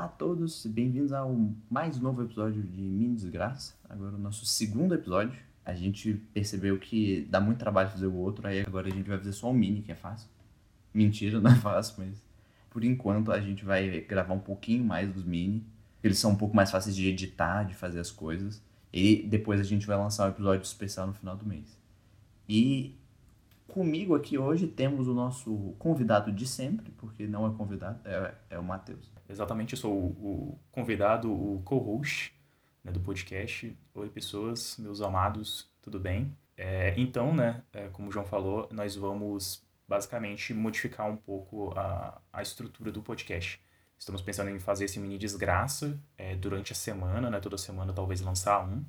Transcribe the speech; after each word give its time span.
Olá 0.00 0.06
a 0.06 0.12
todos, 0.12 0.64
bem-vindos 0.64 1.12
ao 1.12 1.36
mais 1.68 2.00
novo 2.00 2.22
episódio 2.22 2.62
de 2.62 2.80
Mini 2.80 3.14
Desgraça. 3.16 3.74
Agora 3.86 4.16
o 4.16 4.18
nosso 4.18 4.46
segundo 4.46 4.94
episódio. 4.94 5.38
A 5.62 5.74
gente 5.74 6.14
percebeu 6.32 6.78
que 6.78 7.28
dá 7.28 7.38
muito 7.38 7.58
trabalho 7.58 7.90
fazer 7.90 8.06
o 8.06 8.14
outro, 8.14 8.48
aí 8.48 8.62
agora 8.62 8.88
a 8.88 8.90
gente 8.90 9.06
vai 9.06 9.18
fazer 9.18 9.34
só 9.34 9.50
o 9.50 9.52
mini, 9.52 9.82
que 9.82 9.92
é 9.92 9.94
fácil. 9.94 10.26
Mentira, 10.94 11.38
não 11.42 11.50
é 11.50 11.54
fácil, 11.54 11.96
mas 11.98 12.16
por 12.70 12.82
enquanto 12.82 13.30
a 13.30 13.38
gente 13.42 13.62
vai 13.62 14.00
gravar 14.00 14.32
um 14.32 14.38
pouquinho 14.38 14.82
mais 14.82 15.12
dos 15.12 15.22
mini. 15.22 15.66
Eles 16.02 16.18
são 16.18 16.30
um 16.30 16.36
pouco 16.36 16.56
mais 16.56 16.70
fáceis 16.70 16.96
de 16.96 17.06
editar, 17.06 17.64
de 17.64 17.74
fazer 17.74 18.00
as 18.00 18.10
coisas. 18.10 18.62
E 18.90 19.26
depois 19.28 19.60
a 19.60 19.64
gente 19.64 19.86
vai 19.86 19.98
lançar 19.98 20.28
um 20.28 20.30
episódio 20.30 20.62
especial 20.62 21.08
no 21.08 21.12
final 21.12 21.36
do 21.36 21.44
mês. 21.44 21.76
E 22.48 22.96
comigo 23.68 24.14
aqui 24.14 24.38
hoje 24.38 24.66
temos 24.66 25.08
o 25.08 25.12
nosso 25.12 25.74
convidado 25.78 26.32
de 26.32 26.46
sempre, 26.46 26.90
porque 26.92 27.26
não 27.26 27.46
é 27.46 27.54
convidado, 27.54 28.00
é, 28.06 28.34
é 28.48 28.58
o 28.58 28.64
Matheus. 28.64 29.19
Exatamente, 29.30 29.74
eu 29.74 29.78
sou 29.78 29.94
o, 29.94 30.06
o 30.08 30.60
convidado, 30.72 31.32
o 31.32 31.62
co-host 31.62 32.34
né, 32.82 32.90
do 32.90 32.98
podcast. 32.98 33.76
Oi, 33.94 34.08
pessoas, 34.10 34.76
meus 34.76 35.00
amados, 35.00 35.70
tudo 35.80 36.00
bem? 36.00 36.36
É, 36.56 36.92
então, 36.96 37.32
né, 37.32 37.62
é, 37.72 37.88
como 37.90 38.08
o 38.08 38.12
João 38.12 38.26
falou, 38.26 38.68
nós 38.72 38.96
vamos 38.96 39.64
basicamente 39.86 40.52
modificar 40.52 41.08
um 41.08 41.16
pouco 41.16 41.72
a, 41.78 42.20
a 42.32 42.42
estrutura 42.42 42.90
do 42.90 43.02
podcast. 43.02 43.62
Estamos 43.96 44.20
pensando 44.20 44.50
em 44.50 44.58
fazer 44.58 44.86
esse 44.86 44.98
mini 44.98 45.16
desgraça 45.16 45.96
é, 46.18 46.34
durante 46.34 46.72
a 46.72 46.76
semana, 46.76 47.30
né, 47.30 47.38
toda 47.38 47.56
semana 47.56 47.92
talvez 47.92 48.20
lançar 48.20 48.66
um. 48.66 48.84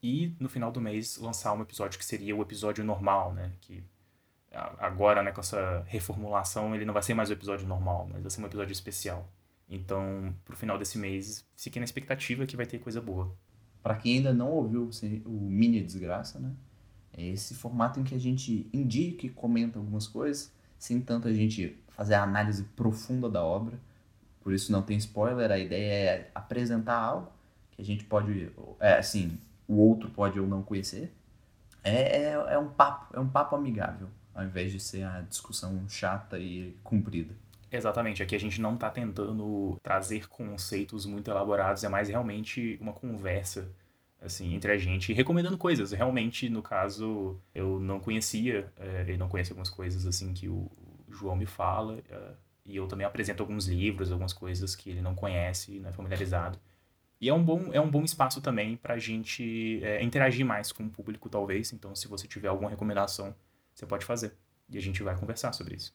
E 0.00 0.36
no 0.38 0.48
final 0.48 0.70
do 0.70 0.80
mês 0.80 1.16
lançar 1.18 1.52
um 1.54 1.62
episódio 1.62 1.98
que 1.98 2.04
seria 2.04 2.36
o 2.36 2.42
episódio 2.42 2.84
normal, 2.84 3.32
né, 3.32 3.52
que 3.60 3.84
agora, 4.78 5.22
né, 5.24 5.32
com 5.32 5.40
essa 5.40 5.82
reformulação, 5.88 6.72
ele 6.72 6.84
não 6.84 6.94
vai 6.94 7.02
ser 7.02 7.14
mais 7.14 7.30
o 7.30 7.32
episódio 7.32 7.66
normal, 7.66 8.08
mas 8.12 8.22
vai 8.22 8.30
ser 8.30 8.42
um 8.42 8.46
episódio 8.46 8.72
especial. 8.72 9.28
Então, 9.74 10.34
pro 10.44 10.54
final 10.54 10.78
desse 10.78 10.98
mês, 10.98 11.44
fiquem 11.56 11.80
na 11.80 11.84
expectativa 11.84 12.44
que 12.44 12.56
vai 12.56 12.66
ter 12.66 12.78
coisa 12.78 13.00
boa. 13.00 13.34
Para 13.82 13.96
quem 13.96 14.18
ainda 14.18 14.32
não 14.32 14.50
ouviu 14.50 14.90
o 15.24 15.30
mini 15.30 15.82
desgraça, 15.82 16.38
né? 16.38 16.52
É 17.16 17.26
esse 17.26 17.54
formato 17.54 17.98
em 17.98 18.04
que 18.04 18.14
a 18.14 18.20
gente 18.20 18.68
indica 18.72 19.26
e 19.26 19.30
comenta 19.30 19.78
algumas 19.78 20.06
coisas, 20.06 20.52
sem 20.78 21.00
tanto 21.00 21.26
a 21.26 21.32
gente 21.32 21.76
fazer 21.88 22.14
a 22.14 22.22
análise 22.22 22.64
profunda 22.76 23.28
da 23.28 23.42
obra. 23.42 23.78
Por 24.40 24.52
isso 24.52 24.70
não 24.70 24.82
tem 24.82 24.96
spoiler, 24.98 25.50
a 25.50 25.58
ideia 25.58 25.92
é 25.92 26.30
apresentar 26.34 26.98
algo 26.98 27.32
que 27.70 27.80
a 27.80 27.84
gente 27.84 28.04
pode, 28.04 28.50
é, 28.78 28.98
assim, 28.98 29.38
o 29.66 29.76
outro 29.76 30.10
pode 30.10 30.38
ou 30.38 30.46
não 30.46 30.62
conhecer. 30.62 31.12
É, 31.82 32.24
é, 32.24 32.32
é 32.32 32.58
um 32.58 32.68
papo, 32.68 33.16
é 33.16 33.20
um 33.20 33.28
papo 33.28 33.56
amigável 33.56 34.08
ao 34.34 34.44
invés 34.44 34.72
de 34.72 34.80
ser 34.80 35.04
a 35.04 35.20
discussão 35.20 35.86
chata 35.88 36.38
e 36.38 36.76
comprida. 36.82 37.34
Exatamente, 37.72 38.22
aqui 38.22 38.36
a 38.36 38.38
gente 38.38 38.60
não 38.60 38.74
está 38.74 38.90
tentando 38.90 39.78
trazer 39.82 40.28
conceitos 40.28 41.06
muito 41.06 41.30
elaborados, 41.30 41.82
é 41.82 41.88
mais 41.88 42.08
realmente 42.08 42.78
uma 42.80 42.92
conversa 42.92 43.68
assim 44.20 44.54
entre 44.54 44.72
a 44.72 44.78
gente, 44.78 45.12
recomendando 45.12 45.58
coisas. 45.58 45.90
Realmente, 45.92 46.48
no 46.48 46.62
caso, 46.62 47.40
eu 47.54 47.80
não 47.80 47.98
conhecia, 47.98 48.70
ele 49.06 49.16
não 49.16 49.28
conhece 49.28 49.50
algumas 49.52 49.70
coisas 49.70 50.06
assim 50.06 50.32
que 50.34 50.48
o 50.48 50.70
João 51.10 51.34
me 51.36 51.46
fala, 51.46 51.98
é, 52.10 52.32
e 52.64 52.76
eu 52.76 52.86
também 52.86 53.06
apresento 53.06 53.42
alguns 53.42 53.66
livros, 53.66 54.12
algumas 54.12 54.32
coisas 54.32 54.76
que 54.76 54.90
ele 54.90 55.00
não 55.00 55.14
conhece, 55.14 55.80
não 55.80 55.88
é 55.90 55.92
familiarizado. 55.92 56.58
E 57.20 57.28
é 57.28 57.34
um 57.34 57.42
bom, 57.42 57.70
é 57.72 57.80
um 57.80 57.90
bom 57.90 58.04
espaço 58.04 58.40
também 58.40 58.76
para 58.76 58.94
a 58.94 58.98
gente 58.98 59.80
é, 59.82 60.02
interagir 60.02 60.44
mais 60.44 60.72
com 60.72 60.84
o 60.84 60.90
público, 60.90 61.28
talvez. 61.28 61.72
Então, 61.72 61.94
se 61.94 62.08
você 62.08 62.26
tiver 62.28 62.48
alguma 62.48 62.70
recomendação 62.70 63.34
você 63.74 63.86
pode 63.86 64.04
fazer. 64.04 64.36
E 64.68 64.78
a 64.78 64.80
gente 64.80 65.02
vai 65.02 65.16
conversar 65.16 65.52
sobre 65.52 65.76
isso. 65.76 65.94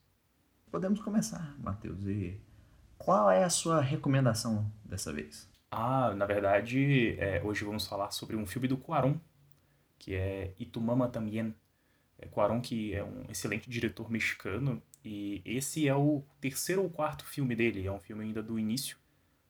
Podemos 0.72 1.00
começar, 1.00 1.56
Matheus. 1.60 2.06
E 2.06 2.40
qual 2.98 3.32
é 3.32 3.44
a 3.44 3.50
sua 3.50 3.82
recomendação 3.82 4.70
dessa 4.84 5.14
vez? 5.14 5.50
Ah, 5.72 6.14
na 6.14 6.26
verdade, 6.26 7.16
é, 7.20 7.42
hoje 7.44 7.64
vamos 7.64 7.88
falar 7.88 8.12
sobre 8.12 8.36
um 8.36 8.46
filme 8.46 8.68
do 8.68 8.78
Cuarón, 8.78 9.16
que 9.98 10.14
é 10.14 10.54
Itumama 10.60 11.08
Tambien. 11.08 11.56
É 12.20 12.26
Cuarón, 12.26 12.60
que 12.60 12.94
é 12.94 13.04
um 13.04 13.26
excelente 13.30 13.70
diretor 13.70 14.10
mexicano, 14.10 14.82
e 15.06 15.42
esse 15.46 15.88
é 15.88 15.96
o 15.96 16.24
terceiro 16.42 16.84
ou 16.84 16.90
quarto 16.90 17.26
filme 17.26 17.56
dele. 17.56 17.86
É 17.86 17.92
um 17.92 18.00
filme 18.00 18.26
ainda 18.26 18.44
do 18.44 18.60
início 18.60 18.98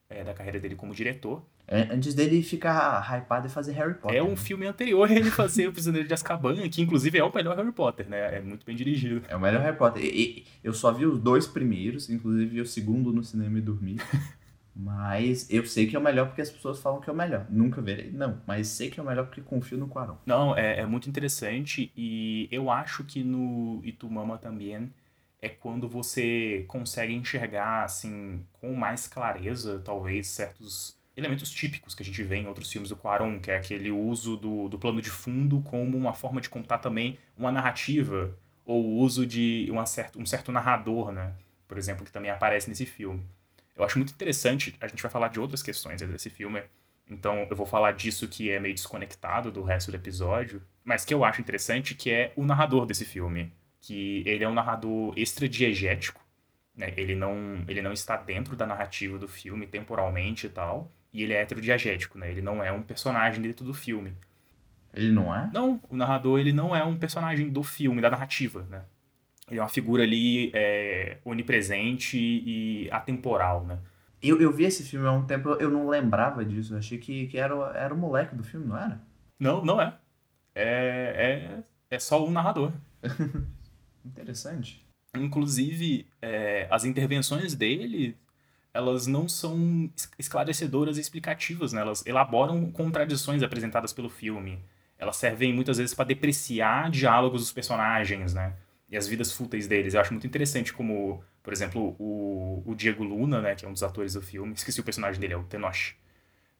é, 0.09 0.23
da 0.23 0.33
carreira 0.33 0.59
dele 0.59 0.75
como 0.75 0.93
diretor. 0.93 1.43
É, 1.67 1.93
antes 1.93 2.13
dele 2.13 2.41
ficar 2.41 3.01
hypado 3.01 3.47
e 3.47 3.49
fazer 3.49 3.73
Harry 3.73 3.95
Potter. 3.95 4.17
É 4.17 4.23
um 4.23 4.29
né? 4.29 4.35
filme 4.37 4.65
anterior 4.65 5.11
ele 5.11 5.29
fazer 5.29 5.67
O 5.67 5.73
Prisioneiro 5.73 6.07
de 6.07 6.13
Azkaban, 6.13 6.55
que 6.69 6.81
inclusive 6.81 7.17
é 7.17 7.23
o 7.23 7.33
melhor 7.33 7.57
Harry 7.57 7.73
Potter, 7.73 8.07
né? 8.07 8.37
É 8.37 8.41
muito 8.41 8.65
bem 8.65 8.75
dirigido. 8.75 9.23
É 9.27 9.35
o 9.35 9.39
melhor 9.39 9.61
Harry 9.61 9.77
Potter. 9.77 10.01
E, 10.03 10.45
eu 10.63 10.73
só 10.73 10.93
vi 10.93 11.05
os 11.05 11.19
dois 11.19 11.45
primeiros, 11.45 12.09
inclusive 12.09 12.45
vi 12.45 12.61
o 12.61 12.65
segundo 12.65 13.11
no 13.11 13.21
cinema 13.21 13.57
e 13.57 13.61
dormi. 13.61 13.97
mas 14.73 15.49
eu 15.49 15.65
sei 15.65 15.87
que 15.87 15.95
é 15.95 15.99
o 15.99 16.01
melhor 16.01 16.27
porque 16.27 16.41
as 16.41 16.49
pessoas 16.49 16.79
falam 16.79 17.01
que 17.01 17.09
é 17.09 17.13
o 17.13 17.15
melhor. 17.15 17.45
Nunca 17.49 17.81
verei, 17.81 18.11
não. 18.11 18.41
Mas 18.47 18.69
sei 18.69 18.89
que 18.89 18.99
é 18.99 19.03
o 19.03 19.05
melhor 19.05 19.25
porque 19.25 19.41
confio 19.41 19.77
no 19.77 19.89
Quaron. 19.89 20.17
Não, 20.25 20.55
é, 20.55 20.79
é 20.79 20.85
muito 20.85 21.09
interessante 21.09 21.91
e 21.97 22.47
eu 22.49 22.71
acho 22.71 23.03
que 23.03 23.23
no 23.25 23.81
Itumama 23.83 24.37
também 24.37 24.89
é 25.41 25.49
quando 25.49 25.87
você 25.87 26.65
consegue 26.67 27.13
enxergar, 27.13 27.83
assim, 27.83 28.45
com 28.53 28.73
mais 28.73 29.07
clareza, 29.07 29.79
talvez, 29.83 30.27
certos 30.27 30.96
elementos 31.17 31.49
típicos 31.49 31.95
que 31.95 32.03
a 32.03 32.05
gente 32.05 32.21
vê 32.21 32.35
em 32.35 32.47
outros 32.47 32.71
filmes 32.71 32.89
do 32.89 32.95
Quaron, 32.95 33.39
que 33.39 33.49
é 33.49 33.57
aquele 33.57 33.89
uso 33.89 34.37
do, 34.37 34.69
do 34.69 34.77
plano 34.77 35.01
de 35.01 35.09
fundo 35.09 35.59
como 35.61 35.97
uma 35.97 36.13
forma 36.13 36.39
de 36.39 36.47
contar 36.47 36.77
também 36.77 37.17
uma 37.35 37.51
narrativa, 37.51 38.37
ou 38.63 38.85
o 38.85 38.97
uso 38.99 39.25
de 39.25 39.67
uma 39.71 39.87
certo, 39.87 40.21
um 40.21 40.25
certo 40.25 40.51
narrador, 40.51 41.11
né? 41.11 41.33
Por 41.67 41.77
exemplo, 41.77 42.05
que 42.05 42.11
também 42.11 42.29
aparece 42.29 42.69
nesse 42.69 42.85
filme. 42.85 43.25
Eu 43.75 43.83
acho 43.83 43.97
muito 43.97 44.13
interessante, 44.13 44.75
a 44.79 44.87
gente 44.87 45.01
vai 45.01 45.11
falar 45.11 45.29
de 45.29 45.39
outras 45.39 45.63
questões 45.63 46.01
desse 46.01 46.29
filme, 46.29 46.61
então 47.09 47.47
eu 47.49 47.55
vou 47.55 47.65
falar 47.65 47.93
disso 47.93 48.27
que 48.27 48.51
é 48.51 48.59
meio 48.59 48.75
desconectado 48.75 49.51
do 49.51 49.63
resto 49.63 49.91
do 49.91 49.97
episódio, 49.97 50.61
mas 50.83 51.03
que 51.03 51.13
eu 51.13 51.23
acho 51.25 51.41
interessante, 51.41 51.95
que 51.95 52.11
é 52.11 52.31
o 52.35 52.45
narrador 52.45 52.85
desse 52.85 53.05
filme, 53.05 53.51
que 53.81 54.23
ele 54.25 54.43
é 54.43 54.47
um 54.47 54.53
narrador 54.53 55.13
extradiegético, 55.17 56.21
né? 56.75 56.93
ele, 56.95 57.15
não, 57.15 57.63
ele 57.67 57.81
não 57.81 57.91
está 57.91 58.17
dentro 58.17 58.55
da 58.55 58.67
narrativa 58.67 59.17
do 59.17 59.27
filme 59.27 59.65
temporalmente 59.65 60.47
e 60.47 60.49
tal, 60.49 60.91
e 61.17 61.23
ele 61.23 61.33
é 61.33 61.41
heterodiagético, 61.41 62.15
né? 62.19 62.29
Ele 62.29 62.43
não 62.43 62.63
é 62.63 62.71
um 62.71 62.83
personagem 62.83 63.41
dentro 63.41 63.65
do 63.65 63.73
filme. 63.73 64.13
Ele 64.93 65.11
não 65.11 65.35
é? 65.35 65.49
Não, 65.51 65.81
o 65.89 65.97
narrador 65.97 66.39
ele 66.39 66.53
não 66.53 66.75
é 66.75 66.83
um 66.83 66.95
personagem 66.95 67.49
do 67.49 67.63
filme, 67.63 67.99
da 67.99 68.11
narrativa, 68.11 68.67
né? 68.69 68.83
Ele 69.49 69.59
é 69.59 69.63
uma 69.63 69.67
figura 69.67 70.03
ali 70.03 70.51
é, 70.53 71.17
onipresente 71.25 72.19
e 72.19 72.87
atemporal, 72.91 73.65
né? 73.65 73.79
Eu, 74.21 74.39
eu 74.39 74.51
vi 74.51 74.65
esse 74.65 74.83
filme 74.83 75.07
há 75.07 75.11
um 75.11 75.25
tempo, 75.25 75.49
eu 75.53 75.71
não 75.71 75.89
lembrava 75.89 76.45
disso. 76.45 76.75
Eu 76.75 76.77
achei 76.77 76.99
que, 76.99 77.25
que 77.25 77.39
era, 77.39 77.55
era 77.75 77.93
o 77.93 77.97
moleque 77.97 78.35
do 78.35 78.43
filme, 78.43 78.67
não 78.67 78.77
era? 78.77 79.01
Não, 79.39 79.65
não 79.65 79.81
é. 79.81 79.97
É, 80.53 81.63
é, 81.89 81.95
é 81.95 81.99
só 81.99 82.23
um 82.23 82.29
narrador. 82.29 82.71
Interessante. 84.05 84.85
Inclusive, 85.15 86.05
é, 86.21 86.67
as 86.69 86.85
intervenções 86.85 87.55
dele 87.55 88.15
elas 88.77 89.07
não 89.07 89.27
são 89.27 89.89
esclarecedoras 90.19 90.97
e 90.97 91.01
explicativas, 91.01 91.73
né? 91.73 91.81
Elas 91.81 92.05
elaboram 92.05 92.69
contradições 92.71 93.41
apresentadas 93.41 93.91
pelo 93.91 94.07
filme. 94.07 94.63
Elas 94.99 95.17
servem 95.17 95.51
muitas 95.51 95.77
vezes 95.79 95.95
para 95.95 96.05
depreciar 96.05 96.91
diálogos 96.91 97.41
dos 97.41 97.51
personagens, 97.51 98.35
né? 98.35 98.53
E 98.87 98.95
as 98.95 99.07
vidas 99.07 99.31
fúteis 99.33 99.67
deles. 99.67 99.95
Eu 99.95 100.01
acho 100.01 100.13
muito 100.13 100.27
interessante 100.27 100.71
como, 100.71 101.23
por 101.41 101.51
exemplo, 101.51 101.95
o, 101.97 102.61
o 102.67 102.75
Diego 102.75 103.03
Luna, 103.03 103.41
né? 103.41 103.55
Que 103.55 103.65
é 103.65 103.67
um 103.67 103.73
dos 103.73 103.81
atores 103.81 104.13
do 104.13 104.21
filme. 104.21 104.53
Esqueci 104.53 104.79
o 104.79 104.83
personagem 104.83 105.19
dele, 105.19 105.33
é 105.33 105.37
o 105.37 105.43
Tenoch. 105.43 105.95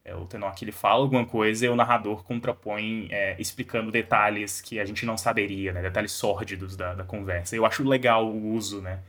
É, 0.03 0.15
o 0.15 0.25
Tenoch, 0.25 0.63
ele 0.63 0.71
fala 0.71 1.03
alguma 1.03 1.25
coisa 1.25 1.67
e 1.67 1.69
o 1.69 1.75
narrador 1.75 2.23
contrapõe 2.23 3.09
é, 3.11 3.39
explicando 3.39 3.91
detalhes 3.91 4.59
que 4.59 4.79
a 4.79 4.85
gente 4.85 5.05
não 5.05 5.17
saberia, 5.17 5.71
né? 5.71 5.83
Detalhes 5.83 6.13
sórdidos 6.13 6.75
da, 6.75 6.95
da 6.95 7.03
conversa. 7.03 7.55
Eu 7.55 7.63
acho 7.63 7.87
legal 7.87 8.25
o 8.27 8.53
uso, 8.53 8.81
né? 8.81 9.01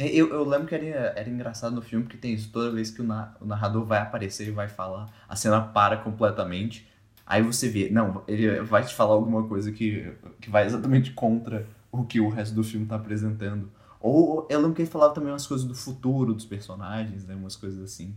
É, 0.00 0.08
eu, 0.08 0.30
eu 0.30 0.44
lembro 0.44 0.66
que 0.66 0.74
era, 0.74 1.12
era 1.14 1.28
engraçado 1.28 1.74
no 1.74 1.82
filme, 1.82 2.04
porque 2.04 2.16
tem 2.16 2.32
isso, 2.32 2.50
toda 2.50 2.72
vez 2.72 2.90
que 2.90 3.02
o, 3.02 3.04
na, 3.04 3.36
o 3.38 3.44
narrador 3.44 3.84
vai 3.84 4.00
aparecer 4.00 4.48
e 4.48 4.50
vai 4.50 4.66
falar, 4.66 5.06
a 5.28 5.36
cena 5.36 5.60
para 5.60 5.98
completamente. 5.98 6.88
Aí 7.26 7.42
você 7.42 7.68
vê, 7.68 7.90
não, 7.90 8.24
ele 8.26 8.62
vai 8.62 8.82
te 8.82 8.94
falar 8.94 9.12
alguma 9.12 9.46
coisa 9.46 9.70
que, 9.70 10.10
que 10.40 10.48
vai 10.48 10.64
exatamente 10.64 11.12
contra 11.12 11.66
o 11.92 12.04
que 12.04 12.18
o 12.18 12.30
resto 12.30 12.54
do 12.54 12.64
filme 12.64 12.86
está 12.86 12.96
apresentando. 12.96 13.70
Ou 14.00 14.48
eu 14.50 14.58
lembro 14.58 14.74
que 14.74 14.82
ele 14.82 14.90
falava 14.90 15.12
também 15.12 15.30
umas 15.30 15.46
coisas 15.46 15.66
do 15.66 15.74
futuro 15.74 16.32
dos 16.32 16.46
personagens, 16.46 17.26
né? 17.26 17.34
Umas 17.34 17.54
coisas 17.54 17.82
assim. 17.82 18.16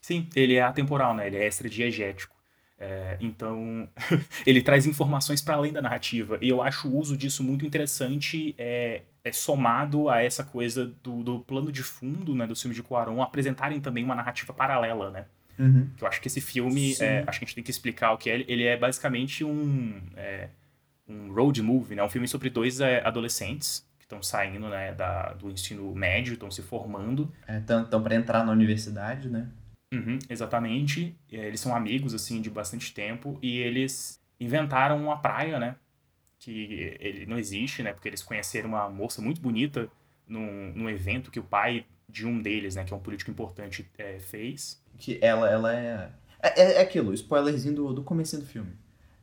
Sim, 0.00 0.26
ele 0.34 0.54
é 0.54 0.62
atemporal, 0.62 1.14
né? 1.14 1.26
Ele 1.26 1.36
é 1.36 1.46
extradiegético. 1.46 2.34
É, 2.78 3.18
então, 3.20 3.88
ele 4.46 4.62
traz 4.62 4.86
informações 4.86 5.42
para 5.42 5.56
além 5.56 5.72
da 5.72 5.82
narrativa. 5.82 6.38
E 6.40 6.48
eu 6.48 6.62
acho 6.62 6.88
o 6.88 6.96
uso 6.96 7.16
disso 7.16 7.44
muito 7.44 7.66
interessante. 7.66 8.54
É, 8.56 9.02
é, 9.28 9.32
somado 9.32 10.08
a 10.08 10.22
essa 10.22 10.42
coisa 10.42 10.86
do, 11.02 11.22
do 11.22 11.40
plano 11.40 11.70
de 11.70 11.82
fundo 11.82 12.34
né, 12.34 12.46
dos 12.46 12.60
filmes 12.60 12.76
de 12.76 12.82
Cuarón 12.82 13.20
apresentarem 13.22 13.80
também 13.80 14.04
uma 14.04 14.14
narrativa 14.14 14.52
paralela, 14.52 15.10
né? 15.10 15.26
Uhum. 15.58 15.88
Eu 16.00 16.06
acho 16.06 16.20
que 16.20 16.28
esse 16.28 16.40
filme, 16.40 16.94
é, 17.00 17.24
acho 17.26 17.38
que 17.38 17.44
a 17.44 17.46
gente 17.46 17.54
tem 17.56 17.64
que 17.64 17.70
explicar 17.70 18.12
o 18.12 18.18
que 18.18 18.30
é. 18.30 18.44
Ele 18.46 18.64
é 18.64 18.76
basicamente 18.76 19.44
um, 19.44 20.00
é, 20.16 20.48
um 21.08 21.32
road 21.32 21.60
movie, 21.62 21.96
né? 21.96 22.02
Um 22.02 22.08
filme 22.08 22.28
sobre 22.28 22.48
dois 22.48 22.80
é, 22.80 23.04
adolescentes 23.04 23.84
que 23.98 24.04
estão 24.04 24.22
saindo 24.22 24.68
né, 24.68 24.94
da, 24.94 25.32
do 25.32 25.50
ensino 25.50 25.92
médio, 25.94 26.34
estão 26.34 26.50
se 26.50 26.62
formando. 26.62 27.32
Estão 27.48 28.00
é, 28.00 28.02
para 28.02 28.14
entrar 28.14 28.44
na 28.44 28.52
universidade, 28.52 29.28
né? 29.28 29.48
Uhum, 29.92 30.18
exatamente. 30.30 31.16
Eles 31.30 31.60
são 31.60 31.74
amigos, 31.74 32.14
assim, 32.14 32.40
de 32.40 32.50
bastante 32.50 32.94
tempo. 32.94 33.36
E 33.42 33.58
eles 33.58 34.20
inventaram 34.38 35.02
uma 35.02 35.18
praia, 35.18 35.58
né? 35.58 35.74
Que 36.38 36.96
ele 37.00 37.26
não 37.26 37.38
existe, 37.38 37.82
né? 37.82 37.92
Porque 37.92 38.08
eles 38.08 38.22
conheceram 38.22 38.70
uma 38.70 38.88
moça 38.88 39.20
muito 39.20 39.40
bonita 39.40 39.88
num, 40.26 40.72
num 40.74 40.88
evento 40.88 41.30
que 41.30 41.40
o 41.40 41.44
pai 41.44 41.84
de 42.08 42.26
um 42.26 42.40
deles, 42.40 42.74
né? 42.74 42.84
Que 42.84 42.92
é 42.92 42.96
um 42.96 43.00
político 43.00 43.30
importante, 43.30 43.88
é, 43.98 44.18
fez. 44.18 44.82
Que 44.98 45.18
ela, 45.20 45.50
ela 45.50 45.74
é... 45.74 46.10
É, 46.40 46.62
é, 46.62 46.72
é 46.74 46.80
aquilo, 46.80 47.12
spoilerzinho 47.12 47.74
do, 47.74 47.92
do 47.92 48.02
começo 48.02 48.38
do 48.38 48.46
filme. 48.46 48.72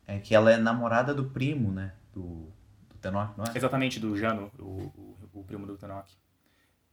É 0.05 0.19
que 0.19 0.35
ela 0.35 0.51
é 0.51 0.57
namorada 0.57 1.13
do 1.13 1.25
primo, 1.25 1.71
né? 1.71 1.93
Do, 2.13 2.51
do 2.89 2.97
Tenok, 3.01 3.37
não 3.37 3.45
é? 3.45 3.57
Exatamente, 3.57 3.99
do 3.99 4.17
Jano, 4.17 4.51
o, 4.59 4.63
o, 4.63 5.17
o 5.33 5.43
primo 5.43 5.65
do 5.65 5.77
Tenok. 5.77 6.11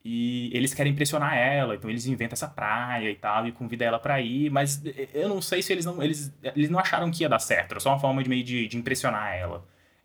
E 0.05 0.51
eles 0.53 0.75
querem 0.75 0.93
impressionar 0.93 1.37
ela, 1.37 1.77
então 1.77 1.89
eles 1.89 2.07
inventam 2.07 2.35
essa 2.35 2.49
praia 2.49 3.09
e 3.09 3.15
tal, 3.15 3.47
e 3.47 3.53
convidam 3.53 3.87
ela 3.87 4.01
para 4.01 4.21
ir, 4.21 4.51
mas 4.51 4.83
eu 5.15 5.29
não 5.29 5.41
sei 5.41 5.63
se 5.63 5.73
eles 5.73 5.85
não. 5.85 6.03
Eles, 6.03 6.35
eles 6.43 6.69
não 6.69 6.81
acharam 6.81 7.09
que 7.09 7.23
ia 7.23 7.29
dar 7.29 7.39
certo, 7.39 7.73
era 7.73 7.81
só 7.81 7.91
uma 7.91 8.01
forma 8.01 8.21
de 8.23 8.29
meio 8.29 8.43
de, 8.43 8.67
de 8.67 8.77
impressionar 8.77 9.33
ela. 9.35 9.65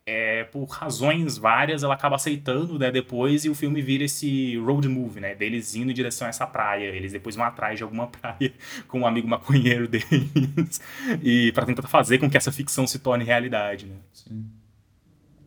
É, 0.09 0.45
por 0.45 0.63
razões 0.69 1.37
várias, 1.37 1.83
ela 1.83 1.93
acaba 1.93 2.15
aceitando, 2.15 2.79
né, 2.79 2.89
depois, 2.89 3.43
e 3.43 3.49
o 3.49 3.53
filme 3.53 3.81
vira 3.81 4.05
esse 4.05 4.55
road 4.55 4.87
movie, 4.87 5.19
né, 5.19 5.35
deles 5.35 5.75
indo 5.75 5.91
em 5.91 5.93
direção 5.93 6.25
a 6.25 6.29
essa 6.29 6.47
praia. 6.47 6.85
Eles 6.85 7.11
depois 7.11 7.35
vão 7.35 7.43
atrás 7.43 7.77
de 7.77 7.83
alguma 7.83 8.07
praia 8.07 8.53
com 8.87 9.01
um 9.01 9.05
amigo 9.05 9.27
maconheiro 9.27 9.85
deles, 9.85 10.79
e 11.21 11.51
para 11.51 11.65
tentar 11.65 11.85
fazer 11.89 12.19
com 12.19 12.29
que 12.29 12.37
essa 12.37 12.53
ficção 12.53 12.87
se 12.87 12.99
torne 12.99 13.25
realidade, 13.25 13.85
né. 13.85 13.97
Sim. 14.13 14.45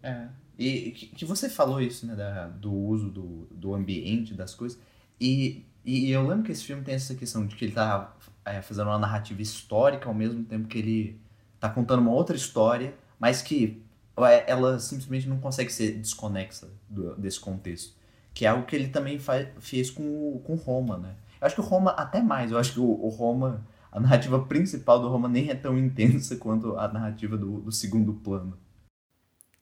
É. 0.03 0.27
E 0.59 0.91
que 0.91 1.25
você 1.25 1.49
falou 1.49 1.81
isso, 1.81 2.07
né, 2.07 2.15
da, 2.15 2.49
do 2.49 2.71
uso 2.71 3.09
do, 3.09 3.49
do 3.51 3.75
ambiente, 3.75 4.35
das 4.35 4.55
coisas. 4.55 4.79
E, 5.19 5.65
e 5.83 6.11
eu 6.11 6.27
lembro 6.27 6.45
que 6.45 6.53
esse 6.53 6.65
filme 6.65 6.83
tem 6.83 6.95
essa 6.95 7.15
questão 7.15 7.47
de 7.47 7.57
que 7.57 7.65
ele 7.65 7.73
tá 7.73 8.15
é, 8.45 8.61
fazendo 8.61 8.89
uma 8.89 8.99
narrativa 8.99 9.41
histórica 9.41 10.07
ao 10.07 10.15
mesmo 10.15 10.45
tempo 10.45 10.69
que 10.69 10.79
ele 10.79 11.21
tá 11.59 11.71
contando 11.71 12.01
uma 12.01 12.11
outra 12.11 12.37
história, 12.37 12.93
mas 13.19 13.41
que 13.41 13.83
ela 14.29 14.79
simplesmente 14.79 15.29
não 15.29 15.39
consegue 15.39 15.73
ser 15.73 15.99
desconexa 15.99 16.69
do, 16.89 17.15
desse 17.17 17.41
contexto. 17.41 17.95
Que 18.35 18.47
é 18.47 18.49
algo 18.49 18.67
que 18.67 18.77
ele 18.77 18.89
também 18.89 19.19
faz, 19.19 19.49
fez 19.59 19.91
com, 19.91 20.41
com 20.45 20.55
Roma, 20.55 20.99
né? 20.99 21.15
Eu 21.41 21.47
acho 21.47 21.55
que 21.55 21.61
o 21.61 21.65
Roma, 21.65 21.91
até 21.93 22.23
mais, 22.23 22.51
eu 22.51 22.59
acho 22.59 22.75
que 22.75 22.81
o, 22.81 22.85
o 22.85 23.09
Roma, 23.09 23.65
a 23.91 23.99
narrativa 23.99 24.39
principal 24.41 25.01
do 25.01 25.09
Roma 25.09 25.29
nem 25.29 25.51
é 25.51 25.55
tão 25.55 25.79
intensa 25.79 26.37
quanto 26.39 26.77
a 26.77 26.89
narrativa 26.89 27.37
do, 27.37 27.61
do 27.61 27.73
segundo 27.73 28.13
plano. 28.15 28.57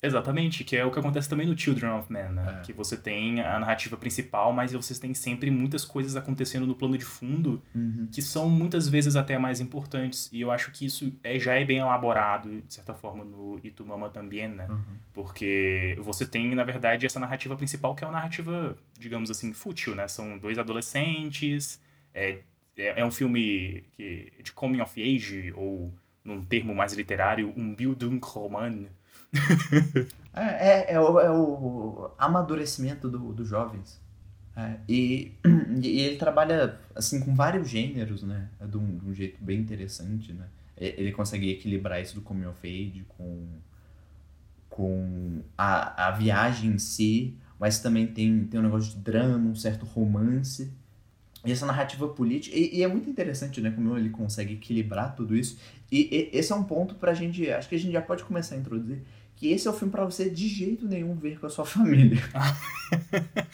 Exatamente, 0.00 0.62
que 0.62 0.77
é 0.77 0.85
o 0.85 0.93
que 0.93 0.99
acontece 1.00 1.29
também 1.29 1.45
no 1.45 1.59
Children 1.59 1.91
of 1.95 2.12
Men, 2.12 2.29
né? 2.31 2.59
É. 2.61 2.65
Que 2.65 2.73
você 2.73 2.97
tem 2.97 3.41
a 3.41 3.59
narrativa 3.59 3.97
principal, 3.97 4.53
mas 4.53 4.73
vocês 4.73 4.97
têm 4.99 5.12
sempre 5.12 5.50
muitas 5.50 5.85
coisas 5.85 6.15
acontecendo 6.15 6.67
no 6.67 6.75
plano 6.75 6.97
de 6.97 7.05
fundo 7.05 7.61
Uhum. 7.75 8.09
que 8.12 8.23
são 8.23 8.49
muitas 8.49 8.89
vezes 8.89 9.17
até 9.17 9.37
mais 9.39 9.61
importantes. 9.61 10.31
E 10.33 10.41
eu 10.41 10.53
acho 10.53 10.71
que 10.71 10.87
isso 10.87 11.12
é, 11.25 11.37
já 11.39 11.55
é 11.55 11.65
bem 11.65 11.79
elaborado, 11.79 12.62
de 12.62 12.73
certa 12.73 12.95
forma, 12.95 13.25
no 13.25 13.59
Itumama 13.65 14.09
também, 14.09 14.47
né? 14.47 14.69
Uhum. 14.69 14.97
Porque 15.12 15.99
você 16.01 16.25
tem, 16.25 16.55
na 16.55 16.62
verdade, 16.62 17.05
essa 17.05 17.19
narrativa 17.19 17.56
principal 17.56 17.94
que 17.97 18.05
é 18.05 18.06
uma 18.06 18.12
narrativa, 18.12 18.77
digamos 18.97 19.31
assim, 19.33 19.53
fútil, 19.53 19.97
né? 19.97 20.06
São 20.06 20.39
dois 20.39 20.59
adolescentes, 20.59 21.81
é, 22.15 22.39
é, 22.77 23.01
é 23.01 23.05
um 23.05 23.11
filme 23.11 23.83
que, 23.97 24.33
de 24.44 24.53
coming 24.53 24.81
of 24.81 25.03
age, 25.03 25.53
ou 25.56 25.93
num 26.25 26.44
termo 26.44 26.73
mais 26.75 26.93
literário, 26.93 27.53
um 27.56 27.75
Bildungsroman, 27.75 28.87
É, 30.39 30.93
é, 30.93 30.93
é, 30.93 31.01
o, 31.01 31.19
é 31.19 31.31
o 31.31 32.11
amadurecimento 32.17 33.09
do, 33.09 33.33
dos 33.33 33.49
jovens. 33.49 34.01
É, 34.57 34.77
e, 34.89 35.33
e 35.83 36.01
ele 36.01 36.17
trabalha 36.17 36.79
assim 36.95 37.19
com 37.21 37.35
vários 37.35 37.69
gêneros, 37.69 38.23
né? 38.23 38.49
De 38.61 38.77
um, 38.77 38.99
de 38.99 39.07
um 39.07 39.15
jeito 39.15 39.43
bem 39.43 39.59
interessante, 39.59 40.33
né? 40.33 40.47
Ele 40.77 41.11
consegue 41.11 41.51
equilibrar 41.51 42.01
isso 42.01 42.15
do 42.15 42.21
coming 42.21 42.47
of 42.47 42.59
age 42.67 43.05
com, 43.09 43.49
com 44.69 45.43
a, 45.57 46.07
a 46.07 46.11
viagem 46.13 46.71
em 46.71 46.79
si, 46.79 47.37
mas 47.59 47.81
também 47.81 48.07
tem, 48.07 48.45
tem 48.45 48.61
um 48.61 48.63
negócio 48.63 48.93
de 48.93 48.99
drama, 48.99 49.51
um 49.51 49.57
certo 49.57 49.85
romance. 49.85 50.73
E 51.45 51.51
essa 51.51 51.67
narrativa 51.67 52.07
política. 52.09 52.57
E, 52.57 52.79
e 52.79 52.83
é 52.83 52.89
muito 52.89 53.11
interessante, 53.11 53.61
né? 53.61 53.71
Como 53.73 53.97
ele 53.97 54.11
consegue 54.11 54.55
equilibrar 54.55 55.17
tudo 55.17 55.37
isso. 55.37 55.59
E, 55.91 56.31
e 56.33 56.37
esse 56.37 56.53
é 56.53 56.55
um 56.55 56.65
ponto 56.65 56.95
pra 56.95 57.13
gente. 57.13 57.51
Acho 57.51 57.69
que 57.69 57.75
a 57.75 57.79
gente 57.79 57.93
já 57.93 58.03
pode 58.03 58.23
começar 58.25 58.55
a 58.55 58.59
introduzir. 58.59 59.03
Que 59.38 59.52
esse 59.52 59.69
é 59.69 59.70
o 59.70 59.75
filme 59.75 59.93
pra 59.93 60.05
você 60.05 60.29
de 60.29 60.49
jeito 60.49 60.85
nenhum 60.88 61.14
ver 61.14 61.38
com 61.38 61.46
a 61.46 61.49
sua 61.49 61.64
família. 61.67 62.20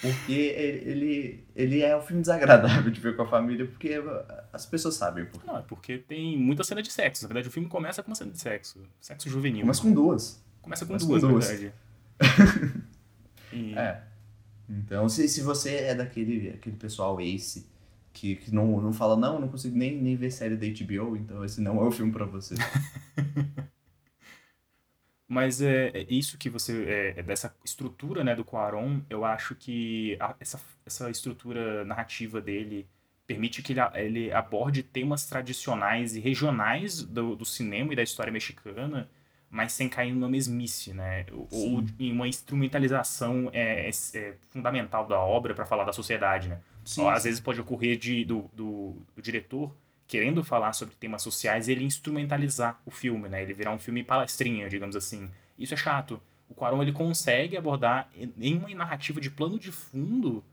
porque 0.00 0.32
ele, 0.32 1.44
ele, 1.54 1.82
é 1.82 1.94
um 1.94 2.00
filme 2.00 2.22
desagradável 2.22 2.90
de 2.90 2.98
ver 3.00 3.14
com 3.14 3.22
a 3.22 3.26
família, 3.28 3.66
porque 3.66 4.02
as 4.50 4.64
pessoas 4.64 4.94
sabem. 4.94 5.26
Por 5.26 5.40
quê. 5.42 5.46
Não, 5.46 5.58
é 5.58 5.62
porque 5.62 5.98
tem 5.98 6.38
muita 6.38 6.64
cena 6.64 6.81
de 6.81 6.90
sexo. 6.90 7.25
Na 7.25 7.28
verdade, 7.28 7.48
o 7.48 7.50
filme 7.50 7.69
começa 7.69 8.02
com 8.02 8.10
uma 8.10 8.14
cena 8.14 8.31
de 8.32 8.40
sexo. 8.40 8.81
Sexo 8.98 9.28
juvenil. 9.28 9.66
Mas 9.66 9.78
com 9.78 9.92
duas. 9.92 10.42
Começa 10.62 10.86
com 10.86 10.96
Começa 10.96 11.06
duas, 11.06 11.20
com 11.20 11.26
na 11.26 11.32
duas. 11.34 11.48
verdade. 11.48 11.72
E- 13.52 13.75
É. 13.75 14.00
Então, 14.69 15.06
se, 15.08 15.28
se 15.28 15.42
você 15.42 15.75
é 15.76 15.94
daquele 15.94 16.48
aquele 16.48 16.76
pessoal 16.76 17.20
ace 17.20 17.66
que, 18.14 18.37
que 18.37 18.54
não, 18.54 18.80
não 18.80 18.92
fala, 18.94 19.16
não, 19.16 19.34
eu 19.34 19.40
não 19.42 19.48
consigo 19.48 19.76
nem, 19.76 20.00
nem 20.00 20.16
ver 20.16 20.30
série 20.30 20.56
da 20.56 20.66
HBO, 20.66 21.14
então 21.16 21.44
esse 21.44 21.60
não 21.60 21.78
é 21.82 21.87
o 21.87 21.90
filme 21.90 22.10
pra 22.10 22.25
você. 22.25 22.54
Mas 25.26 25.61
é, 25.62 25.88
é 25.88 26.06
isso 26.09 26.37
que 26.38 26.50
você. 26.50 26.85
É, 27.17 27.21
é 27.21 27.23
dessa 27.23 27.55
estrutura 27.65 28.23
né, 28.23 28.35
do 28.37 28.44
Cuarón, 28.44 29.00
eu 29.09 29.25
acho 29.25 29.55
que 29.55 30.17
a- 30.21 30.35
essa, 30.38 30.61
essa 30.85 31.11
estrutura 31.11 31.85
narrativa 31.85 32.41
dele 32.41 32.87
permite 33.26 33.62
que 33.62 33.73
ele, 33.73 33.81
ele 33.94 34.32
aborde 34.32 34.82
temas 34.82 35.26
tradicionais 35.26 36.15
e 36.15 36.21
regionais 36.21 37.03
do, 37.03 37.35
do 37.35 37.44
cinema 37.44 37.93
e 37.93 37.97
da 37.97 38.03
história 38.03 38.31
mexicana, 38.32 39.09
mas 39.50 39.73
sem 39.73 39.88
cair 39.88 40.12
numa 40.12 40.29
mesmice, 40.29 40.93
né? 40.93 41.25
Ou, 41.32 41.49
ou 41.50 41.79
Sim. 41.79 41.87
em 41.99 42.12
uma 42.12 42.29
instrumentalização 42.29 43.49
é, 43.53 43.88
é- 43.88 43.91
é 44.19 44.35
fundamental 44.50 45.06
da 45.06 45.19
obra 45.19 45.55
para 45.55 45.65
falar 45.65 45.85
da 45.85 45.93
sociedade, 45.93 46.49
né? 46.49 46.61
Sim, 46.85 47.09
Às 47.09 47.25
vezes 47.25 47.41
pode 47.41 47.61
ocorrer 47.61 47.97
de, 47.97 48.25
do, 48.26 48.50
do, 48.53 48.97
do 49.17 49.23
diretor 49.23 49.75
querendo 50.06 50.44
falar 50.44 50.72
sobre 50.72 50.94
temas 50.96 51.22
sociais 51.22 51.68
ele 51.68 51.84
instrumentalizar 51.84 52.80
o 52.84 52.90
filme, 52.90 53.28
né? 53.28 53.42
Ele 53.42 53.54
virar 53.54 53.72
um 53.72 53.78
filme 53.78 54.02
palestrinha, 54.04 54.68
digamos 54.68 54.96
assim. 54.96 55.30
Isso 55.58 55.74
é 55.74 55.76
chato. 55.76 56.20
O 56.48 56.54
Cuarón 56.54 56.82
ele 56.82 56.92
consegue 56.92 57.56
abordar 57.56 58.08
em- 58.16 58.32
em 58.38 58.58
uma 58.58 58.68
narrativa 58.74 59.20
de 59.20 59.30
plano 59.30 59.58
de 59.58 59.72
fundo 59.72 60.44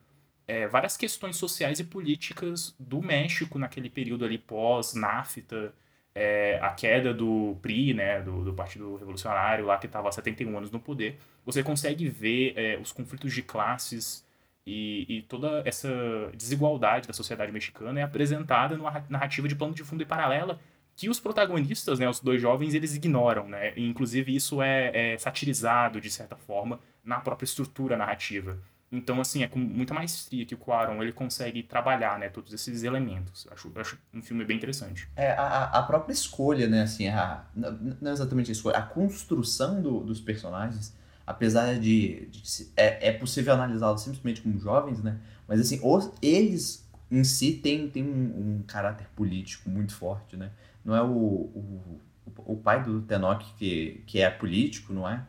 é, 0.48 0.68
várias 0.68 0.98
questões 0.98 1.38
sociais 1.38 1.80
e 1.80 1.84
políticas 1.84 2.76
do 2.80 3.02
México 3.02 3.58
naquele 3.60 3.90
período 3.90 4.26
ali 4.26 4.38
pós-NAFTA, 4.38 5.74
é, 6.14 6.60
a 6.62 6.72
queda 6.72 7.14
do 7.14 7.58
PRI, 7.62 7.94
né, 7.94 8.22
do, 8.22 8.44
do 8.44 8.54
Partido 8.54 8.96
Revolucionário, 8.98 9.66
lá 9.66 9.78
que 9.78 9.86
estava 9.86 10.10
há 10.10 10.12
71 10.12 10.58
anos 10.58 10.72
no 10.72 10.80
poder. 10.80 11.18
Você 11.46 11.64
consegue 11.64 12.10
ver 12.10 12.54
é, 12.58 12.78
os 12.78 12.92
conflitos 12.92 13.34
de 13.34 13.42
classes 13.42 14.26
e, 14.66 15.06
e 15.10 15.22
toda 15.24 15.62
essa 15.66 15.90
desigualdade 16.36 17.08
da 17.08 17.14
sociedade 17.14 17.52
mexicana 17.52 18.00
é 18.00 18.04
apresentada 18.04 18.78
numa 18.78 19.04
narrativa 19.10 19.48
de 19.48 19.56
plano 19.56 19.74
de 19.74 19.84
fundo 19.84 20.04
e 20.04 20.06
paralela 20.06 20.60
que 20.96 21.10
os 21.10 21.20
protagonistas, 21.20 22.00
né, 22.00 22.08
os 22.08 22.20
dois 22.20 22.42
jovens, 22.42 22.74
eles 22.74 22.96
ignoram, 22.96 23.48
né? 23.48 23.74
E, 23.76 23.88
inclusive 23.88 24.36
isso 24.36 24.62
é, 24.62 25.14
é 25.14 25.18
satirizado 25.18 26.00
de 26.00 26.12
certa 26.12 26.36
forma 26.36 26.80
na 27.04 27.20
própria 27.20 27.46
estrutura 27.46 27.98
narrativa. 27.98 28.58
Então, 28.92 29.22
assim, 29.22 29.42
é 29.42 29.48
com 29.48 29.58
muita 29.58 29.94
maestria 29.94 30.46
que 30.46 30.54
o 30.54 30.58
Cuarón 30.58 31.02
ele 31.02 31.14
consegue 31.14 31.64
trabalhar, 31.64 32.20
né, 32.20 32.28
todos 32.28 32.54
esses 32.54 32.84
elementos. 32.84 33.48
Acho, 33.50 33.72
acho 33.78 33.98
um 34.14 34.22
filme 34.22 34.44
bem 34.44 34.58
interessante. 34.58 35.08
É, 35.16 35.32
a, 35.32 35.64
a 35.80 35.84
própria 35.84 36.12
escolha, 36.12 36.68
né, 36.68 36.82
assim, 36.82 37.08
a, 37.08 37.46
não 37.56 38.12
exatamente 38.12 38.52
a 38.52 38.54
escolha, 38.54 38.78
a 38.78 38.82
construção 38.82 39.82
do- 39.82 40.02
dos 40.02 40.20
personagens, 40.20 40.94
apesar 41.32 41.80
de, 41.80 42.28
de 42.28 42.42
é, 42.76 43.10
é 43.10 43.12
possível 43.12 43.54
analisá-los 43.54 44.02
simplesmente 44.02 44.42
como 44.42 44.60
jovens, 44.60 45.02
né, 45.04 45.18
mas 45.48 45.60
assim, 45.60 45.80
os, 45.84 46.12
eles 46.22 46.88
em 47.10 47.24
si 47.24 47.54
têm, 47.54 47.90
têm 47.90 48.04
um, 48.04 48.58
um 48.60 48.64
caráter 48.68 49.08
político 49.16 49.70
muito 49.70 49.94
forte, 49.96 50.38
né, 50.38 50.52
não 50.86 50.96
é 50.96 51.02
o, 51.02 51.08
o, 51.10 52.00
o 52.46 52.56
pai 52.58 52.84
do 52.84 53.02
Tenok 53.02 53.46
que, 53.58 54.04
que 54.06 54.22
é 54.22 54.30
político, 54.30 54.94
não 54.94 55.08
é? 55.08 55.24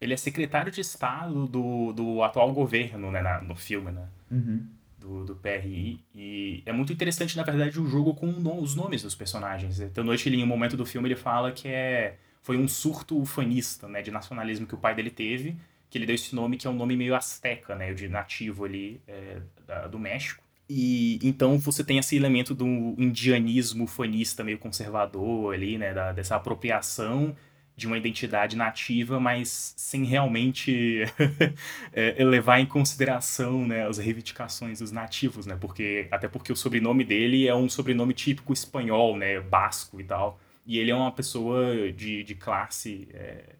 Ele 0.00 0.12
é 0.12 0.16
secretário 0.16 0.70
de 0.70 0.80
Estado 0.80 1.46
do, 1.46 1.92
do 1.92 2.22
atual 2.22 2.52
governo, 2.52 3.10
né, 3.10 3.22
na- 3.22 3.40
no 3.40 3.54
filme, 3.56 3.90
né? 3.90 4.06
Uhum. 4.30 4.66
do, 4.98 5.24
do 5.24 5.34
PRI. 5.36 6.00
E 6.14 6.62
é 6.66 6.72
muito 6.72 6.92
interessante, 6.92 7.36
na 7.36 7.42
verdade, 7.42 7.78
o 7.80 7.86
jogo 7.86 8.14
com 8.14 8.28
os 8.60 8.74
nomes 8.74 9.02
dos 9.02 9.14
personagens. 9.14 9.80
Então, 9.80 10.04
noite, 10.04 10.28
ele, 10.28 10.36
em 10.36 10.42
um 10.44 10.46
momento 10.46 10.76
do 10.76 10.84
filme, 10.86 11.08
ele 11.08 11.16
fala 11.16 11.52
que 11.52 11.68
é, 11.68 12.18
foi 12.44 12.58
um 12.58 12.68
surto 12.68 13.18
ufanista, 13.18 13.88
né, 13.88 14.02
de 14.02 14.10
nacionalismo 14.10 14.66
que 14.66 14.74
o 14.74 14.78
pai 14.78 14.94
dele 14.94 15.10
teve, 15.10 15.56
que 15.88 15.96
ele 15.96 16.04
deu 16.06 16.14
esse 16.14 16.34
nome 16.34 16.58
que 16.58 16.66
é 16.66 16.70
um 16.70 16.74
nome 16.76 16.94
meio 16.94 17.14
asteca, 17.16 17.74
né, 17.74 17.94
de 17.94 18.06
nativo 18.06 18.66
ali 18.66 19.00
é, 19.08 19.38
da- 19.66 19.86
do 19.88 19.98
México. 19.98 20.44
E 20.68 21.18
então 21.22 21.58
você 21.58 21.82
tem 21.82 21.96
esse 21.98 22.14
elemento 22.14 22.54
do 22.54 22.66
indianismo 22.98 23.84
ufanista 23.84 24.44
meio 24.44 24.58
conservador 24.58 25.54
ali, 25.54 25.78
né, 25.78 25.94
da- 25.94 26.12
dessa 26.12 26.36
apropriação 26.36 27.34
de 27.76 27.86
uma 27.86 27.96
identidade 27.96 28.56
nativa, 28.56 29.18
mas 29.18 29.74
sem 29.76 30.04
realmente 30.04 31.00
é, 31.92 32.22
levar 32.22 32.60
em 32.60 32.66
consideração 32.66 33.66
né, 33.66 33.86
as 33.88 33.96
reivindicações 33.98 34.78
dos 34.80 34.92
nativos, 34.92 35.46
né? 35.46 35.56
Porque, 35.60 36.06
até 36.10 36.28
porque 36.28 36.52
o 36.52 36.56
sobrenome 36.56 37.04
dele 37.04 37.48
é 37.48 37.54
um 37.54 37.68
sobrenome 37.68 38.14
típico 38.14 38.52
espanhol, 38.52 39.16
né? 39.16 39.40
Basco 39.40 40.00
e 40.00 40.04
tal. 40.04 40.38
E 40.66 40.78
ele 40.78 40.90
é 40.90 40.94
uma 40.94 41.12
pessoa 41.12 41.92
de, 41.92 42.22
de 42.22 42.34
classe 42.34 43.08
é, 43.12 43.56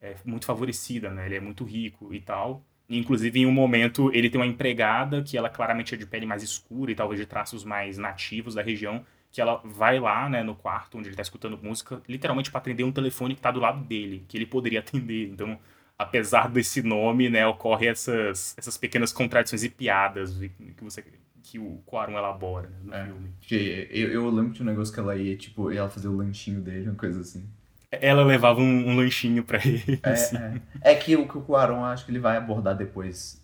é, 0.00 0.16
muito 0.24 0.44
favorecida, 0.44 1.10
né? 1.10 1.26
Ele 1.26 1.36
é 1.36 1.40
muito 1.40 1.64
rico 1.64 2.12
e 2.12 2.20
tal. 2.20 2.64
Inclusive, 2.88 3.40
em 3.40 3.46
um 3.46 3.52
momento, 3.52 4.10
ele 4.14 4.30
tem 4.30 4.40
uma 4.40 4.46
empregada 4.46 5.22
que 5.22 5.36
ela 5.36 5.50
claramente 5.50 5.94
é 5.94 5.98
de 5.98 6.06
pele 6.06 6.24
mais 6.26 6.42
escura 6.42 6.90
e 6.90 6.94
talvez 6.94 7.20
de 7.20 7.26
traços 7.26 7.64
mais 7.64 7.98
nativos 7.98 8.54
da 8.54 8.62
região, 8.62 9.04
que 9.30 9.40
ela 9.40 9.60
vai 9.62 10.00
lá, 10.00 10.28
né, 10.28 10.42
no 10.42 10.54
quarto 10.54 10.96
onde 10.96 11.08
ele 11.08 11.16
tá 11.16 11.22
escutando 11.22 11.58
música, 11.62 12.02
literalmente 12.08 12.50
para 12.50 12.60
atender 12.60 12.84
um 12.84 12.92
telefone 12.92 13.34
que 13.34 13.42
tá 13.42 13.50
do 13.50 13.60
lado 13.60 13.84
dele, 13.84 14.24
que 14.26 14.38
ele 14.38 14.46
poderia 14.46 14.80
atender. 14.80 15.28
Então, 15.28 15.58
apesar 15.98 16.48
desse 16.48 16.82
nome, 16.82 17.28
né, 17.28 17.46
ocorre 17.46 17.88
essas, 17.88 18.54
essas 18.56 18.78
pequenas 18.78 19.12
contradições 19.12 19.64
e 19.64 19.68
piadas 19.68 20.38
que 20.38 20.82
você 20.84 21.04
que 21.42 21.58
o 21.58 21.82
Quaron 21.86 22.16
elabora 22.16 22.70
né, 22.82 23.04
no 23.04 23.16
é, 23.16 23.30
filme. 23.40 23.88
Eu, 23.90 24.08
eu 24.08 24.30
lembro 24.30 24.52
de 24.52 24.62
um 24.62 24.66
negócio 24.66 24.92
que 24.92 25.00
ela 25.00 25.16
ia, 25.16 25.36
tipo, 25.36 25.70
ela 25.70 25.88
fazer 25.88 26.08
o 26.08 26.16
lanchinho 26.16 26.60
dele, 26.60 26.88
uma 26.88 26.94
coisa 26.94 27.20
assim. 27.20 27.48
Ela 27.90 28.22
levava 28.22 28.60
um, 28.60 28.88
um 28.88 28.96
lanchinho 28.96 29.42
para 29.42 29.58
ele. 29.66 29.98
É, 30.02 30.10
assim. 30.10 30.36
é. 30.36 30.60
é, 30.82 30.94
que 30.94 31.16
o 31.16 31.26
que 31.26 31.38
o 31.38 31.42
Quaron 31.42 31.84
acho 31.84 32.04
que 32.04 32.10
ele 32.10 32.18
vai 32.18 32.36
abordar 32.36 32.76
depois 32.76 33.42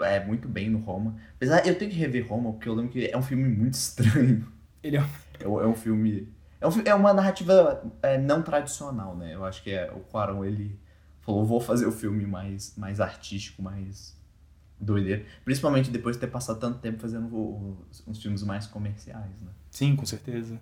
é 0.00 0.24
muito 0.24 0.48
bem 0.48 0.68
no 0.68 0.78
Roma. 0.78 1.16
Apesar, 1.36 1.66
eu 1.66 1.76
tenho 1.76 1.90
que 1.90 1.96
rever 1.96 2.26
Roma, 2.26 2.52
porque 2.52 2.68
eu 2.68 2.74
lembro 2.74 2.92
que 2.92 3.06
é 3.06 3.16
um 3.16 3.22
filme 3.22 3.48
muito 3.48 3.74
estranho. 3.74 4.46
Ele 4.82 4.96
é, 4.96 5.00
é, 5.40 5.44
é 5.44 5.48
um 5.48 5.74
filme. 5.74 6.28
É, 6.60 6.66
um, 6.66 6.70
é 6.84 6.94
uma 6.94 7.12
narrativa 7.12 7.82
é, 8.02 8.18
não 8.18 8.42
tradicional, 8.42 9.16
né? 9.16 9.34
Eu 9.34 9.44
acho 9.44 9.62
que 9.62 9.70
é 9.70 9.90
o 9.90 10.00
Quaron, 10.00 10.44
ele 10.44 10.78
falou, 11.20 11.44
vou 11.44 11.60
fazer 11.60 11.86
o 11.86 11.92
filme 11.92 12.26
mais, 12.26 12.74
mais 12.76 13.00
artístico, 13.00 13.62
mais 13.62 14.16
doideira. 14.80 15.24
Principalmente 15.44 15.90
depois 15.90 16.16
de 16.16 16.20
ter 16.20 16.28
passado 16.28 16.58
tanto 16.60 16.78
tempo 16.80 17.00
fazendo 17.00 17.28
os, 17.90 18.06
uns 18.06 18.20
filmes 18.22 18.42
mais 18.42 18.66
comerciais, 18.66 19.40
né? 19.42 19.52
Sim, 19.70 19.96
com 19.96 20.06
certeza. 20.06 20.60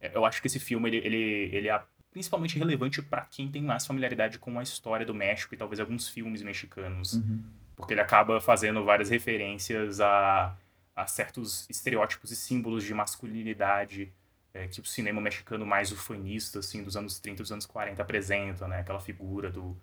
É, 0.00 0.14
eu 0.16 0.24
acho 0.24 0.40
que 0.40 0.46
esse 0.48 0.60
filme 0.60 0.88
ele, 0.88 0.98
ele, 0.98 1.56
ele 1.56 1.68
principalmente 2.10 2.58
relevante 2.58 3.02
para 3.02 3.22
quem 3.22 3.50
tem 3.50 3.62
mais 3.62 3.86
familiaridade 3.86 4.38
com 4.38 4.58
a 4.58 4.62
história 4.62 5.04
do 5.04 5.14
México 5.14 5.54
e 5.54 5.56
talvez 5.56 5.80
alguns 5.80 6.08
filmes 6.08 6.42
mexicanos. 6.42 7.14
Uhum. 7.14 7.42
Porque 7.76 7.94
ele 7.94 8.00
acaba 8.00 8.40
fazendo 8.40 8.84
várias 8.84 9.08
referências 9.08 10.00
a, 10.00 10.56
a 10.96 11.06
certos 11.06 11.68
estereótipos 11.70 12.30
e 12.30 12.36
símbolos 12.36 12.82
de 12.84 12.92
masculinidade 12.92 14.12
é, 14.52 14.66
que 14.66 14.80
o 14.80 14.84
cinema 14.84 15.20
mexicano 15.20 15.64
mais 15.64 15.92
ufanista, 15.92 16.58
assim, 16.58 16.82
dos 16.82 16.96
anos 16.96 17.18
30 17.20 17.42
dos 17.42 17.52
anos 17.52 17.66
40 17.66 18.02
apresenta, 18.02 18.66
né? 18.66 18.80
Aquela 18.80 18.98
figura 18.98 19.50
do, 19.50 19.76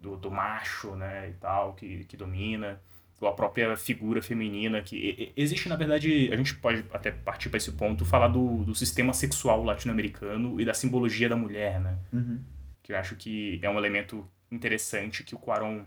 do, 0.00 0.16
do 0.16 0.30
macho, 0.30 0.96
né, 0.96 1.28
e 1.28 1.34
tal, 1.34 1.74
que, 1.74 2.04
que 2.04 2.16
domina 2.16 2.80
a 3.26 3.32
própria 3.32 3.76
figura 3.76 4.22
feminina 4.22 4.80
que 4.80 5.32
existe 5.36 5.68
na 5.68 5.76
verdade 5.76 6.30
a 6.32 6.36
gente 6.36 6.54
pode 6.54 6.84
até 6.92 7.10
partir 7.10 7.48
para 7.48 7.56
esse 7.56 7.72
ponto 7.72 8.04
falar 8.04 8.28
do, 8.28 8.64
do 8.64 8.74
sistema 8.74 9.12
sexual 9.12 9.64
latino-americano 9.64 10.60
e 10.60 10.64
da 10.64 10.72
simbologia 10.72 11.28
da 11.28 11.36
mulher 11.36 11.80
né 11.80 11.98
uhum. 12.12 12.40
que 12.82 12.92
eu 12.92 12.96
acho 12.96 13.16
que 13.16 13.58
é 13.62 13.68
um 13.68 13.78
elemento 13.78 14.28
interessante 14.50 15.24
que 15.24 15.34
o 15.34 15.38
Quaron 15.38 15.82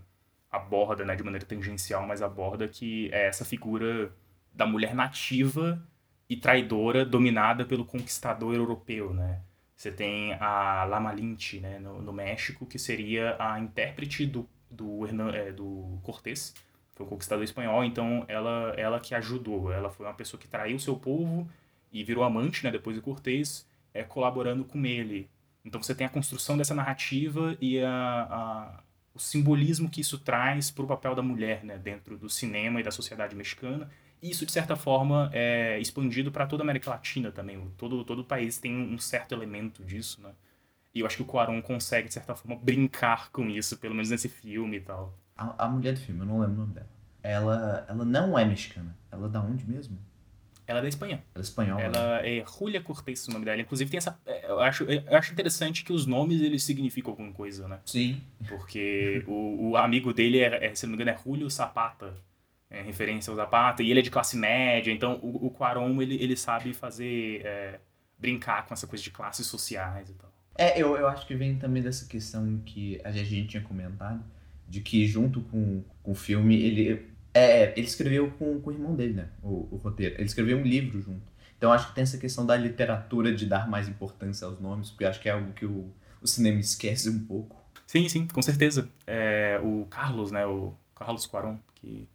aborda 0.52 1.06
né 1.06 1.16
de 1.16 1.24
maneira 1.24 1.46
tangencial 1.46 2.06
mas 2.06 2.22
aborda 2.22 2.68
que 2.68 3.10
é 3.14 3.28
essa 3.28 3.46
figura 3.46 4.12
da 4.54 4.66
mulher 4.66 4.94
nativa 4.94 5.82
e 6.30 6.36
traidora 6.36 7.06
dominada 7.06 7.64
pelo 7.66 7.86
conquistador 7.86 8.54
europeu 8.54 9.14
né 9.14 9.42
você 9.76 9.92
tem 9.92 10.34
a 10.34 10.84
Lama 10.84 11.14
Lynch 11.14 11.60
né 11.62 11.80
no, 11.80 12.02
no 12.02 12.12
México 12.12 12.66
que 12.66 12.78
seria 12.78 13.38
a 13.40 13.60
intérprete 13.60 14.26
do 14.26 14.50
do, 14.72 15.06
Hernan, 15.06 15.32
é, 15.32 15.52
do 15.52 16.00
Cortés 16.02 16.54
foi 16.94 17.06
um 17.06 17.10
conquistador 17.10 17.44
espanhol, 17.44 17.84
então 17.84 18.26
ela, 18.28 18.74
ela 18.78 19.00
que 19.00 19.16
ajudou. 19.16 19.72
Ela 19.72 19.90
foi 19.90 20.06
uma 20.06 20.14
pessoa 20.14 20.40
que 20.40 20.48
traiu 20.48 20.80
seu 20.80 20.96
povo 20.96 21.50
e 21.92 22.04
virou 22.04 22.24
amante, 22.24 22.64
né, 22.64 22.72
depois 22.72 22.96
de 22.96 23.02
Cortés, 23.02 23.68
é, 23.94 24.04
colaborando 24.04 24.64
com 24.64 24.86
ele. 24.86 25.30
Então 25.64 25.82
você 25.82 25.94
tem 25.94 26.08
a 26.08 26.10
construção 26.10 26.58
dessa 26.58 26.74
narrativa 26.74 27.56
e 27.62 27.80
a, 27.80 28.28
a 28.30 28.84
o 29.14 29.20
simbolismo 29.20 29.90
que 29.90 30.02
isso 30.02 30.18
traz 30.18 30.72
para 30.72 30.84
o 30.84 30.88
papel 30.88 31.14
da 31.14 31.22
mulher 31.22 31.64
né, 31.64 31.78
dentro 31.78 32.18
do 32.18 32.30
cinema 32.30 32.80
e 32.80 32.84
da 32.84 32.92
sociedade 32.92 33.36
mexicana. 33.36 33.90
E 34.22 34.30
isso, 34.30 34.46
de 34.46 34.52
certa 34.52 34.76
forma, 34.76 35.30
é 35.34 35.80
expandido 35.80 36.32
para 36.32 36.46
toda 36.46 36.64
a 36.64 36.66
América 36.66 36.90
Latina 36.90 37.32
também. 37.32 37.60
Todo, 37.78 38.06
todo 38.06 38.20
o 38.20 38.24
país 38.24 38.58
tem 38.60 38.76
um 38.76 38.98
certo 38.98 39.34
elemento 39.34 39.84
disso, 39.84 40.22
né? 40.22 40.32
E 40.94 41.00
eu 41.00 41.06
acho 41.06 41.18
que 41.18 41.24
o 41.24 41.26
Cuarón 41.26 41.62
consegue, 41.62 42.08
de 42.08 42.14
certa 42.14 42.36
forma, 42.36 42.56
brincar 42.56 43.32
com 43.32 43.50
isso, 43.50 43.78
pelo 43.78 43.96
menos 43.96 44.10
nesse 44.10 44.30
filme 44.30 44.78
e 44.78 44.82
tal. 44.82 45.18
A, 45.42 45.66
a 45.66 45.68
mulher 45.68 45.94
do 45.94 46.00
filme, 46.00 46.22
eu 46.22 46.26
não 46.26 46.40
lembro 46.40 46.56
o 46.56 46.60
nome 46.60 46.74
dela. 46.74 46.90
Ela, 47.24 47.86
ela 47.90 48.06
não 48.06 48.38
é 48.38 48.46
mexicana. 48.46 48.96
Ela 49.12 49.28
é 49.28 49.30
da 49.30 49.42
onde 49.42 49.68
mesmo? 49.70 49.98
Ela 50.68 50.80
é 50.80 50.82
da 50.84 50.88
Espanha. 50.88 51.24
Ela 51.34 51.42
é 51.42 51.46
espanhola. 51.46 51.82
Ela 51.82 52.28
é 52.28 52.46
Julia 52.46 52.82
Cortés, 52.82 53.28
o 53.28 53.32
nome 53.32 53.46
dela. 53.46 53.60
Inclusive 53.60 53.90
tem 53.90 53.98
essa. 53.98 54.20
É, 54.26 54.50
eu 54.50 54.60
acho, 54.60 54.84
eu 54.84 55.18
acho 55.18 55.34
interessante 55.34 55.84
que 55.84 55.92
os 55.92 56.06
nomes 56.06 56.42
eles 56.42 56.64
significam 56.64 57.12
alguma 57.12 57.32
coisa, 57.32 57.68
né? 57.68 57.80
Sim. 57.86 58.22
Porque 58.48 59.24
o, 59.28 59.72
o 59.72 59.78
amigo 59.78 60.14
dele, 60.14 60.40
é, 60.40 60.68
é, 60.68 60.76
se 60.76 60.86
não 60.86 60.92
me 60.92 60.96
engano, 60.96 61.12
é 61.12 61.22
Julio 61.24 61.50
Zapata. 61.50 62.14
É 62.70 62.82
referência 62.82 63.32
ao 63.32 63.36
Zapata. 63.36 63.84
E 63.84 63.92
ele 63.92 64.00
é 64.00 64.04
de 64.04 64.12
classe 64.12 64.38
média. 64.38 64.92
Então 64.92 65.20
o, 65.22 65.48
o 65.48 65.52
Quaron, 65.52 66.02
ele, 66.02 66.16
ele 66.16 66.38
sabe 66.38 66.74
fazer. 66.74 67.42
É, 67.46 67.80
brincar 68.18 68.68
com 68.68 68.74
essa 68.74 68.86
coisa 68.86 69.04
de 69.04 69.10
classes 69.10 69.48
sociais 69.48 70.10
e 70.10 70.14
tal. 70.14 70.32
É, 70.56 70.80
eu, 70.80 70.96
eu 70.96 71.08
acho 71.08 71.26
que 71.26 71.34
vem 71.34 71.58
também 71.58 71.82
dessa 71.82 72.06
questão 72.08 72.62
que 72.64 73.02
a 73.04 73.12
gente 73.12 73.48
tinha 73.48 73.64
comentado 73.64 74.24
de 74.72 74.80
que 74.80 75.06
junto 75.06 75.42
com, 75.42 75.84
com 76.02 76.12
o 76.12 76.16
filme, 76.16 76.56
ele, 76.56 77.06
é, 77.34 77.78
ele 77.78 77.86
escreveu 77.86 78.32
com, 78.32 78.62
com 78.62 78.70
o 78.70 78.74
irmão 78.74 78.96
dele, 78.96 79.14
né? 79.16 79.28
O, 79.44 79.68
o 79.70 79.76
roteiro. 79.76 80.16
Ele 80.16 80.24
escreveu 80.24 80.58
um 80.58 80.64
livro 80.64 81.02
junto. 81.02 81.30
Então 81.58 81.74
acho 81.74 81.90
que 81.90 81.96
tem 81.96 82.04
essa 82.04 82.18
questão 82.18 82.46
da 82.46 82.56
literatura 82.56 83.36
de 83.36 83.46
dar 83.46 83.70
mais 83.70 83.90
importância 83.90 84.48
aos 84.48 84.62
nomes, 84.62 84.90
porque 84.90 85.04
acho 85.04 85.20
que 85.20 85.28
é 85.28 85.34
algo 85.34 85.52
que 85.52 85.66
o, 85.66 85.92
o 86.22 86.26
cinema 86.26 86.58
esquece 86.62 87.10
um 87.10 87.20
pouco. 87.20 87.62
Sim, 87.86 88.08
sim, 88.08 88.26
com 88.26 88.42
certeza. 88.42 88.88
É, 89.06 89.60
o 89.62 89.86
Carlos, 89.90 90.32
né? 90.32 90.46
O 90.46 90.74
Carlos 90.96 91.28
Quaron, 91.28 91.60
que 91.76 92.08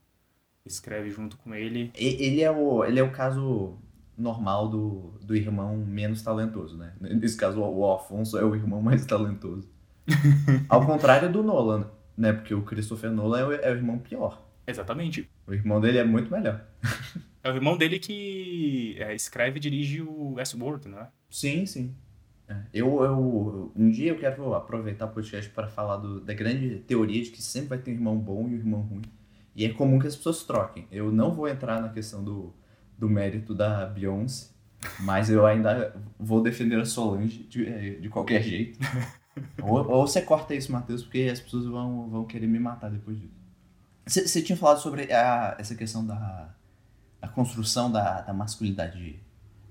escreve 0.64 1.10
junto 1.10 1.36
com 1.36 1.54
ele. 1.54 1.92
Ele 1.94 2.40
é 2.40 2.50
o, 2.50 2.82
ele 2.86 2.98
é 2.98 3.02
o 3.02 3.12
caso 3.12 3.76
normal 4.16 4.68
do, 4.70 5.12
do 5.22 5.36
irmão 5.36 5.76
menos 5.76 6.22
talentoso, 6.22 6.78
né? 6.78 6.94
Nesse 7.00 7.36
caso, 7.36 7.60
o 7.60 7.92
Afonso 7.92 8.38
é 8.38 8.44
o 8.44 8.54
irmão 8.54 8.80
mais 8.80 9.04
talentoso. 9.04 9.68
Ao 10.70 10.86
contrário 10.86 11.30
do 11.30 11.42
Nolan, 11.42 11.90
né? 12.16 12.32
Porque 12.32 12.54
o 12.54 12.62
Christopher 12.62 13.10
Nolan 13.10 13.40
é 13.40 13.44
o, 13.44 13.52
é 13.52 13.70
o 13.70 13.74
irmão 13.74 13.98
pior. 13.98 14.46
Exatamente. 14.66 15.28
O 15.46 15.54
irmão 15.54 15.80
dele 15.80 15.98
é 15.98 16.04
muito 16.04 16.30
melhor. 16.30 16.64
é 17.42 17.50
o 17.50 17.54
irmão 17.54 17.76
dele 17.76 17.98
que 17.98 18.96
é, 18.98 19.14
escreve 19.14 19.58
e 19.58 19.60
dirige 19.60 20.02
o 20.02 20.34
Westworld, 20.34 20.88
não 20.88 21.00
é? 21.00 21.08
Sim, 21.30 21.66
sim. 21.66 21.94
É. 22.48 22.56
Eu, 22.72 23.02
eu, 23.02 23.72
um 23.74 23.90
dia 23.90 24.10
eu 24.10 24.18
quero 24.18 24.54
aproveitar 24.54 25.06
o 25.06 25.10
podcast 25.10 25.50
para 25.50 25.68
falar 25.68 25.96
do, 25.96 26.20
da 26.20 26.32
grande 26.32 26.78
teoria 26.86 27.22
de 27.22 27.30
que 27.30 27.42
sempre 27.42 27.70
vai 27.70 27.78
ter 27.78 27.90
um 27.90 27.94
irmão 27.94 28.16
bom 28.16 28.48
e 28.48 28.54
um 28.54 28.58
irmão 28.58 28.80
ruim. 28.80 29.02
E 29.54 29.64
é 29.64 29.72
comum 29.72 29.98
que 29.98 30.06
as 30.06 30.14
pessoas 30.14 30.44
troquem. 30.44 30.86
Eu 30.92 31.10
não 31.10 31.32
vou 31.32 31.48
entrar 31.48 31.80
na 31.80 31.88
questão 31.88 32.22
do, 32.22 32.54
do 32.96 33.08
mérito 33.08 33.54
da 33.54 33.86
Beyoncé, 33.86 34.50
mas 35.00 35.30
eu 35.30 35.46
ainda 35.46 35.94
vou 36.18 36.42
defender 36.42 36.78
a 36.78 36.84
Solange 36.84 37.44
de, 37.44 38.00
de 38.00 38.08
qualquer 38.08 38.42
jeito. 38.42 38.78
ou, 39.62 39.90
ou 39.90 40.06
você 40.06 40.22
corta 40.22 40.54
isso, 40.54 40.72
Matheus, 40.72 41.02
porque 41.02 41.28
as 41.30 41.40
pessoas 41.40 41.66
vão, 41.66 42.08
vão 42.08 42.24
querer 42.24 42.46
me 42.46 42.58
matar 42.58 42.90
depois 42.90 43.18
disso. 43.18 43.34
Você 44.06 44.40
tinha 44.40 44.56
falado 44.56 44.80
sobre 44.80 45.12
a, 45.12 45.56
essa 45.58 45.74
questão 45.74 46.06
da 46.06 46.54
a 47.20 47.28
construção 47.28 47.90
da, 47.90 48.20
da 48.20 48.32
masculinidade 48.32 49.18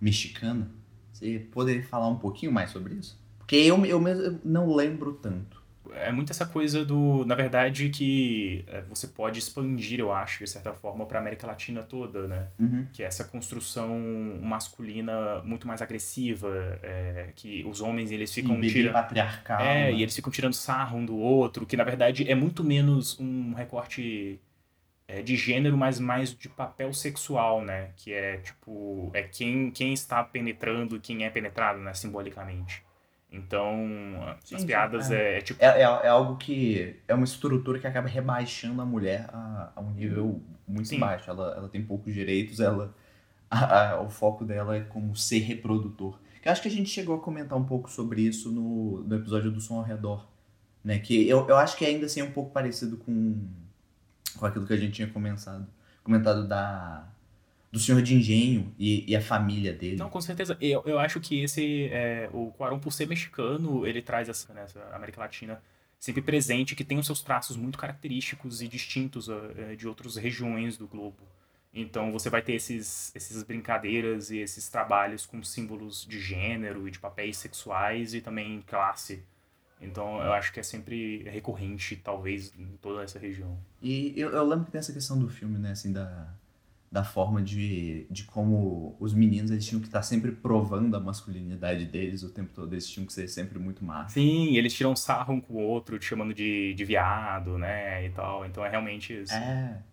mexicana. 0.01 0.69
Você 1.13 1.39
poderia 1.51 1.83
falar 1.87 2.09
um 2.09 2.17
pouquinho 2.17 2.51
mais 2.51 2.71
sobre 2.71 2.95
isso? 2.95 3.17
Porque 3.37 3.55
eu, 3.55 3.85
eu 3.85 3.99
mesmo 3.99 4.39
não 4.43 4.73
lembro 4.75 5.13
tanto 5.13 5.63
é 5.93 6.11
muito 6.11 6.31
essa 6.31 6.45
coisa 6.45 6.83
do, 6.83 7.25
na 7.25 7.35
verdade, 7.35 7.89
que 7.89 8.63
é, 8.67 8.81
você 8.81 9.07
pode 9.07 9.39
expandir, 9.39 9.99
eu 9.99 10.11
acho, 10.11 10.43
de 10.43 10.49
certa 10.49 10.73
forma, 10.73 11.05
para 11.05 11.19
a 11.19 11.21
América 11.21 11.45
Latina 11.47 11.83
toda, 11.83 12.27
né? 12.27 12.47
Uhum. 12.59 12.87
Que 12.91 13.03
é 13.03 13.05
essa 13.05 13.23
construção 13.23 13.99
masculina 14.41 15.41
muito 15.43 15.67
mais 15.67 15.81
agressiva, 15.81 16.49
é, 16.81 17.29
que 17.35 17.63
os 17.67 17.81
homens 17.81 18.11
eles 18.11 18.33
ficam 18.33 18.59
tirando 18.61 18.93
patriarcal. 18.93 19.59
É, 19.59 19.85
né? 19.85 19.93
e 19.93 20.01
eles 20.01 20.15
ficam 20.15 20.31
tirando 20.31 20.53
sarro 20.53 20.97
um 20.97 21.05
do 21.05 21.17
outro, 21.17 21.65
que 21.65 21.77
na 21.77 21.83
verdade 21.83 22.29
é 22.29 22.35
muito 22.35 22.63
menos 22.63 23.19
um 23.19 23.53
recorte 23.53 24.39
é, 25.07 25.21
de 25.21 25.35
gênero, 25.35 25.77
mas 25.77 25.99
mais 25.99 26.35
de 26.35 26.49
papel 26.49 26.93
sexual, 26.93 27.61
né? 27.61 27.91
Que 27.97 28.11
é 28.13 28.37
tipo, 28.37 29.11
é 29.13 29.23
quem 29.23 29.71
quem 29.71 29.93
está 29.93 30.23
penetrando, 30.23 30.99
quem 30.99 31.25
é 31.25 31.29
penetrado, 31.29 31.79
né, 31.79 31.93
simbolicamente. 31.93 32.84
Então, 33.35 33.75
Sim, 34.43 34.55
as 34.55 34.63
piadas 34.63 35.11
é. 35.11 35.33
é, 35.33 35.37
é 35.37 35.41
tipo. 35.41 35.63
É, 35.63 35.67
é, 35.67 35.81
é 35.81 36.07
algo 36.07 36.37
que. 36.37 36.95
É 37.07 37.13
uma 37.13 37.25
estrutura 37.25 37.79
que 37.79 37.87
acaba 37.87 38.07
rebaixando 38.07 38.81
a 38.81 38.85
mulher 38.85 39.27
a, 39.33 39.71
a 39.75 39.81
um 39.81 39.91
nível 39.91 40.41
muito 40.67 40.87
Sim. 40.89 40.99
baixo. 40.99 41.29
Ela, 41.29 41.53
ela 41.57 41.69
tem 41.69 41.83
poucos 41.83 42.13
direitos, 42.13 42.59
ela. 42.59 42.93
a- 43.49 43.91
a- 43.91 44.01
o 44.01 44.09
foco 44.09 44.43
dela 44.45 44.75
é 44.75 44.81
como 44.81 45.15
ser 45.15 45.39
reprodutor. 45.39 46.17
Eu 46.43 46.51
acho 46.51 46.61
que 46.61 46.67
a 46.67 46.71
gente 46.71 46.89
chegou 46.89 47.15
a 47.15 47.19
comentar 47.19 47.57
um 47.57 47.63
pouco 47.65 47.89
sobre 47.89 48.21
isso 48.21 48.51
no, 48.51 49.01
no 49.03 49.15
episódio 49.15 49.51
do 49.51 49.59
Som 49.59 49.77
ao 49.77 49.83
Redor. 49.83 50.27
Né? 50.83 50.99
Que 50.99 51.27
eu, 51.27 51.47
eu 51.47 51.57
acho 51.57 51.75
que 51.75 51.83
ainda 51.83 52.05
assim 52.05 52.19
é 52.19 52.23
um 52.23 52.31
pouco 52.31 52.51
parecido 52.51 52.97
com, 52.97 53.35
com 54.37 54.45
aquilo 54.45 54.67
que 54.67 54.73
a 54.73 54.77
gente 54.77 54.93
tinha 54.93 55.07
comentado, 55.07 55.65
comentado 56.03 56.47
da, 56.47 57.07
do 57.75 57.79
Senhor 57.81 58.01
de 58.01 58.15
Engenho 58.15 58.73
e, 58.79 59.03
e 59.05 59.13
a 59.17 59.21
família 59.21 59.73
dele. 59.73 59.97
Não, 59.97 60.09
com 60.09 60.21
certeza. 60.21 60.57
Eu, 60.61 60.81
eu 60.85 60.97
acho 60.97 61.19
que 61.19 61.43
esse. 61.43 61.89
É, 61.91 62.29
o 62.31 62.49
Cuarón, 62.51 62.79
por 62.79 62.93
ser 62.93 63.05
mexicano, 63.05 63.85
ele 63.85 64.01
traz 64.01 64.29
essa, 64.29 64.53
né, 64.53 64.63
essa 64.63 64.79
América 64.93 65.19
Latina 65.19 65.61
sempre 65.99 66.21
presente, 66.21 66.73
que 66.73 66.85
tem 66.85 66.97
os 66.97 67.05
seus 67.05 67.21
traços 67.21 67.57
muito 67.57 67.77
característicos 67.77 68.61
e 68.61 68.67
distintos 68.69 69.27
eh, 69.27 69.75
de 69.75 69.87
outras 69.87 70.15
regiões 70.15 70.77
do 70.77 70.87
globo. 70.87 71.23
Então 71.73 72.13
você 72.13 72.29
vai 72.29 72.41
ter 72.41 72.53
esses, 72.53 73.13
essas 73.13 73.43
brincadeiras 73.43 74.29
e 74.29 74.37
esses 74.37 74.69
trabalhos 74.69 75.25
com 75.25 75.43
símbolos 75.43 76.05
de 76.05 76.19
gênero 76.19 76.87
e 76.87 76.91
de 76.91 76.99
papéis 76.99 77.37
sexuais 77.37 78.13
e 78.13 78.21
também 78.21 78.61
classe. 78.67 79.23
Então 79.81 80.21
eu 80.21 80.31
acho 80.31 80.53
que 80.53 80.59
é 80.59 80.63
sempre 80.63 81.23
recorrente, 81.23 81.95
talvez, 81.95 82.53
em 82.57 82.77
toda 82.81 83.03
essa 83.03 83.17
região. 83.17 83.57
E 83.81 84.13
eu, 84.15 84.29
eu 84.29 84.47
lembro 84.47 84.65
que 84.65 84.71
tem 84.71 84.79
essa 84.79 84.93
questão 84.93 85.17
do 85.17 85.27
filme, 85.27 85.57
né, 85.57 85.71
assim, 85.71 85.91
da, 85.91 86.33
da 86.95 87.03
forma 87.03 87.41
de, 87.41 88.07
de 88.09 88.23
como 88.23 88.95
os 89.01 89.13
meninos, 89.13 89.51
eles 89.51 89.65
tinham 89.65 89.81
que 89.81 89.87
estar 89.87 90.01
sempre 90.01 90.31
provando 90.31 90.95
a 90.95 90.99
masculinidade 91.01 91.83
deles 91.83 92.23
o 92.23 92.29
tempo 92.29 92.53
todo, 92.53 92.71
eles 92.73 92.87
tinham 92.87 93.05
que 93.05 93.11
ser 93.11 93.27
sempre 93.27 93.59
muito 93.59 93.83
machos. 93.83 94.13
Sim, 94.13 94.55
eles 94.55 94.73
tiram 94.73 94.95
sarro 94.95 95.33
um 95.33 95.41
com 95.41 95.55
o 95.55 95.59
outro, 95.59 95.99
te 95.99 96.05
chamando 96.05 96.33
de, 96.33 96.73
de 96.73 96.85
viado, 96.85 97.57
né, 97.57 98.05
e 98.05 98.11
tal. 98.11 98.45
Então 98.45 98.63
é 98.63 98.69
realmente 98.69 99.11
isso. 99.11 99.33
É. 99.33 99.83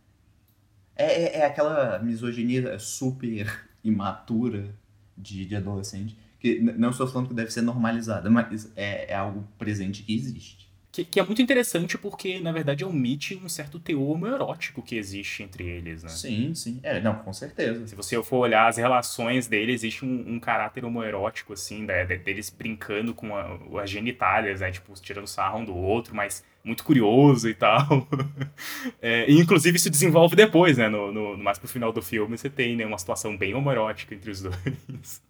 É, 0.94 1.06
é, 1.06 1.38
é 1.38 1.44
aquela 1.44 1.98
misoginia 1.98 2.78
super 2.78 3.68
imatura 3.82 4.72
de, 5.18 5.44
de 5.44 5.56
adolescente, 5.56 6.16
que 6.38 6.60
não 6.60 6.90
estou 6.90 7.08
falando 7.08 7.26
que 7.26 7.34
deve 7.34 7.50
ser 7.50 7.62
normalizada, 7.62 8.30
mas 8.30 8.70
é, 8.76 9.10
é 9.10 9.14
algo 9.16 9.44
presente 9.58 10.04
que 10.04 10.14
existe. 10.14 10.71
Que, 10.92 11.06
que 11.06 11.18
é 11.18 11.22
muito 11.24 11.40
interessante 11.40 11.96
porque, 11.96 12.38
na 12.38 12.52
verdade, 12.52 12.84
omite 12.84 13.34
um 13.42 13.48
certo 13.48 13.80
teor 13.80 14.10
homoerótico 14.10 14.82
que 14.82 14.94
existe 14.94 15.42
entre 15.42 15.64
eles, 15.66 16.02
né? 16.02 16.10
Sim, 16.10 16.54
sim. 16.54 16.80
É, 16.82 17.00
não, 17.00 17.14
com 17.14 17.32
certeza. 17.32 17.86
Se 17.86 17.94
você 17.94 18.22
for 18.22 18.36
olhar 18.40 18.68
as 18.68 18.76
relações 18.76 19.46
deles, 19.46 19.76
existe 19.82 20.04
um, 20.04 20.34
um 20.34 20.38
caráter 20.38 20.84
homoerótico, 20.84 21.54
assim, 21.54 21.82
né, 21.84 22.04
de- 22.04 22.18
deles 22.18 22.50
brincando 22.50 23.14
com 23.14 23.34
a- 23.34 23.58
as 23.82 23.88
genitálias, 23.88 24.60
né? 24.60 24.70
Tipo, 24.70 24.92
tirando 25.00 25.26
sarro 25.26 25.60
um 25.60 25.64
do 25.64 25.74
outro, 25.74 26.14
mas 26.14 26.44
muito 26.62 26.84
curioso 26.84 27.48
e 27.48 27.54
tal. 27.54 28.06
É, 29.00 29.28
e, 29.30 29.38
inclusive, 29.40 29.76
isso 29.78 29.88
desenvolve 29.90 30.36
depois, 30.36 30.76
né? 30.76 30.88
No, 30.90 31.10
no- 31.10 31.38
mais 31.38 31.58
pro 31.58 31.66
final 31.68 31.90
do 31.92 32.02
filme, 32.02 32.36
você 32.36 32.50
tem 32.50 32.76
né, 32.76 32.84
uma 32.84 32.98
situação 32.98 33.34
bem 33.36 33.54
homoerótica 33.54 34.14
entre 34.14 34.30
os 34.30 34.42
dois. 34.42 35.22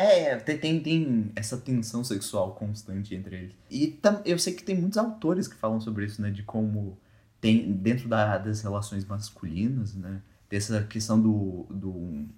É, 0.00 0.36
tem, 0.36 0.56
tem, 0.58 0.80
tem 0.80 1.32
essa 1.34 1.56
tensão 1.56 2.04
sexual 2.04 2.54
constante 2.54 3.16
entre 3.16 3.34
eles. 3.34 3.54
E 3.68 3.88
tam, 3.88 4.22
eu 4.24 4.38
sei 4.38 4.52
que 4.52 4.62
tem 4.62 4.80
muitos 4.80 4.96
autores 4.96 5.48
que 5.48 5.56
falam 5.56 5.80
sobre 5.80 6.04
isso, 6.04 6.22
né? 6.22 6.30
De 6.30 6.44
como 6.44 6.96
tem, 7.40 7.72
dentro 7.72 8.08
da, 8.08 8.38
das 8.38 8.62
relações 8.62 9.04
masculinas, 9.04 9.96
né? 9.96 10.22
Dessa 10.48 10.84
questão 10.84 11.20
do, 11.20 11.66
do. 11.68 12.28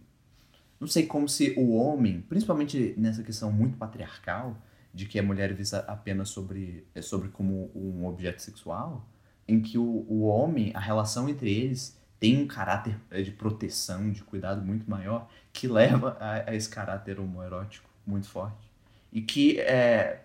Não 0.81 0.88
sei, 0.88 1.05
como 1.05 1.29
se 1.29 1.52
o 1.55 1.75
homem, 1.75 2.23
principalmente 2.23 2.95
nessa 2.97 3.23
questão 3.23 3.52
muito 3.52 3.76
patriarcal, 3.76 4.57
de 4.95 5.05
que 5.05 5.19
a 5.19 5.23
mulher 5.23 5.50
é 5.50 5.55
vista 5.55 5.81
apenas 5.81 6.31
sobre, 6.31 6.87
é 6.95 7.02
sobre 7.02 7.29
como 7.29 7.71
um 7.75 8.07
objeto 8.07 8.40
sexual, 8.40 9.07
em 9.47 9.61
que 9.61 9.76
o, 9.76 10.07
o 10.09 10.23
homem, 10.23 10.73
a 10.75 10.81
relação 10.81 11.29
entre 11.29 11.52
eles 11.52 12.00
tem 12.21 12.43
um 12.43 12.47
caráter 12.47 12.95
é, 13.11 13.23
de 13.23 13.31
proteção, 13.31 14.12
de 14.12 14.23
cuidado 14.23 14.61
muito 14.61 14.89
maior, 14.89 15.29
que 15.53 15.67
leva 15.67 16.19
a, 16.21 16.50
a 16.50 16.55
esse 16.55 16.69
caráter 16.69 17.19
homoerótico 17.19 17.89
muito 18.07 18.29
forte. 18.29 18.71
E 19.11 19.23
que 19.23 19.59
é, 19.59 20.23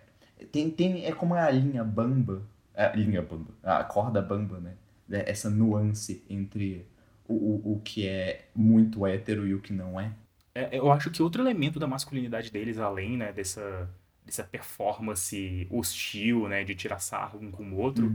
tem, 0.52 0.70
tem, 0.70 1.06
é 1.06 1.12
como 1.12 1.34
a 1.34 1.50
linha 1.50 1.82
bamba, 1.82 2.42
a 2.74 2.88
linha 2.88 3.22
bamba, 3.22 3.50
a 3.62 3.82
corda 3.82 4.20
bamba, 4.20 4.60
né? 4.60 4.74
É, 5.10 5.30
Essa 5.30 5.48
nuance 5.48 6.22
entre 6.28 6.86
o, 7.26 7.34
o, 7.34 7.72
o 7.72 7.80
que 7.80 8.06
é 8.06 8.48
muito 8.54 9.06
hétero 9.06 9.46
e 9.46 9.54
o 9.54 9.60
que 9.60 9.72
não 9.72 9.98
é. 9.98 10.12
É, 10.54 10.78
eu 10.78 10.92
acho 10.92 11.10
que 11.10 11.22
outro 11.22 11.42
elemento 11.42 11.78
da 11.78 11.86
masculinidade 11.86 12.50
deles, 12.50 12.78
além 12.78 13.16
né, 13.16 13.32
dessa, 13.32 13.88
dessa 14.24 14.44
performance 14.44 15.66
hostil, 15.70 16.48
né, 16.48 16.64
de 16.64 16.74
tirar 16.74 16.98
sarro 16.98 17.38
um 17.40 17.50
com 17.50 17.64
o 17.64 17.76
outro, 17.76 18.14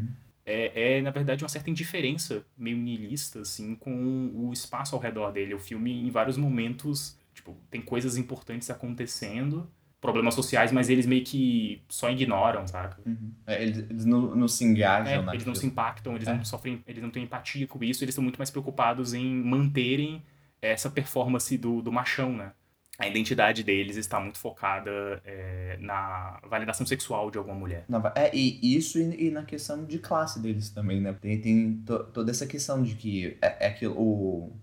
é, 0.52 0.98
é, 0.98 1.02
na 1.02 1.12
verdade, 1.12 1.44
uma 1.44 1.50
certa 1.50 1.70
indiferença 1.70 2.44
meio 2.58 2.78
niilista, 2.78 3.42
assim, 3.42 3.76
com 3.76 4.32
o 4.34 4.52
espaço 4.54 4.96
ao 4.96 5.02
redor 5.02 5.32
dele. 5.32 5.54
O 5.54 5.60
filme, 5.60 5.92
em 6.06 6.10
vários 6.10 6.38
momentos, 6.38 7.18
tipo, 7.34 7.56
tem 7.70 7.82
coisas 7.82 8.18
importantes 8.18 8.70
acontecendo, 8.70 9.70
problemas 10.00 10.34
sociais, 10.34 10.72
mas 10.72 10.90
eles 10.90 11.06
meio 11.06 11.24
que 11.24 11.82
só 11.88 12.10
ignoram, 12.10 12.66
saca? 12.68 13.00
Uhum. 13.06 13.32
É, 13.46 13.62
eles, 13.62 13.78
eles 13.90 14.06
não, 14.06 14.36
não 14.36 14.48
se 14.48 14.64
engajam 14.64 15.14
É, 15.14 15.16
naquilo. 15.18 15.34
eles 15.36 15.46
não 15.46 15.56
se 15.56 15.66
impactam, 15.68 16.16
eles 16.16 16.28
É. 16.28 16.34
não 16.34 16.44
sofrem, 16.44 16.84
eles 16.88 17.04
não 17.04 17.12
têm 17.12 17.24
empatia 17.24 17.68
com 17.68 17.84
isso, 17.84 18.04
eles 18.04 18.14
estão 18.14 18.24
muito 18.24 18.38
mais 18.38 18.50
preocupados 18.50 19.14
em 19.14 19.26
manterem 19.44 20.24
essa 20.62 20.90
performance 20.90 21.56
do, 21.58 21.82
do 21.82 21.92
machão, 21.92 22.36
né? 22.36 22.52
A 23.00 23.08
identidade 23.08 23.64
deles 23.64 23.98
está 23.98 24.20
muito 24.20 24.38
focada 24.38 24.92
é, 25.26 25.78
na 25.80 26.40
validação 26.48 26.86
sexual 26.86 27.32
de 27.32 27.38
alguma 27.38 27.56
mulher. 27.56 27.84
Vai- 27.90 28.12
é, 28.16 28.36
e 28.36 28.78
isso 28.78 29.00
e, 29.00 29.28
e 29.28 29.32
na 29.32 29.44
questão 29.44 29.84
de 29.86 29.98
classe 29.98 30.40
deles 30.40 30.70
também, 30.70 31.02
né? 31.02 31.12
Tem, 31.14 31.42
tem 31.42 31.78
to- 31.86 32.04
toda 32.14 32.30
essa 32.30 32.46
questão 32.46 32.84
de 32.84 32.94
que 32.96 33.38
é, 33.42 33.66
é 33.66 33.68
aquilo. 33.70 33.96
O... 34.00 34.56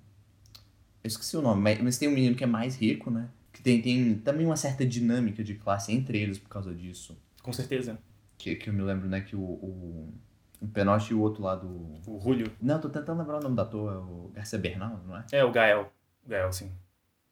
Eu 1.02 1.08
esqueci 1.08 1.36
o 1.36 1.42
nome, 1.42 1.60
mas, 1.62 1.80
mas 1.80 1.98
tem 1.98 2.08
um 2.08 2.12
menino 2.12 2.36
que 2.36 2.44
é 2.44 2.46
mais 2.46 2.76
rico, 2.76 3.10
né? 3.10 3.28
Que 3.52 3.60
tem, 3.62 3.80
tem 3.82 4.14
também 4.18 4.46
uma 4.46 4.56
certa 4.56 4.86
dinâmica 4.86 5.42
de 5.42 5.54
classe 5.54 5.92
entre 5.92 6.18
eles 6.18 6.38
por 6.38 6.48
causa 6.48 6.72
disso. 6.72 7.16
Com 7.42 7.52
certeza. 7.52 7.98
Que, 8.36 8.54
que 8.54 8.68
eu 8.70 8.74
me 8.74 8.82
lembro, 8.82 9.08
né? 9.08 9.20
Que 9.20 9.34
o, 9.34 9.40
o, 9.40 10.14
o 10.60 10.68
Penoche 10.68 11.12
e 11.12 11.16
o 11.16 11.20
outro 11.20 11.42
lá 11.42 11.56
do. 11.56 11.66
O 12.06 12.20
Julio. 12.22 12.52
Não, 12.60 12.80
tô 12.80 12.88
tentando 12.88 13.18
lembrar 13.18 13.38
o 13.38 13.42
nome 13.42 13.56
da 13.56 13.64
toa, 13.64 13.94
é 13.94 13.96
o 13.96 14.30
Garcia 14.32 14.58
Bernal, 14.58 15.00
não 15.06 15.16
é? 15.16 15.24
É, 15.32 15.42
o 15.44 15.50
Gael. 15.50 15.90
Gael, 16.26 16.52
sim. 16.52 16.70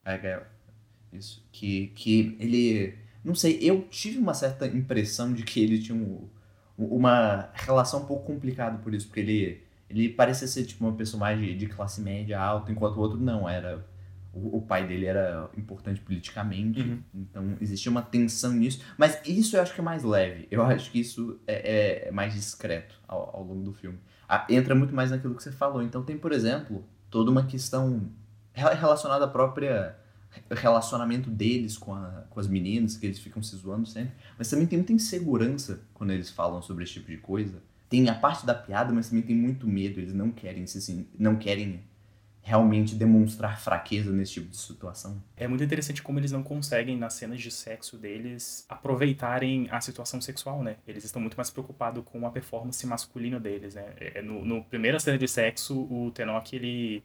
É, 0.05 0.19
Gael. 0.19 0.43
Isso. 1.19 1.43
Que, 1.53 1.89
que 1.95 2.37
ele. 2.41 2.95
Não 3.25 3.35
sei, 3.35 3.59
eu 3.61 3.83
tive 3.91 4.19
uma 4.19 4.35
certa 4.35 4.67
impressão 4.67 5.33
de 5.33 5.43
que 5.43 5.61
ele 5.61 5.79
tinha 5.81 5.97
um- 5.97 6.29
uma 6.79 7.49
relação 7.55 8.03
um 8.03 8.07
pouco 8.07 8.25
complicada 8.27 8.79
por 8.79 8.93
isso, 8.95 9.07
porque 9.07 9.21
ele, 9.21 9.63
ele 9.91 10.09
parecia 10.11 10.47
ser 10.47 10.65
tipo 10.65 10.85
uma 10.85 10.95
pessoa 10.95 11.19
mais 11.21 11.41
de, 11.41 11.55
de 11.57 11.67
classe 11.67 12.01
média 12.01 12.39
alta, 12.41 12.71
enquanto 12.71 12.97
o 12.97 13.01
outro 13.01 13.19
não, 13.19 13.49
era. 13.49 13.85
O, 14.33 14.59
o 14.59 14.61
pai 14.63 14.87
dele 14.87 15.07
era 15.07 15.49
importante 15.57 15.99
politicamente, 16.03 16.83
Uhum. 16.83 16.99
então 17.15 17.57
existia 17.59 17.91
uma 17.91 18.03
tensão 18.03 18.53
nisso. 18.53 18.83
Mas 18.99 19.19
isso 19.27 19.57
eu 19.57 19.63
acho 19.63 19.73
que 19.75 19.81
é 19.81 19.85
mais 19.85 20.05
leve. 20.05 20.47
Eu 20.51 20.63
acho 20.63 20.91
que 20.91 21.01
isso 21.01 21.41
é, 21.47 21.55
é- 22.05 22.09
é 22.09 22.11
mais 22.11 22.35
discreto 22.35 22.95
ao, 23.09 23.35
ao 23.35 23.43
longo 23.43 23.63
do 23.63 23.73
filme. 23.73 23.99
Ah, 24.29 24.47
entra 24.51 24.75
muito 24.75 24.95
mais 24.95 25.11
naquilo 25.11 25.35
que 25.35 25.43
você 25.43 25.51
falou. 25.51 25.83
Então 25.83 26.03
tem, 26.03 26.19
por 26.19 26.33
exemplo, 26.33 26.85
toda 27.11 27.31
uma 27.31 27.47
questão 27.47 28.11
re- 28.53 28.75
relacionada 28.75 29.25
à 29.25 29.29
própria 29.29 29.97
relacionamento 30.51 31.31
deles 31.31 31.77
com, 31.79 31.95
a- 31.95 32.25
com 32.31 32.39
as 32.41 32.47
meninas, 32.49 32.97
que 32.97 33.07
eles 33.07 33.19
ficam 33.19 33.43
se 33.43 33.57
zoando 33.57 33.87
sempre. 33.87 34.13
Mas 34.39 34.49
também 34.51 34.67
tem 34.67 34.79
muita 34.79 34.93
insegurança 34.93 35.81
quando 35.95 36.13
eles 36.13 36.31
falam 36.31 36.61
sobre 36.63 36.85
esse 36.85 36.95
tipo 36.95 37.11
de 37.11 37.17
coisa. 37.19 37.63
Tem 37.89 38.09
a 38.09 38.15
parte 38.15 38.45
da 38.45 38.55
piada, 38.55 38.93
mas 38.93 39.09
também 39.09 39.23
tem 39.23 39.37
muito 39.37 39.67
medo. 39.67 40.01
Eles 40.01 40.13
não 40.15 40.31
querem 40.31 40.67
se 40.67 40.79
assim, 40.79 41.07
não 41.19 41.37
querem 41.37 41.81
realmente 42.43 42.95
demonstrar 42.95 43.61
fraqueza 43.61 44.13
nesse 44.13 44.35
tipo 44.35 44.49
de 44.49 44.57
situação. 44.57 45.21
É 45.37 45.49
muito 45.49 45.65
interessante 45.65 46.01
como 46.01 46.21
eles 46.21 46.31
não 46.31 46.45
conseguem, 46.45 46.97
nas 46.97 47.15
cenas 47.15 47.41
de 47.41 47.51
sexo 47.51 47.97
deles, 47.97 48.65
aproveitarem 48.69 49.67
a 49.69 49.81
situação 49.81 50.21
sexual, 50.21 50.63
né? 50.63 50.77
Eles 50.87 51.03
estão 51.05 51.21
muito 51.21 51.37
mais 51.37 51.51
preocupados 51.51 52.05
com 52.05 52.25
a 52.25 52.31
performance 52.31 52.87
masculina 52.87 53.41
deles, 53.41 53.75
né? 53.75 53.93
É, 53.97 54.23
no, 54.23 54.45
no 54.45 54.63
primeira 54.63 55.01
cena 55.01 55.19
de 55.19 55.27
sexo, 55.27 55.77
o 55.91 56.13
Tenoch, 56.13 56.55
ele 56.55 57.03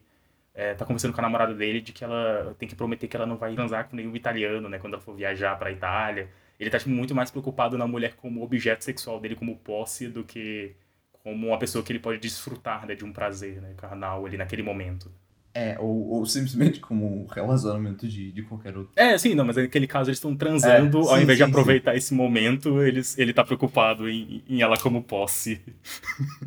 é, 0.53 0.73
tá 0.73 0.85
conversando 0.85 1.13
com 1.13 1.21
a 1.21 1.23
namorada 1.23 1.53
dele 1.53 1.81
de 1.81 1.93
que 1.93 2.03
ela 2.03 2.55
tem 2.59 2.67
que 2.67 2.75
prometer 2.75 3.07
que 3.07 3.15
ela 3.15 3.25
não 3.25 3.37
vai 3.37 3.53
transar 3.55 3.87
com 3.89 3.95
nenhum 3.95 4.15
italiano, 4.15 4.67
né? 4.69 4.79
Quando 4.79 4.93
ela 4.93 5.01
for 5.01 5.15
viajar 5.15 5.57
pra 5.57 5.71
Itália. 5.71 6.29
Ele 6.59 6.69
tá 6.69 6.77
tipo, 6.77 6.91
muito 6.91 7.15
mais 7.15 7.31
preocupado 7.31 7.77
na 7.77 7.87
mulher 7.87 8.15
como 8.15 8.43
objeto 8.43 8.83
sexual 8.83 9.19
dele, 9.19 9.35
como 9.35 9.57
posse, 9.57 10.07
do 10.07 10.23
que 10.23 10.75
como 11.23 11.47
uma 11.47 11.57
pessoa 11.59 11.83
que 11.83 11.91
ele 11.91 11.99
pode 11.99 12.19
desfrutar 12.19 12.85
né, 12.85 12.95
de 12.95 13.05
um 13.05 13.11
prazer 13.13 13.61
né, 13.61 13.73
carnal 13.77 14.25
ali 14.25 14.37
naquele 14.37 14.63
momento. 14.63 15.11
É, 15.53 15.77
ou, 15.79 16.09
ou 16.09 16.25
simplesmente 16.25 16.79
como 16.79 17.23
um 17.23 17.27
relacionamento 17.27 18.07
de, 18.07 18.31
de 18.31 18.41
qualquer 18.43 18.77
outro. 18.77 18.93
É, 18.95 19.17
sim, 19.17 19.35
não, 19.35 19.43
mas 19.45 19.57
naquele 19.57 19.85
caso 19.85 20.09
eles 20.09 20.17
estão 20.17 20.35
transando, 20.35 20.99
É, 20.99 21.11
ao 21.11 21.17
sim, 21.17 21.23
invés 21.23 21.37
de 21.37 21.43
sim, 21.43 21.49
aproveitar 21.49 21.95
esse 21.95 22.13
momento, 22.13 22.81
eles, 22.81 23.17
ele 23.17 23.33
tá 23.33 23.43
preocupado 23.43 24.09
em, 24.09 24.43
em 24.47 24.61
ela 24.61 24.77
como 24.77 25.03
posse. 25.03 25.61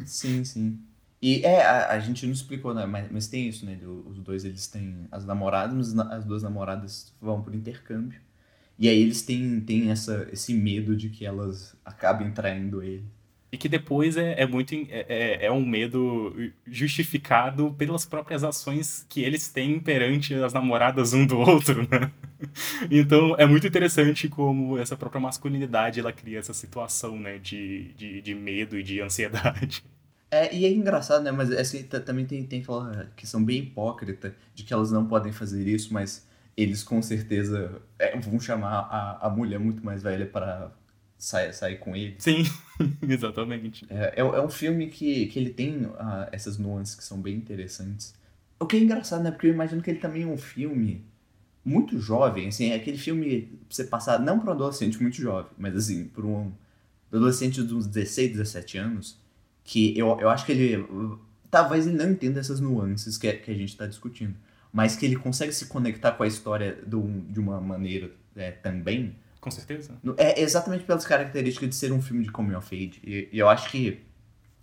Sim, 0.05 0.45
sim. 0.45 0.79
E 1.27 1.41
é, 1.43 1.65
a, 1.65 1.93
a 1.93 1.99
gente 2.01 2.27
não 2.27 2.35
explicou, 2.35 2.75
né? 2.75 2.85
Mas, 2.85 3.11
mas 3.11 3.27
tem 3.27 3.49
isso, 3.49 3.65
né? 3.65 3.79
Os 4.05 4.19
dois, 4.19 4.45
eles 4.45 4.67
têm 4.67 5.07
as 5.11 5.25
namoradas, 5.25 5.95
mas 5.95 6.13
as 6.13 6.23
duas 6.23 6.43
namoradas 6.43 7.15
vão 7.19 7.41
por 7.41 7.55
intercâmbio. 7.55 8.21
E 8.79 8.91
aí 8.91 9.01
eles 9.01 9.23
têm, 9.23 9.59
têm 9.63 9.91
essa, 9.91 10.29
esse 10.31 10.53
medo 10.53 10.95
de 10.95 11.09
que 11.09 11.25
elas 11.25 11.75
acabem 11.83 12.31
traindo 12.31 12.83
ele. 12.83 13.07
E 13.51 13.57
que 13.57 13.71
depois 13.71 14.19
é, 14.19 14.43
é 14.43 14.47
muito. 14.47 14.75
É, 14.75 15.07
é, 15.09 15.47
é 15.47 15.51
um 15.51 15.65
medo 15.65 16.37
justificado 16.67 17.73
pelas 17.73 18.05
próprias 18.05 18.45
ações 18.45 19.07
que 19.09 19.23
eles 19.23 19.49
têm 19.49 19.81
perante 19.81 20.35
as 20.35 20.53
namoradas 20.53 21.15
um 21.15 21.27
do 21.27 21.39
outro, 21.39 21.89
né? 21.89 22.13
Então 22.91 23.35
é 23.39 23.47
muito 23.47 23.67
interessante 23.67 24.29
como 24.29 24.77
essa 24.77 24.95
própria 24.95 25.19
masculinidade 25.19 25.99
ela 25.99 26.13
cria 26.13 26.39
essa 26.39 26.53
situação, 26.53 27.19
né? 27.19 27.39
De, 27.39 27.95
de, 27.97 28.21
de 28.21 28.35
medo 28.35 28.79
e 28.79 28.83
de 28.83 29.01
ansiedade. 29.01 29.83
É, 30.35 30.53
e 30.53 30.65
é 30.65 30.73
engraçado, 30.73 31.23
né? 31.23 31.31
Mas 31.31 31.53
assim, 31.53 31.85
também 31.85 32.27
tem, 32.27 32.43
tem 32.45 32.61
aquela 32.61 33.07
questão 33.15 33.45
bem 33.45 33.61
hipócrita 33.61 34.35
de 34.53 34.65
que 34.65 34.75
elas 34.75 34.91
não 34.91 35.07
podem 35.07 35.33
fazer 35.33 35.65
isso, 35.69 35.95
mas 35.95 36.27
eles 36.57 36.83
com 36.83 37.01
certeza 37.01 37.81
é, 37.97 38.19
vão 38.19 38.41
chamar 38.41 38.81
a, 38.91 39.29
a 39.29 39.31
mulher 39.31 39.61
muito 39.61 39.85
mais 39.87 40.03
velha 40.03 40.27
para 40.27 40.73
sair, 41.17 41.53
sair 41.53 41.79
com 41.79 41.95
ele. 41.95 42.17
Sim, 42.19 42.43
exatamente. 43.09 43.87
É, 43.89 44.15
é, 44.17 44.21
é, 44.23 44.41
um 44.41 44.49
filme 44.49 44.89
que, 44.89 45.27
que 45.27 45.39
ele 45.39 45.51
tem 45.51 45.85
uh, 45.85 46.27
essas 46.33 46.59
nuances 46.59 46.97
que 46.97 47.05
são 47.05 47.21
bem 47.21 47.37
interessantes. 47.37 48.13
O 48.59 48.67
que 48.67 48.77
é 48.77 48.81
engraçado, 48.81 49.23
né? 49.23 49.31
Porque 49.31 49.47
eu 49.47 49.53
imagino 49.53 49.83
que 49.83 49.91
ele 49.91 50.01
também 50.01 50.25
é 50.25 50.27
um 50.27 50.37
filme 50.37 51.05
muito 51.65 51.97
jovem, 52.01 52.49
assim, 52.49 52.71
é 52.71 52.75
aquele 52.75 52.99
filme 52.99 53.43
pra 53.43 53.59
você 53.71 53.85
passar, 53.85 54.19
não 54.19 54.41
para 54.41 54.51
um 54.51 54.55
adolescente 54.55 55.01
muito 55.01 55.17
jovem, 55.17 55.51
mas 55.57 55.77
assim, 55.77 56.09
para 56.09 56.27
um 56.27 56.53
adolescente 57.11 57.63
de 57.63 57.73
uns 57.73 57.87
16, 57.87 58.33
17 58.33 58.79
anos, 58.79 59.24
que 59.65 59.99
eu, 59.99 60.21
eu 60.21 60.29
acho 60.29 60.45
que 60.45 60.53
ele, 60.53 60.87
talvez 61.51 61.87
ele 61.87 61.97
não 61.97 62.11
entenda 62.11 62.39
essas 62.39 62.61
nuances 62.61 63.17
que, 63.17 63.33
que 63.33 63.51
a 63.51 63.55
gente 63.55 63.71
está 63.71 63.87
discutindo, 63.87 64.35
mas 64.73 64.95
que 64.95 65.07
ele 65.07 65.17
consegue 65.17 65.53
se 65.53 65.67
conectar 65.67 66.13
com 66.13 66.23
a 66.23 66.27
história 66.27 66.79
do, 66.87 67.03
de 67.29 67.41
uma 67.41 67.61
maneira 67.61 68.11
é, 68.37 68.51
também, 68.51 69.17
com 69.41 69.51
certeza. 69.51 69.93
É 70.17 70.41
exatamente 70.41 70.85
pelas 70.85 71.07
características 71.07 71.69
de 71.69 71.75
ser 71.75 71.93
um 71.93 72.01
filme 72.01 72.25
de 72.25 72.31
coming 72.31 72.55
of 72.55 72.75
age. 72.75 73.01
E, 73.05 73.29
e 73.33 73.39
eu 73.39 73.49
acho 73.49 73.71
que, 73.71 74.01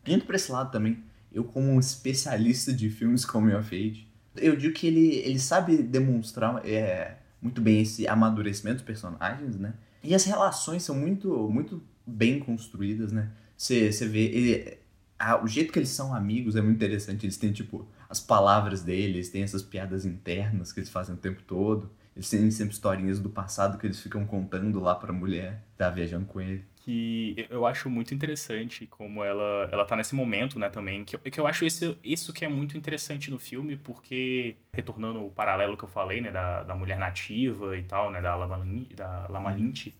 indo 0.05 0.25
pra 0.25 0.35
esse 0.35 0.51
lado 0.51 0.71
também, 0.71 1.03
eu 1.31 1.43
como 1.43 1.71
um 1.71 1.79
especialista 1.79 2.73
de 2.73 2.89
filmes 2.89 3.23
coming 3.23 3.53
of 3.53 3.75
age, 3.75 4.07
eu 4.35 4.55
digo 4.55 4.73
que 4.73 4.87
ele, 4.87 5.17
ele 5.17 5.39
sabe 5.39 5.77
demonstrar 5.77 6.65
é, 6.65 7.17
muito 7.41 7.61
bem 7.61 7.81
esse 7.81 8.07
amadurecimento 8.07 8.77
dos 8.77 8.85
personagens, 8.85 9.57
né? 9.57 9.73
E 10.03 10.15
as 10.15 10.25
relações 10.25 10.83
são 10.83 10.95
muito, 10.95 11.49
muito 11.49 11.81
bem 12.05 12.39
construídas, 12.39 13.11
né? 13.11 13.29
Você 13.57 13.91
vê, 14.07 14.25
ele, 14.25 14.77
a, 15.21 15.41
o 15.41 15.47
jeito 15.47 15.71
que 15.71 15.77
eles 15.77 15.89
são 15.89 16.15
amigos 16.15 16.55
é 16.55 16.61
muito 16.61 16.77
interessante. 16.77 17.25
Eles 17.25 17.37
têm, 17.37 17.51
tipo, 17.51 17.87
as 18.09 18.19
palavras 18.19 18.81
deles, 18.81 19.29
têm 19.29 19.43
essas 19.43 19.61
piadas 19.61 20.03
internas 20.03 20.73
que 20.73 20.79
eles 20.79 20.89
fazem 20.89 21.13
o 21.13 21.17
tempo 21.17 21.43
todo. 21.43 21.91
Eles 22.15 22.29
têm 22.29 22.49
sempre 22.49 22.73
historinhas 22.73 23.19
do 23.19 23.29
passado 23.29 23.77
que 23.77 23.85
eles 23.85 24.01
ficam 24.01 24.25
contando 24.25 24.79
lá 24.79 24.95
pra 24.95 25.13
mulher 25.13 25.63
que 25.71 25.77
tá 25.77 25.89
viajando 25.89 26.25
com 26.25 26.41
ele. 26.41 26.65
Que 26.75 27.47
eu 27.49 27.67
acho 27.67 27.87
muito 27.89 28.15
interessante 28.15 28.87
como 28.87 29.23
ela, 29.23 29.69
ela 29.71 29.85
tá 29.85 29.95
nesse 29.95 30.15
momento, 30.15 30.57
né, 30.57 30.67
também. 30.67 31.05
Que 31.05 31.15
eu, 31.15 31.19
que 31.19 31.39
eu 31.39 31.45
acho 31.45 31.63
isso, 31.63 31.95
isso 32.03 32.33
que 32.33 32.43
é 32.43 32.49
muito 32.49 32.75
interessante 32.75 33.29
no 33.29 33.37
filme, 33.37 33.77
porque, 33.77 34.55
retornando 34.73 35.23
o 35.23 35.29
paralelo 35.29 35.77
que 35.77 35.83
eu 35.83 35.89
falei, 35.89 36.19
né, 36.19 36.31
da, 36.31 36.63
da 36.63 36.75
mulher 36.75 36.97
nativa 36.97 37.77
e 37.77 37.83
tal, 37.83 38.11
né, 38.11 38.19
da, 38.19 38.35
Lamalin, 38.35 38.89
da 38.95 39.27
Lamalinte, 39.29 39.95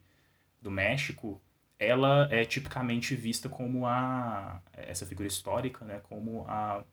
do 0.59 0.71
México, 0.71 1.39
ela 1.83 2.27
é 2.31 2.45
tipicamente 2.45 3.15
vista 3.15 3.49
como 3.49 3.85
a 3.85 4.61
essa 4.73 5.05
figura 5.05 5.27
histórica, 5.27 5.83
né, 5.83 5.99
como 6.03 6.45
a, 6.47 6.83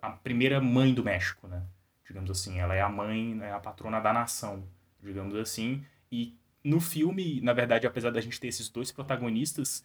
a 0.00 0.10
primeira 0.10 0.60
mãe 0.60 0.94
do 0.94 1.04
México, 1.04 1.48
né? 1.48 1.62
digamos 2.08 2.30
assim. 2.30 2.58
Ela 2.58 2.74
é 2.74 2.80
a 2.80 2.88
mãe, 2.88 3.34
né, 3.34 3.52
a 3.52 3.60
patrona 3.60 4.00
da 4.00 4.12
nação, 4.12 4.66
digamos 5.02 5.34
assim. 5.36 5.84
E 6.10 6.36
no 6.64 6.80
filme, 6.80 7.40
na 7.42 7.52
verdade, 7.52 7.86
apesar 7.86 8.10
da 8.10 8.20
gente 8.20 8.40
ter 8.40 8.48
esses 8.48 8.68
dois 8.68 8.90
protagonistas, 8.90 9.84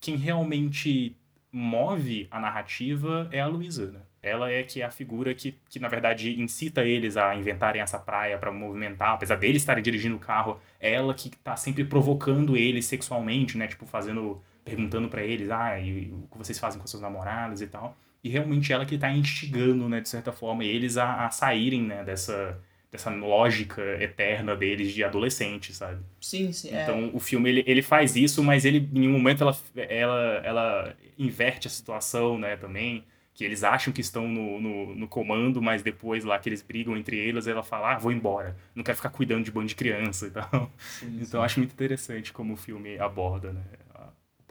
quem 0.00 0.16
realmente 0.16 1.16
move 1.50 2.28
a 2.30 2.40
narrativa 2.40 3.28
é 3.30 3.40
a 3.40 3.46
Luísa, 3.46 3.90
né? 3.90 4.00
Ela 4.24 4.50
é 4.50 4.62
que 4.62 4.80
é 4.80 4.84
a 4.84 4.90
figura 4.90 5.34
que, 5.34 5.56
que, 5.68 5.78
na 5.78 5.88
verdade, 5.88 6.40
incita 6.40 6.84
eles 6.84 7.16
a 7.16 7.34
inventarem 7.34 7.82
essa 7.82 7.98
praia 7.98 8.38
para 8.38 8.50
movimentar, 8.50 9.14
apesar 9.14 9.36
deles 9.36 9.62
estarem 9.62 9.82
dirigindo 9.82 10.16
o 10.16 10.20
carro, 10.20 10.60
é 10.80 10.92
ela 10.92 11.14
que 11.14 11.30
tá 11.30 11.56
sempre 11.56 11.84
provocando 11.84 12.56
eles 12.56 12.86
sexualmente, 12.86 13.58
né? 13.58 13.66
Tipo, 13.66 13.86
fazendo, 13.86 14.42
perguntando 14.64 15.08
para 15.08 15.22
eles, 15.22 15.50
ah, 15.50 15.78
e, 15.78 16.10
o 16.12 16.28
que 16.30 16.38
vocês 16.38 16.58
fazem 16.58 16.80
com 16.80 16.86
seus 16.86 17.02
namorados 17.02 17.60
e 17.60 17.66
tal 17.66 17.96
e 18.24 18.30
realmente 18.30 18.72
ela 18.72 18.86
que 18.86 18.94
está 18.94 19.12
instigando, 19.12 19.86
né, 19.86 20.00
de 20.00 20.08
certa 20.08 20.32
forma, 20.32 20.64
eles 20.64 20.96
a, 20.96 21.26
a 21.26 21.30
saírem, 21.30 21.82
né, 21.82 22.02
dessa, 22.02 22.58
dessa 22.90 23.10
lógica 23.10 23.82
eterna 24.00 24.56
deles 24.56 24.94
de 24.94 25.04
adolescente, 25.04 25.74
sabe? 25.74 26.00
Sim, 26.18 26.50
sim. 26.50 26.70
É. 26.74 26.82
Então 26.84 27.10
o 27.12 27.20
filme 27.20 27.50
ele, 27.50 27.64
ele 27.66 27.82
faz 27.82 28.16
isso, 28.16 28.42
mas 28.42 28.64
ele 28.64 28.88
em 28.94 29.06
um 29.06 29.12
momento 29.12 29.42
ela, 29.42 29.56
ela, 29.76 30.40
ela 30.42 30.96
inverte 31.18 31.66
a 31.66 31.70
situação, 31.70 32.38
né, 32.38 32.56
também. 32.56 33.04
Que 33.34 33.44
eles 33.44 33.64
acham 33.64 33.92
que 33.92 34.00
estão 34.00 34.28
no, 34.28 34.60
no, 34.60 34.94
no 34.94 35.08
comando, 35.08 35.60
mas 35.60 35.82
depois 35.82 36.24
lá 36.24 36.38
que 36.38 36.48
eles 36.48 36.62
brigam 36.62 36.96
entre 36.96 37.18
eles, 37.18 37.48
ela 37.48 37.64
fala, 37.64 37.94
ah, 37.94 37.98
vou 37.98 38.12
embora. 38.12 38.56
Não 38.74 38.84
quero 38.84 38.96
ficar 38.96 39.10
cuidando 39.10 39.44
de 39.44 39.50
bando 39.50 39.66
de 39.66 39.74
criança 39.74 40.28
e 40.28 40.30
tal. 40.30 40.70
Sim, 40.78 41.18
então 41.20 41.40
sim. 41.40 41.44
acho 41.44 41.58
muito 41.58 41.72
interessante 41.72 42.32
como 42.32 42.54
o 42.54 42.56
filme 42.56 42.96
aborda, 42.98 43.52
né? 43.52 43.62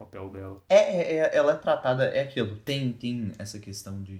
papel 0.03 0.29
dela. 0.29 0.61
É, 0.69 0.75
é, 0.75 1.15
é, 1.17 1.35
ela 1.35 1.53
é 1.53 1.55
tratada, 1.55 2.05
é 2.05 2.21
aquilo, 2.21 2.55
tem, 2.57 2.91
tem 2.91 3.31
essa 3.37 3.59
questão 3.59 4.01
de. 4.01 4.19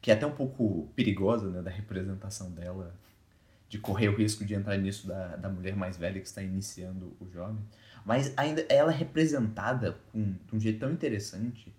que 0.00 0.10
é 0.10 0.14
até 0.14 0.26
um 0.26 0.32
pouco 0.32 0.88
perigosa, 0.94 1.48
né, 1.50 1.62
da 1.62 1.70
representação 1.70 2.50
dela, 2.50 2.94
de 3.68 3.78
correr 3.78 4.08
o 4.08 4.16
risco 4.16 4.44
de 4.44 4.54
entrar 4.54 4.76
nisso 4.76 5.06
da, 5.08 5.36
da 5.36 5.48
mulher 5.48 5.74
mais 5.74 5.96
velha 5.96 6.20
que 6.20 6.26
está 6.26 6.42
iniciando 6.42 7.16
o 7.20 7.28
jovem. 7.30 7.58
Mas 8.04 8.32
ainda 8.36 8.64
ela 8.68 8.92
é 8.92 8.96
representada 8.96 9.96
com, 10.12 10.34
de 10.46 10.54
um 10.56 10.60
jeito 10.60 10.78
tão 10.78 10.92
interessante 10.92 11.74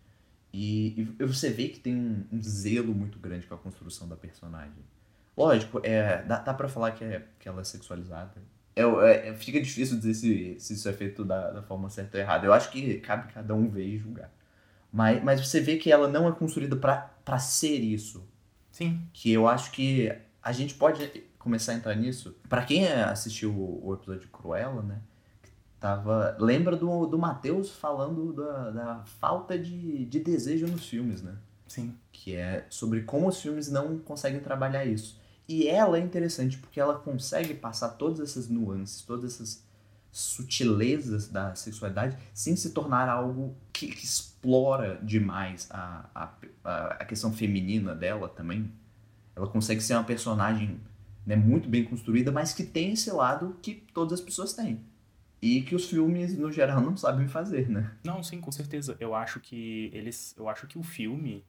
e, 0.53 1.15
e 1.19 1.25
você 1.25 1.49
vê 1.49 1.67
que 1.69 1.79
tem 1.79 1.95
um, 1.95 2.25
um, 2.31 2.41
zelo 2.41 2.93
muito 2.93 3.19
grande 3.19 3.45
com 3.45 3.55
a 3.55 3.57
construção 3.57 4.07
da 4.07 4.15
personagem. 4.15 4.83
Lógico, 5.35 5.79
é, 5.83 6.23
dá, 6.23 6.39
dá 6.39 6.53
pra 6.53 6.67
falar 6.67 6.91
que, 6.91 7.03
é, 7.03 7.25
que 7.39 7.47
ela 7.47 7.61
é 7.61 7.63
sexualizada, 7.63 8.33
é, 8.77 9.29
é, 9.29 9.33
fica 9.33 9.59
difícil 9.59 9.97
dizer 9.97 10.13
se, 10.13 10.59
se 10.59 10.73
isso 10.73 10.87
é 10.87 10.93
feito 10.93 11.25
da, 11.25 11.49
da 11.49 11.63
forma 11.63 11.89
certa 11.89 12.17
ou 12.17 12.21
errada. 12.21 12.45
Eu 12.45 12.53
acho 12.53 12.69
que 12.69 12.99
cabe 12.99 13.33
cada 13.33 13.55
um 13.55 13.67
ver 13.67 13.85
e 13.85 13.97
julgar. 13.97 14.31
Mas, 14.91 15.23
mas 15.23 15.45
você 15.45 15.59
vê 15.59 15.77
que 15.77 15.91
ela 15.91 16.07
não 16.07 16.27
é 16.27 16.31
construída 16.31 16.75
para 16.75 17.39
ser 17.39 17.79
isso. 17.79 18.27
Sim. 18.71 19.01
Que 19.11 19.31
eu 19.31 19.47
acho 19.47 19.71
que 19.71 20.15
a 20.43 20.51
gente 20.51 20.75
pode 20.75 21.23
começar 21.39 21.71
a 21.71 21.75
entrar 21.75 21.95
nisso. 21.95 22.35
para 22.47 22.63
quem 22.63 22.87
assistiu 22.87 23.51
o, 23.51 23.87
o, 23.87 23.93
episódio 23.95 24.21
de 24.21 24.27
Cruella, 24.27 24.83
né? 24.83 25.01
Tava, 25.79 26.35
lembra 26.39 26.75
do, 26.75 27.05
do 27.05 27.19
Matheus 27.19 27.71
falando 27.71 28.33
da, 28.33 28.71
da 28.71 29.03
falta 29.19 29.57
de, 29.57 30.05
de 30.05 30.19
desejo 30.19 30.65
nos 30.67 30.87
filmes, 30.87 31.21
né? 31.21 31.35
Sim. 31.67 31.95
Que 32.11 32.35
é 32.35 32.65
sobre 32.69 33.03
como 33.03 33.27
os 33.27 33.39
filmes 33.39 33.69
não 33.69 33.99
conseguem 33.99 34.39
trabalhar 34.39 34.85
isso. 34.85 35.19
E 35.47 35.67
ela 35.67 35.97
é 35.97 36.01
interessante 36.01 36.57
porque 36.57 36.79
ela 36.79 36.95
consegue 36.95 37.53
passar 37.53 37.89
todas 37.89 38.19
essas 38.19 38.49
nuances, 38.49 39.01
todas 39.01 39.33
essas 39.33 39.65
sutilezas 40.11 41.27
da 41.27 41.53
sexualidade 41.53 42.17
sem 42.33 42.55
se 42.55 42.71
tornar 42.71 43.07
algo 43.07 43.55
que, 43.71 43.87
que 43.87 44.03
explora 44.03 44.99
demais 45.03 45.67
a, 45.69 46.09
a, 46.63 46.85
a 46.99 47.05
questão 47.05 47.31
feminina 47.31 47.93
dela 47.93 48.27
também. 48.27 48.71
Ela 49.35 49.47
consegue 49.47 49.79
ser 49.79 49.93
uma 49.93 50.03
personagem 50.03 50.81
né, 51.23 51.35
muito 51.35 51.69
bem 51.69 51.83
construída, 51.83 52.31
mas 52.31 52.51
que 52.51 52.63
tem 52.63 52.93
esse 52.93 53.11
lado 53.11 53.55
que 53.61 53.75
todas 53.93 54.19
as 54.19 54.21
pessoas 54.25 54.53
têm. 54.53 54.83
E 55.41 55.61
que 55.61 55.75
os 55.75 55.89
filmes, 55.89 56.37
no 56.37 56.51
geral, 56.51 56.81
não 56.81 56.97
sabem 56.97 57.27
fazer, 57.27 57.69
né? 57.69 57.91
Não, 58.03 58.23
sim, 58.23 58.41
com 58.41 58.51
certeza. 58.51 58.97
Eu 58.99 59.13
acho 59.13 59.39
que 59.39 59.91
eles. 59.93 60.35
Eu 60.37 60.49
acho 60.49 60.67
que 60.67 60.77
o 60.77 60.83
filme. 60.83 61.45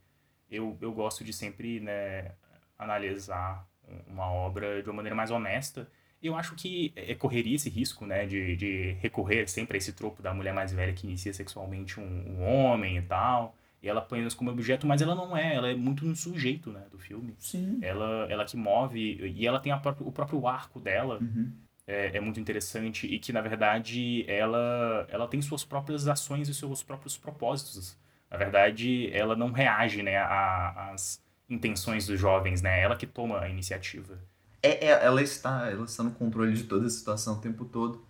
Eu, 0.50 0.78
eu 0.80 0.92
gosto 0.92 1.22
de 1.22 1.32
sempre 1.32 1.78
né, 1.80 2.32
analisar 2.78 3.66
uma 4.06 4.30
obra 4.30 4.82
de 4.82 4.88
uma 4.88 4.96
maneira 4.96 5.14
mais 5.14 5.30
honesta. 5.30 5.88
Eu 6.22 6.34
acho 6.34 6.54
que 6.56 6.92
é, 6.96 7.14
correria 7.14 7.54
esse 7.54 7.70
risco, 7.70 8.04
né, 8.04 8.26
de, 8.26 8.56
de 8.56 8.92
recorrer 9.00 9.48
sempre 9.48 9.76
a 9.76 9.78
esse 9.78 9.92
tropo 9.92 10.20
da 10.22 10.34
mulher 10.34 10.52
mais 10.52 10.72
velha 10.72 10.92
que 10.92 11.06
inicia 11.06 11.32
sexualmente 11.32 12.00
um, 12.00 12.02
um 12.02 12.42
homem 12.42 12.98
e 12.98 13.02
tal, 13.02 13.56
e 13.80 13.88
ela 13.88 14.00
põe 14.00 14.26
como 14.30 14.50
objeto, 14.50 14.84
mas 14.84 15.00
ela 15.00 15.14
não 15.14 15.36
é, 15.36 15.54
ela 15.54 15.70
é 15.70 15.74
muito 15.76 16.04
no 16.04 16.16
sujeito, 16.16 16.72
né, 16.72 16.84
do 16.90 16.98
filme. 16.98 17.36
Sim. 17.38 17.78
Ela, 17.80 18.26
ela 18.28 18.44
que 18.44 18.56
move, 18.56 18.98
e 18.98 19.46
ela 19.46 19.60
tem 19.60 19.70
a 19.70 19.78
própria, 19.78 20.08
o 20.08 20.10
próprio 20.10 20.44
arco 20.48 20.80
dela, 20.80 21.18
uhum. 21.20 21.52
É, 21.88 22.18
é 22.18 22.20
muito 22.20 22.38
interessante, 22.38 23.06
e 23.06 23.18
que, 23.18 23.32
na 23.32 23.40
verdade, 23.40 24.24
ela, 24.28 25.06
ela 25.10 25.26
tem 25.26 25.40
suas 25.40 25.64
próprias 25.64 26.06
ações 26.06 26.48
e 26.48 26.54
seus 26.54 26.82
próprios 26.82 27.16
propósitos. 27.16 27.96
Na 28.30 28.36
verdade, 28.36 29.10
ela 29.12 29.34
não 29.34 29.50
reage, 29.50 30.02
né, 30.02 30.18
às 30.18 31.20
intenções 31.48 32.06
dos 32.06 32.20
jovens, 32.20 32.60
né? 32.60 32.82
Ela 32.82 32.94
que 32.94 33.06
toma 33.06 33.40
a 33.40 33.48
iniciativa. 33.48 34.18
É, 34.62 34.86
é, 34.86 35.04
ela, 35.04 35.22
está, 35.22 35.70
ela 35.70 35.84
está 35.84 36.02
no 36.02 36.10
controle 36.10 36.52
de 36.52 36.64
toda 36.64 36.86
a 36.86 36.90
situação 36.90 37.36
o 37.36 37.40
tempo 37.40 37.64
todo. 37.64 38.04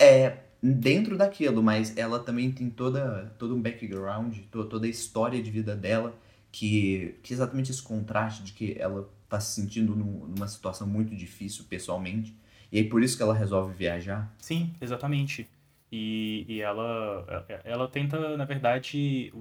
É 0.00 0.38
dentro 0.62 1.16
daquilo, 1.16 1.62
mas 1.62 1.96
ela 1.96 2.18
também 2.18 2.50
tem 2.50 2.70
toda, 2.70 3.32
todo 3.38 3.54
um 3.54 3.60
background, 3.60 4.38
toda, 4.50 4.70
toda 4.70 4.86
a 4.86 4.88
história 4.88 5.40
de 5.42 5.50
vida 5.50 5.76
dela 5.76 6.14
que, 6.50 7.16
que 7.22 7.32
exatamente 7.32 7.70
esse 7.70 7.82
contraste 7.82 8.42
de 8.42 8.52
que 8.52 8.76
ela 8.78 9.08
tá 9.28 9.38
se 9.38 9.60
sentindo 9.60 9.94
num, 9.94 10.26
numa 10.26 10.48
situação 10.48 10.86
muito 10.86 11.14
difícil 11.14 11.64
pessoalmente, 11.68 12.34
e 12.70 12.78
aí 12.78 12.84
por 12.84 13.02
isso 13.02 13.16
que 13.16 13.22
ela 13.22 13.34
resolve 13.34 13.74
viajar. 13.74 14.32
Sim, 14.38 14.74
exatamente. 14.80 15.48
E, 15.90 16.44
e 16.46 16.60
ela, 16.60 17.46
ela 17.64 17.88
tenta, 17.88 18.36
na 18.36 18.44
verdade, 18.44 19.32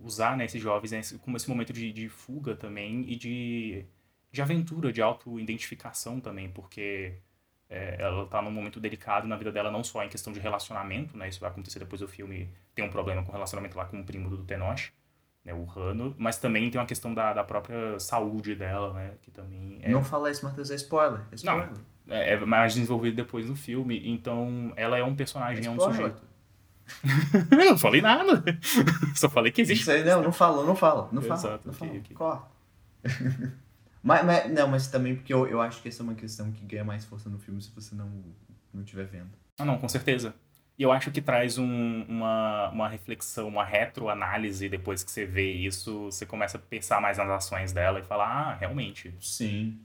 usar 0.00 0.36
né, 0.36 0.46
esses 0.46 0.60
jovens 0.60 0.92
né, 0.92 1.18
como 1.20 1.36
esse 1.36 1.48
momento 1.48 1.72
de, 1.72 1.92
de 1.92 2.08
fuga 2.08 2.56
também 2.56 3.04
e 3.06 3.16
de, 3.16 3.84
de 4.32 4.42
aventura, 4.42 4.92
de 4.92 5.02
auto-identificação 5.02 6.20
também, 6.20 6.48
porque 6.48 7.18
é, 7.68 7.96
ela 7.98 8.26
tá 8.26 8.40
num 8.40 8.50
momento 8.50 8.80
delicado 8.80 9.26
na 9.28 9.36
vida 9.36 9.52
dela, 9.52 9.70
não 9.70 9.84
só 9.84 10.02
em 10.02 10.08
questão 10.08 10.32
de 10.32 10.40
relacionamento, 10.40 11.16
né? 11.16 11.28
Isso 11.28 11.40
vai 11.40 11.50
acontecer 11.50 11.78
depois 11.78 12.00
do 12.00 12.08
filme, 12.08 12.48
tem 12.74 12.84
um 12.84 12.90
problema 12.90 13.22
com 13.22 13.30
o 13.30 13.32
relacionamento 13.32 13.76
lá 13.76 13.84
com 13.84 14.00
o 14.00 14.04
primo 14.04 14.30
do 14.30 14.42
Tenoch, 14.44 14.90
né? 15.44 15.52
O 15.52 15.64
Rano, 15.64 16.14
mas 16.18 16.38
também 16.38 16.70
tem 16.70 16.80
uma 16.80 16.86
questão 16.86 17.12
da, 17.12 17.32
da 17.32 17.44
própria 17.44 17.98
saúde 17.98 18.54
dela, 18.54 18.92
né? 18.94 19.12
Que 19.22 19.30
também 19.30 19.78
é... 19.82 19.90
Não 19.90 20.02
fala 20.02 20.30
isso, 20.30 20.44
Matheus, 20.44 20.70
é 20.70 20.74
spoiler. 20.76 21.20
É 21.30 21.34
spoiler. 21.34 21.70
Não, 22.06 22.16
é, 22.16 22.32
é 22.32 22.44
mais 22.44 22.74
desenvolvido 22.74 23.16
depois 23.16 23.48
no 23.48 23.56
filme. 23.56 24.00
Então, 24.08 24.72
ela 24.76 24.96
é 24.98 25.04
um 25.04 25.14
personagem, 25.14 25.66
é, 25.66 25.70
um 25.70 25.78
sujeito. 25.78 26.22
eu 27.50 27.64
não 27.70 27.78
falei 27.78 28.00
nada. 28.00 28.42
Só 29.14 29.28
falei 29.28 29.52
que 29.52 29.62
existe. 29.62 29.82
Isso 29.82 29.90
aí, 29.90 30.04
não, 30.04 30.22
não 30.22 30.32
fala, 30.32 30.64
não 30.64 30.76
fala. 30.76 31.08
Não 31.12 31.22
fala. 31.22 31.40
Exato, 31.40 31.66
não 31.66 31.74
okay, 31.74 32.14
fala. 32.16 32.48
Okay. 33.02 33.50
mas, 34.02 34.24
mas, 34.24 34.52
não, 34.52 34.68
mas 34.68 34.86
também 34.88 35.14
porque 35.14 35.32
eu, 35.32 35.46
eu 35.46 35.60
acho 35.60 35.82
que 35.82 35.88
essa 35.88 36.02
é 36.02 36.04
uma 36.04 36.14
questão 36.14 36.50
que 36.52 36.64
ganha 36.64 36.84
mais 36.84 37.04
força 37.04 37.28
no 37.28 37.38
filme 37.38 37.60
se 37.60 37.70
você 37.74 37.94
não 37.94 38.10
não 38.72 38.82
estiver 38.82 39.06
vendo. 39.06 39.30
Ah, 39.58 39.64
não, 39.64 39.78
com 39.78 39.88
certeza. 39.88 40.34
E 40.76 40.82
eu 40.82 40.90
acho 40.90 41.10
que 41.12 41.22
traz 41.22 41.56
um, 41.56 42.02
uma, 42.08 42.68
uma 42.70 42.88
reflexão, 42.88 43.46
uma 43.46 43.64
retroanálise 43.64 44.68
depois 44.68 45.04
que 45.04 45.10
você 45.10 45.24
vê 45.24 45.52
isso, 45.52 46.06
você 46.06 46.26
começa 46.26 46.58
a 46.58 46.60
pensar 46.60 47.00
mais 47.00 47.16
nas 47.16 47.28
ações 47.28 47.72
dela 47.72 48.00
e 48.00 48.02
falar, 48.02 48.26
ah, 48.26 48.54
realmente. 48.54 49.14
Sim. 49.20 49.78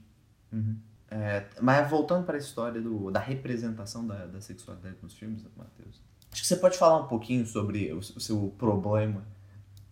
Uhum. 0.52 0.76
É, 1.08 1.44
mas 1.60 1.88
voltando 1.88 2.24
para 2.24 2.36
a 2.36 2.38
história 2.38 2.80
do, 2.80 3.10
da 3.10 3.20
representação 3.20 4.04
da, 4.04 4.26
da 4.26 4.40
sexualidade 4.40 4.96
nos 5.02 5.14
filmes, 5.14 5.44
Matheus, 5.56 6.00
acho 6.32 6.42
que 6.42 6.46
você 6.46 6.56
pode 6.56 6.76
falar 6.76 7.00
um 7.04 7.08
pouquinho 7.08 7.46
sobre 7.46 7.92
o, 7.92 7.98
o, 7.98 8.20
seu 8.20 8.52
problema 8.58 9.24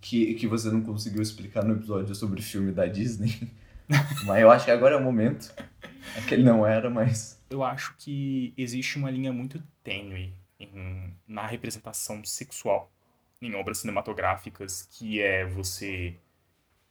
que, 0.00 0.34
que 0.34 0.46
você 0.48 0.70
não 0.70 0.80
conseguiu 0.80 1.22
explicar 1.22 1.64
no 1.64 1.74
episódio 1.74 2.14
sobre 2.14 2.40
o 2.40 2.42
filme 2.42 2.72
da 2.72 2.86
Disney. 2.86 3.52
mas 4.26 4.42
eu 4.42 4.50
acho 4.50 4.64
que 4.64 4.70
agora 4.70 4.96
é 4.96 4.98
o 4.98 5.02
momento. 5.02 5.52
É 6.16 6.20
que 6.22 6.34
ele 6.34 6.42
não 6.42 6.66
era, 6.66 6.90
mas. 6.90 7.40
Eu 7.50 7.62
acho 7.62 7.94
que 7.98 8.52
existe 8.56 8.98
uma 8.98 9.10
linha 9.10 9.32
muito 9.32 9.62
tênue 9.82 10.32
em, 10.58 11.14
na 11.26 11.46
representação 11.46 12.24
sexual 12.24 12.90
em 13.40 13.54
obras 13.54 13.78
cinematográficas, 13.78 14.88
que 14.90 15.20
é 15.22 15.44
você 15.44 16.16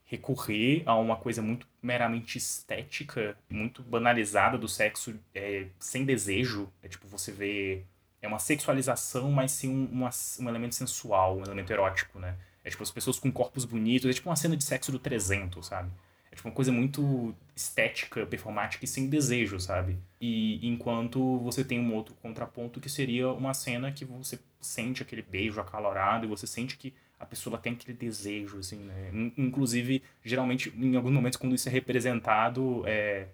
recorrer 0.06 0.84
a 0.86 0.96
uma 0.96 1.18
coisa 1.18 1.42
muito 1.42 1.68
meramente 1.82 2.38
estética, 2.38 3.38
muito 3.50 3.84
banalizada 3.84 4.58
do 4.58 4.68
sexo 4.68 5.20
é, 5.36 5.68
sem 5.80 6.06
desejo. 6.06 6.72
É 6.82 6.88
tipo, 6.88 7.08
você 7.08 7.32
vê. 7.32 7.84
É 8.22 8.28
uma 8.28 8.40
sexualização, 8.40 9.32
mas 9.32 9.52
sim 9.52 9.70
um, 9.70 10.10
um 10.40 10.50
elemento 10.50 10.74
sensual, 10.74 11.38
um 11.38 11.44
elemento 11.44 11.72
erótico, 11.72 12.18
né? 12.20 12.36
É 12.64 12.70
tipo 12.70 12.82
as 12.82 12.92
pessoas 12.92 13.20
com 13.20 13.32
corpos 13.32 13.64
bonitos, 13.64 14.10
é 14.10 14.14
tipo 14.14 14.30
uma 14.30 14.36
cena 14.36 14.58
de 14.58 14.64
sexo 14.64 14.92
do 14.92 14.98
300, 14.98 15.66
sabe? 15.66 15.92
Tipo 16.38 16.50
uma 16.50 16.54
coisa 16.54 16.72
muito 16.72 17.36
estética, 17.56 18.24
performática 18.28 18.86
e 18.86 18.88
sem 18.88 19.10
desejo, 19.10 19.60
sabe? 19.60 19.98
E 20.22 20.66
enquanto 20.68 21.40
você 21.40 21.64
tem 21.64 21.80
um 21.80 21.96
outro 21.96 22.14
contraponto 22.22 22.80
que 22.80 22.90
seria 22.90 23.30
uma 23.32 23.56
cena 23.56 23.92
que 23.92 24.06
você 24.06 24.40
sente 24.62 25.02
aquele 25.02 25.24
beijo 25.24 25.60
acalorado 25.60 26.26
e 26.26 26.30
você 26.30 26.46
sente 26.46 26.78
que 26.78 26.94
a 27.20 27.26
pessoa 27.26 27.58
tem 27.58 27.74
aquele 27.74 27.98
desejo, 27.98 28.60
assim, 28.60 28.78
né? 28.78 29.10
Inclusive, 29.36 30.04
geralmente, 30.24 30.72
em 30.78 30.96
alguns 30.96 31.12
momentos, 31.12 31.40
quando 31.40 31.56
isso 31.56 31.68
é 31.68 31.72
representado, 31.72 32.84
é, 32.86 33.30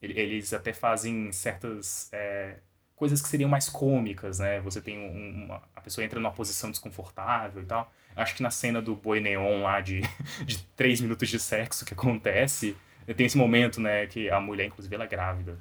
eles 0.00 0.52
até 0.52 0.72
fazem 0.72 1.32
certas 1.32 2.08
é, 2.12 2.58
coisas 2.94 3.20
que 3.20 3.28
seriam 3.28 3.50
mais 3.50 3.68
cômicas, 3.68 4.38
né? 4.38 4.60
Você 4.60 4.80
tem 4.80 4.96
uma, 4.96 5.60
a 5.74 5.80
pessoa 5.80 6.04
entra 6.04 6.20
numa 6.20 6.30
posição 6.30 6.70
desconfortável 6.70 7.62
e 7.64 7.66
tal. 7.66 7.92
Acho 8.16 8.34
que 8.36 8.42
na 8.42 8.50
cena 8.50 8.80
do 8.80 8.94
boi 8.94 9.20
neon 9.20 9.62
lá 9.62 9.80
de, 9.80 10.02
de 10.44 10.58
três 10.76 11.00
minutos 11.00 11.28
de 11.28 11.38
sexo 11.38 11.84
que 11.84 11.94
acontece, 11.94 12.76
tem 13.16 13.26
esse 13.26 13.36
momento, 13.36 13.80
né, 13.80 14.06
que 14.06 14.30
a 14.30 14.40
mulher, 14.40 14.66
inclusive, 14.66 14.94
ela 14.94 15.04
é 15.04 15.08
grávida 15.08 15.58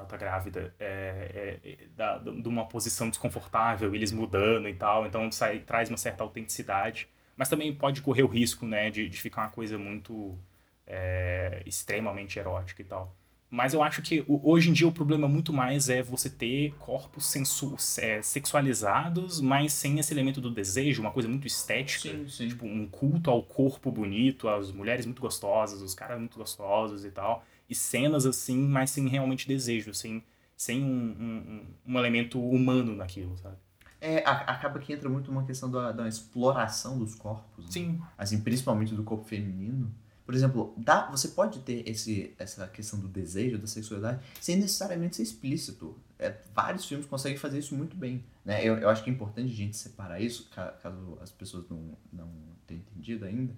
ela 0.00 0.06
tá 0.06 0.16
grávida, 0.16 0.74
é, 0.78 1.58
é, 1.64 1.70
é 1.70 1.76
da, 1.96 2.18
de 2.18 2.48
uma 2.48 2.66
posição 2.66 3.08
desconfortável, 3.08 3.94
eles 3.94 4.12
mudando 4.12 4.68
e 4.68 4.74
tal, 4.74 5.06
então 5.06 5.30
sai, 5.30 5.60
traz 5.60 5.88
uma 5.88 5.98
certa 5.98 6.24
autenticidade, 6.24 7.08
mas 7.36 7.48
também 7.48 7.74
pode 7.74 8.00
correr 8.02 8.22
o 8.22 8.26
risco, 8.26 8.66
né, 8.66 8.90
de, 8.90 9.08
de 9.08 9.20
ficar 9.20 9.42
uma 9.42 9.50
coisa 9.50 9.78
muito 9.78 10.38
é, 10.86 11.62
extremamente 11.66 12.38
erótica 12.38 12.82
e 12.82 12.84
tal. 12.84 13.14
Mas 13.50 13.74
eu 13.74 13.82
acho 13.82 14.00
que 14.00 14.24
hoje 14.28 14.70
em 14.70 14.72
dia 14.72 14.86
o 14.86 14.92
problema 14.92 15.26
muito 15.26 15.52
mais 15.52 15.88
é 15.88 16.02
você 16.02 16.30
ter 16.30 16.72
corpos 16.78 17.26
sensu 17.26 17.76
é, 17.98 18.22
sexualizados, 18.22 19.40
mas 19.40 19.72
sem 19.72 19.98
esse 19.98 20.14
elemento 20.14 20.40
do 20.40 20.50
desejo, 20.50 21.02
uma 21.02 21.10
coisa 21.10 21.28
muito 21.28 21.46
estética. 21.48 22.08
Sim, 22.08 22.28
sim. 22.28 22.48
Tipo, 22.48 22.64
um 22.64 22.86
culto 22.86 23.28
ao 23.28 23.42
corpo 23.42 23.90
bonito, 23.90 24.48
às 24.48 24.70
mulheres 24.70 25.04
muito 25.04 25.20
gostosas, 25.20 25.82
os 25.82 25.94
caras 25.94 26.18
muito 26.18 26.38
gostosos 26.38 27.04
e 27.04 27.10
tal 27.10 27.44
e 27.70 27.74
cenas 27.74 28.26
assim, 28.26 28.58
mas 28.66 28.90
sem 28.90 29.06
realmente 29.06 29.46
desejo, 29.46 29.94
sem, 29.94 30.24
sem 30.56 30.82
um, 30.82 30.88
um, 30.88 31.66
um 31.86 31.98
elemento 31.98 32.44
humano 32.44 32.96
naquilo, 32.96 33.38
sabe? 33.38 33.56
É, 34.00 34.24
acaba 34.26 34.78
que 34.80 34.92
entra 34.92 35.08
muito 35.08 35.30
uma 35.30 35.44
questão 35.44 35.70
da, 35.70 35.92
da 35.92 36.08
exploração 36.08 36.98
dos 36.98 37.14
corpos. 37.14 37.66
Né? 37.66 37.70
Sim. 37.70 38.02
Assim, 38.18 38.40
principalmente 38.40 38.94
do 38.94 39.04
corpo 39.04 39.24
feminino. 39.24 39.94
Por 40.30 40.36
exemplo, 40.36 40.72
dá, 40.76 41.10
você 41.10 41.26
pode 41.26 41.58
ter 41.58 41.82
esse, 41.90 42.32
essa 42.38 42.64
questão 42.68 43.00
do 43.00 43.08
desejo, 43.08 43.58
da 43.58 43.66
sexualidade, 43.66 44.22
sem 44.40 44.54
necessariamente 44.54 45.16
ser 45.16 45.24
explícito. 45.24 45.98
É, 46.20 46.36
vários 46.54 46.84
filmes 46.84 47.04
conseguem 47.04 47.36
fazer 47.36 47.58
isso 47.58 47.74
muito 47.74 47.96
bem. 47.96 48.24
Né? 48.44 48.64
Eu, 48.64 48.76
eu 48.76 48.88
acho 48.88 49.02
que 49.02 49.10
é 49.10 49.12
importante 49.12 49.52
a 49.52 49.56
gente 49.56 49.76
separar 49.76 50.20
isso, 50.20 50.48
caso 50.54 51.18
as 51.20 51.32
pessoas 51.32 51.68
não, 51.68 51.98
não 52.12 52.30
tenham 52.64 52.80
entendido 52.80 53.24
ainda, 53.24 53.52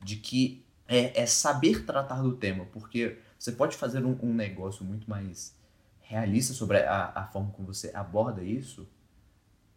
de 0.00 0.14
que 0.14 0.64
é, 0.86 1.22
é 1.22 1.26
saber 1.26 1.84
tratar 1.84 2.22
do 2.22 2.36
tema, 2.36 2.66
porque 2.66 3.18
você 3.36 3.50
pode 3.50 3.76
fazer 3.76 4.04
um, 4.04 4.16
um 4.22 4.32
negócio 4.32 4.84
muito 4.84 5.10
mais 5.10 5.56
realista 6.02 6.54
sobre 6.54 6.84
a, 6.84 7.10
a 7.16 7.26
forma 7.26 7.50
como 7.50 7.66
você 7.66 7.90
aborda 7.92 8.44
isso 8.44 8.88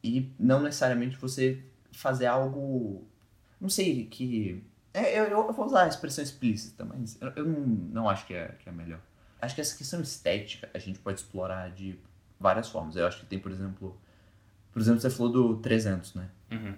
e 0.03 0.31
não 0.37 0.61
necessariamente 0.61 1.17
você 1.17 1.63
fazer 1.91 2.27
algo, 2.27 3.03
não 3.59 3.67
sei, 3.67 4.05
que... 4.05 4.63
É, 4.95 5.19
eu, 5.19 5.25
eu 5.25 5.53
vou 5.53 5.65
usar 5.65 5.83
a 5.83 5.87
expressão 5.87 6.23
explícita, 6.23 6.85
mas 6.85 7.17
eu, 7.21 7.29
eu 7.35 7.45
não, 7.45 7.59
não 7.59 8.09
acho 8.09 8.25
que 8.25 8.33
é, 8.33 8.47
que 8.59 8.69
é 8.69 8.71
melhor. 8.71 8.99
Acho 9.41 9.53
que 9.53 9.61
essa 9.61 9.77
questão 9.77 9.99
estética 9.99 10.69
a 10.73 10.79
gente 10.79 10.99
pode 10.99 11.19
explorar 11.19 11.69
de 11.69 11.99
várias 12.39 12.69
formas. 12.69 12.95
Eu 12.95 13.05
acho 13.05 13.19
que 13.19 13.25
tem, 13.25 13.37
por 13.37 13.51
exemplo... 13.51 13.99
Por 14.71 14.81
exemplo, 14.81 15.01
você 15.01 15.09
falou 15.09 15.31
do 15.31 15.57
300, 15.57 16.15
né? 16.15 16.29
Uhum. 16.51 16.75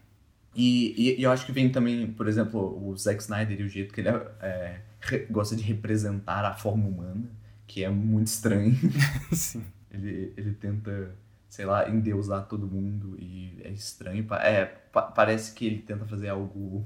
E, 0.55 0.93
e, 0.97 1.19
e, 1.19 1.23
eu 1.23 1.31
acho 1.31 1.45
que 1.45 1.51
vem 1.51 1.69
também, 1.69 2.11
por 2.11 2.27
exemplo, 2.27 2.83
o 2.83 2.97
Zack 2.97 3.21
Snyder 3.21 3.61
e 3.61 3.63
o 3.63 3.69
jeito 3.69 3.93
que 3.93 4.01
ele 4.01 4.09
é, 4.09 4.31
é 4.41 4.81
gosta 5.29 5.55
de 5.55 5.61
representar 5.61 6.43
a 6.43 6.53
forma 6.53 6.87
humana, 6.87 7.29
que 7.67 7.83
é 7.83 7.89
muito 7.89 8.27
estranho. 8.27 8.75
Sim. 9.31 9.63
Ele, 9.91 10.33
ele 10.35 10.53
tenta, 10.53 11.15
sei 11.47 11.65
lá, 11.65 11.87
endeusar 11.89 12.47
todo 12.47 12.67
mundo 12.67 13.15
e 13.19 13.61
é 13.63 13.69
estranho. 13.69 14.25
É, 14.33 14.65
pa 14.65 15.03
parece 15.03 15.53
que 15.53 15.65
ele 15.65 15.79
tenta 15.79 16.05
fazer 16.05 16.29
algo, 16.29 16.85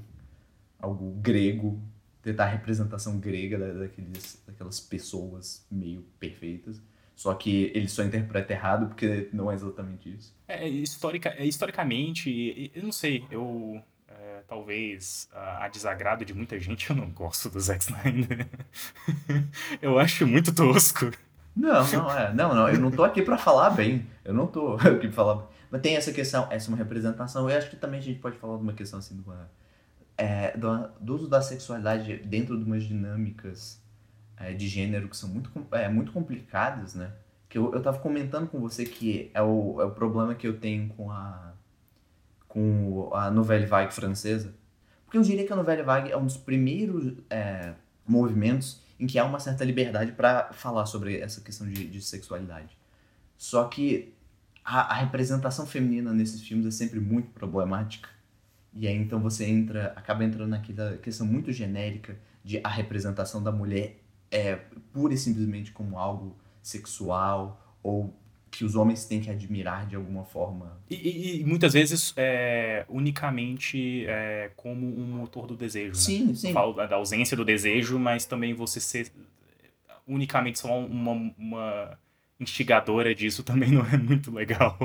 algo 0.82 1.12
grego, 1.22 1.80
tentar 2.20 2.44
a 2.44 2.48
representação 2.48 3.18
grega 3.18 3.58
da, 3.58 3.72
daqueles, 3.72 4.42
daquelas 4.46 4.78
pessoas 4.78 5.64
meio 5.70 6.02
perfeitas. 6.20 6.82
Só 7.16 7.32
que 7.34 7.70
ele 7.74 7.88
só 7.88 8.02
interpreta 8.02 8.52
errado 8.52 8.88
porque 8.88 9.30
não 9.32 9.50
é 9.50 9.54
exatamente 9.54 10.12
isso. 10.12 10.34
É, 10.46 10.68
historica, 10.68 11.30
é, 11.30 11.46
historicamente, 11.46 12.70
eu 12.74 12.82
não 12.82 12.92
sei, 12.92 13.24
eu 13.30 13.82
talvez 14.46 15.28
a, 15.32 15.64
a, 15.64 15.68
desagrado 15.68 16.24
de 16.24 16.34
muita 16.34 16.58
gente, 16.58 16.88
eu 16.90 16.96
não 16.96 17.08
gosto 17.10 17.48
do 17.48 17.58
Zack 17.58 17.82
Snyder. 17.82 18.46
eu 19.80 19.98
acho 19.98 20.26
muito 20.26 20.54
tosco. 20.54 21.10
Não, 21.54 21.86
não 21.90 22.10
é. 22.10 22.34
Não, 22.34 22.54
não, 22.54 22.68
eu 22.68 22.78
não 22.78 22.90
tô 22.90 23.04
aqui 23.04 23.22
para 23.22 23.38
falar 23.38 23.70
bem. 23.70 24.06
Eu 24.24 24.34
não 24.34 24.46
tô 24.46 24.74
aqui 24.80 25.08
pra 25.08 25.12
falar. 25.12 25.48
Mas 25.70 25.80
tem 25.80 25.96
essa 25.96 26.12
questão, 26.12 26.46
essa 26.50 26.66
é 26.66 26.68
uma 26.68 26.76
representação. 26.76 27.48
Eu 27.48 27.56
acho 27.56 27.70
que 27.70 27.76
também 27.76 27.98
a 27.98 28.02
gente 28.02 28.20
pode 28.20 28.36
falar 28.36 28.56
de 28.56 28.62
uma 28.62 28.72
questão 28.72 28.98
assim, 28.98 29.16
de 29.16 29.22
uma, 29.22 29.50
é, 30.16 30.56
do, 30.56 30.88
do 31.00 31.14
uso 31.14 31.28
da 31.28 31.40
sexualidade 31.42 32.18
dentro 32.18 32.56
de 32.56 32.64
umas 32.64 32.84
dinâmicas 32.84 33.80
é, 34.36 34.52
de 34.52 34.68
gênero 34.68 35.08
que 35.08 35.16
são 35.16 35.28
muito, 35.28 35.50
é, 35.72 35.88
muito 35.88 36.12
complicadas, 36.12 36.94
né? 36.94 37.12
Que 37.48 37.58
eu, 37.58 37.72
eu 37.74 37.82
tava 37.82 37.98
comentando 37.98 38.48
com 38.48 38.60
você 38.60 38.84
que 38.84 39.30
é 39.34 39.42
o, 39.42 39.80
é 39.80 39.84
o 39.84 39.90
problema 39.90 40.34
que 40.34 40.46
eu 40.46 40.58
tenho 40.58 40.88
com 40.90 41.10
a 41.10 41.52
com 42.48 43.08
a 43.14 43.30
Nouvelle 43.30 43.64
Vague 43.64 43.94
francesa, 43.94 44.54
porque 45.06 45.16
eu 45.16 45.22
diria 45.22 45.46
que 45.46 45.52
a 45.52 45.56
Nouvelle 45.56 45.82
Vague 45.82 46.12
é 46.12 46.16
um 46.18 46.26
dos 46.26 46.36
primeiros 46.36 47.14
é, 47.30 47.72
movimentos 48.06 48.82
em 49.00 49.06
que 49.06 49.18
há 49.18 49.24
uma 49.24 49.40
certa 49.40 49.64
liberdade 49.64 50.12
para 50.12 50.52
falar 50.52 50.84
sobre 50.84 51.18
essa 51.18 51.40
questão 51.40 51.66
de, 51.66 51.86
de 51.88 52.00
sexualidade. 52.02 52.76
Só 53.38 53.64
que 53.64 54.14
a, 54.64 54.92
a, 54.92 54.94
representação 54.94 55.66
feminina 55.66 56.12
nesses 56.12 56.40
filmes 56.42 56.66
é 56.66 56.70
sempre 56.70 57.00
muito 57.00 57.30
problemática. 57.30 58.08
E 58.74 58.88
aí 58.88 58.96
então 58.96 59.20
você 59.20 59.44
entra, 59.44 59.92
acaba 59.96 60.24
entrando 60.24 60.50
naquela 60.50 60.96
questão 60.98 61.26
muito 61.26 61.52
genérica 61.52 62.16
de 62.42 62.60
a 62.64 62.68
representação 62.68 63.42
da 63.42 63.52
mulher 63.52 64.00
é 64.30 64.56
pura 64.92 65.12
e 65.12 65.18
simplesmente 65.18 65.72
como 65.72 65.98
algo 65.98 66.36
sexual 66.62 67.78
ou 67.82 68.14
que 68.50 68.64
os 68.64 68.76
homens 68.76 69.06
têm 69.06 69.20
que 69.20 69.30
admirar 69.30 69.86
de 69.86 69.96
alguma 69.96 70.24
forma. 70.24 70.78
E, 70.88 70.94
e, 70.94 71.40
e 71.40 71.44
muitas 71.44 71.72
vezes 71.72 72.12
é, 72.16 72.84
unicamente 72.88 74.04
é, 74.06 74.50
como 74.56 74.86
um 74.86 75.06
motor 75.06 75.46
do 75.46 75.56
desejo. 75.56 75.94
Sim, 75.94 76.26
né? 76.26 76.34
sim. 76.34 76.48
Eu 76.48 76.52
falo 76.52 76.74
da 76.74 76.96
ausência 76.96 77.34
do 77.36 77.44
desejo, 77.44 77.98
mas 77.98 78.26
também 78.26 78.52
você 78.52 78.78
ser 78.78 79.10
unicamente 80.06 80.58
só 80.58 80.78
uma, 80.78 81.32
uma 81.38 81.98
instigadora 82.42 83.14
disso 83.14 83.42
também 83.44 83.70
não 83.70 83.84
é 83.86 83.96
muito 83.96 84.30
legal. 84.32 84.76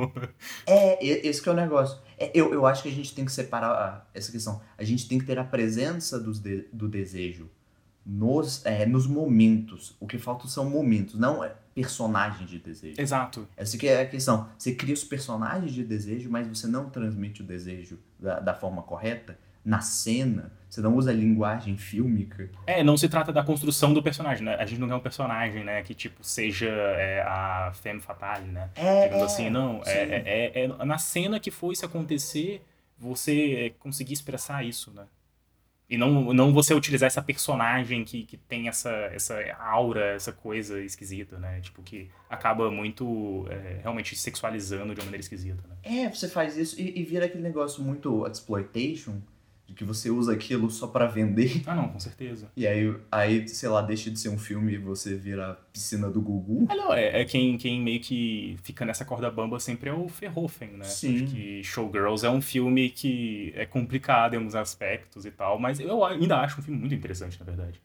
É, 0.65 1.03
esse 1.05 1.41
que 1.41 1.49
é 1.49 1.51
o 1.51 1.55
negócio. 1.55 1.99
É, 2.17 2.31
eu, 2.33 2.53
eu 2.53 2.65
acho 2.65 2.83
que 2.83 2.89
a 2.89 2.91
gente 2.91 3.13
tem 3.13 3.25
que 3.25 3.31
separar 3.31 4.09
essa 4.13 4.31
questão. 4.31 4.61
A 4.77 4.83
gente 4.83 5.07
tem 5.07 5.19
que 5.19 5.25
ter 5.25 5.37
a 5.37 5.43
presença 5.43 6.19
dos 6.19 6.39
de, 6.39 6.67
do 6.71 6.87
desejo 6.87 7.49
nos, 8.05 8.65
é, 8.65 8.85
nos 8.85 9.05
momentos. 9.05 9.95
O 9.99 10.07
que 10.07 10.17
falta 10.17 10.47
são 10.47 10.69
momentos, 10.69 11.15
não 11.15 11.43
é 11.43 11.53
personagens 11.75 12.49
de 12.49 12.57
desejo. 12.57 12.99
Exato. 12.99 13.47
Essa 13.55 13.77
que 13.77 13.87
é 13.87 14.01
a 14.01 14.07
questão. 14.07 14.49
Você 14.57 14.73
cria 14.73 14.95
os 14.95 15.03
personagens 15.03 15.71
de 15.71 15.83
desejo, 15.83 16.27
mas 16.27 16.47
você 16.47 16.65
não 16.65 16.89
transmite 16.89 17.43
o 17.43 17.45
desejo 17.45 17.99
da, 18.17 18.39
da 18.39 18.53
forma 18.55 18.81
correta 18.81 19.37
na 19.63 19.81
cena. 19.81 20.51
Você 20.69 20.81
não 20.81 20.95
usa 20.95 21.13
linguagem 21.13 21.77
fílmica. 21.77 22.49
É, 22.65 22.83
não 22.83 22.97
se 22.97 23.07
trata 23.07 23.31
da 23.31 23.43
construção 23.43 23.93
do 23.93 24.03
personagem, 24.03 24.43
né? 24.43 24.55
A 24.55 24.65
gente 24.65 24.79
não 24.79 24.87
quer 24.87 24.95
um 24.95 24.99
personagem, 24.99 25.63
né? 25.63 25.81
Que, 25.81 25.93
tipo, 25.93 26.23
seja 26.23 26.67
é, 26.67 27.21
a 27.21 27.71
femme 27.73 28.01
fatale, 28.01 28.47
né? 28.51 28.69
É, 28.75 29.03
Digamos 29.03 29.23
é, 29.23 29.25
assim, 29.25 29.49
não. 29.49 29.83
sim. 29.83 29.91
É, 29.91 30.51
é, 30.53 30.63
é 30.65 30.85
na 30.85 30.97
cena 30.97 31.39
que 31.39 31.49
foi 31.49 31.75
se 31.75 31.85
acontecer, 31.85 32.61
você 32.97 33.73
conseguir 33.79 34.13
expressar 34.13 34.63
isso, 34.65 34.91
né? 34.91 35.05
E 35.89 35.97
não, 35.97 36.33
não 36.33 36.51
você 36.51 36.73
utilizar 36.73 37.07
essa 37.07 37.21
personagem 37.21 38.03
que, 38.03 38.23
que 38.23 38.35
tem 38.35 38.67
essa, 38.67 38.89
essa 38.89 39.35
aura, 39.57 40.07
essa 40.07 40.33
coisa 40.33 40.81
esquisita, 40.81 41.37
né? 41.39 41.61
Tipo, 41.61 41.81
que 41.81 42.09
acaba 42.29 42.69
muito 42.69 43.47
é, 43.49 43.79
realmente 43.81 44.13
sexualizando 44.13 44.93
de 44.93 44.99
uma 44.99 45.05
maneira 45.05 45.21
esquisita, 45.21 45.63
né? 45.65 45.75
É, 45.83 46.09
você 46.09 46.27
faz 46.27 46.57
isso 46.57 46.79
e, 46.79 46.99
e 46.99 47.03
vira 47.05 47.25
aquele 47.25 47.43
negócio 47.43 47.81
muito 47.81 48.27
exploitation, 48.27 49.21
de 49.67 49.73
que 49.73 49.83
você 49.83 50.09
usa 50.09 50.31
aquilo 50.31 50.71
só 50.71 50.87
pra 50.87 51.05
vender. 51.07 51.61
Ah, 51.67 51.75
não, 51.75 51.89
com 51.89 51.99
certeza. 51.99 52.49
E 52.55 52.65
aí, 52.65 52.95
aí, 53.11 53.47
sei 53.49 53.67
lá, 53.67 53.81
deixa 53.81 54.09
de 54.09 54.17
ser 54.17 54.29
um 54.29 54.37
filme 54.37 54.73
e 54.73 54.77
você 54.77 55.13
vira 55.13 55.51
a 55.51 55.53
piscina 55.55 56.09
do 56.09 56.21
Gugu. 56.21 56.65
Ah, 56.69 56.75
não, 56.75 56.93
é, 56.93 57.21
é 57.21 57.25
quem, 57.25 57.57
quem 57.57 57.81
meio 57.81 57.99
que 57.99 58.55
fica 58.63 58.85
nessa 58.85 59.03
corda 59.03 59.29
bamba 59.29 59.59
sempre 59.59 59.89
é 59.89 59.93
o 59.93 60.07
Verhoeven, 60.07 60.69
né? 60.69 60.85
Sim. 60.85 61.15
Acho 61.15 61.35
que 61.35 61.63
Showgirls 61.65 62.25
é 62.25 62.29
um 62.29 62.41
filme 62.41 62.89
que 62.89 63.51
é 63.55 63.65
complicado 63.65 64.33
em 64.33 64.37
alguns 64.37 64.55
aspectos 64.55 65.25
e 65.25 65.31
tal, 65.31 65.59
mas 65.59 65.81
eu 65.81 66.05
ainda 66.05 66.39
acho 66.39 66.61
um 66.61 66.63
filme 66.63 66.79
muito 66.79 66.95
interessante, 66.95 67.37
na 67.37 67.45
verdade. 67.45 67.81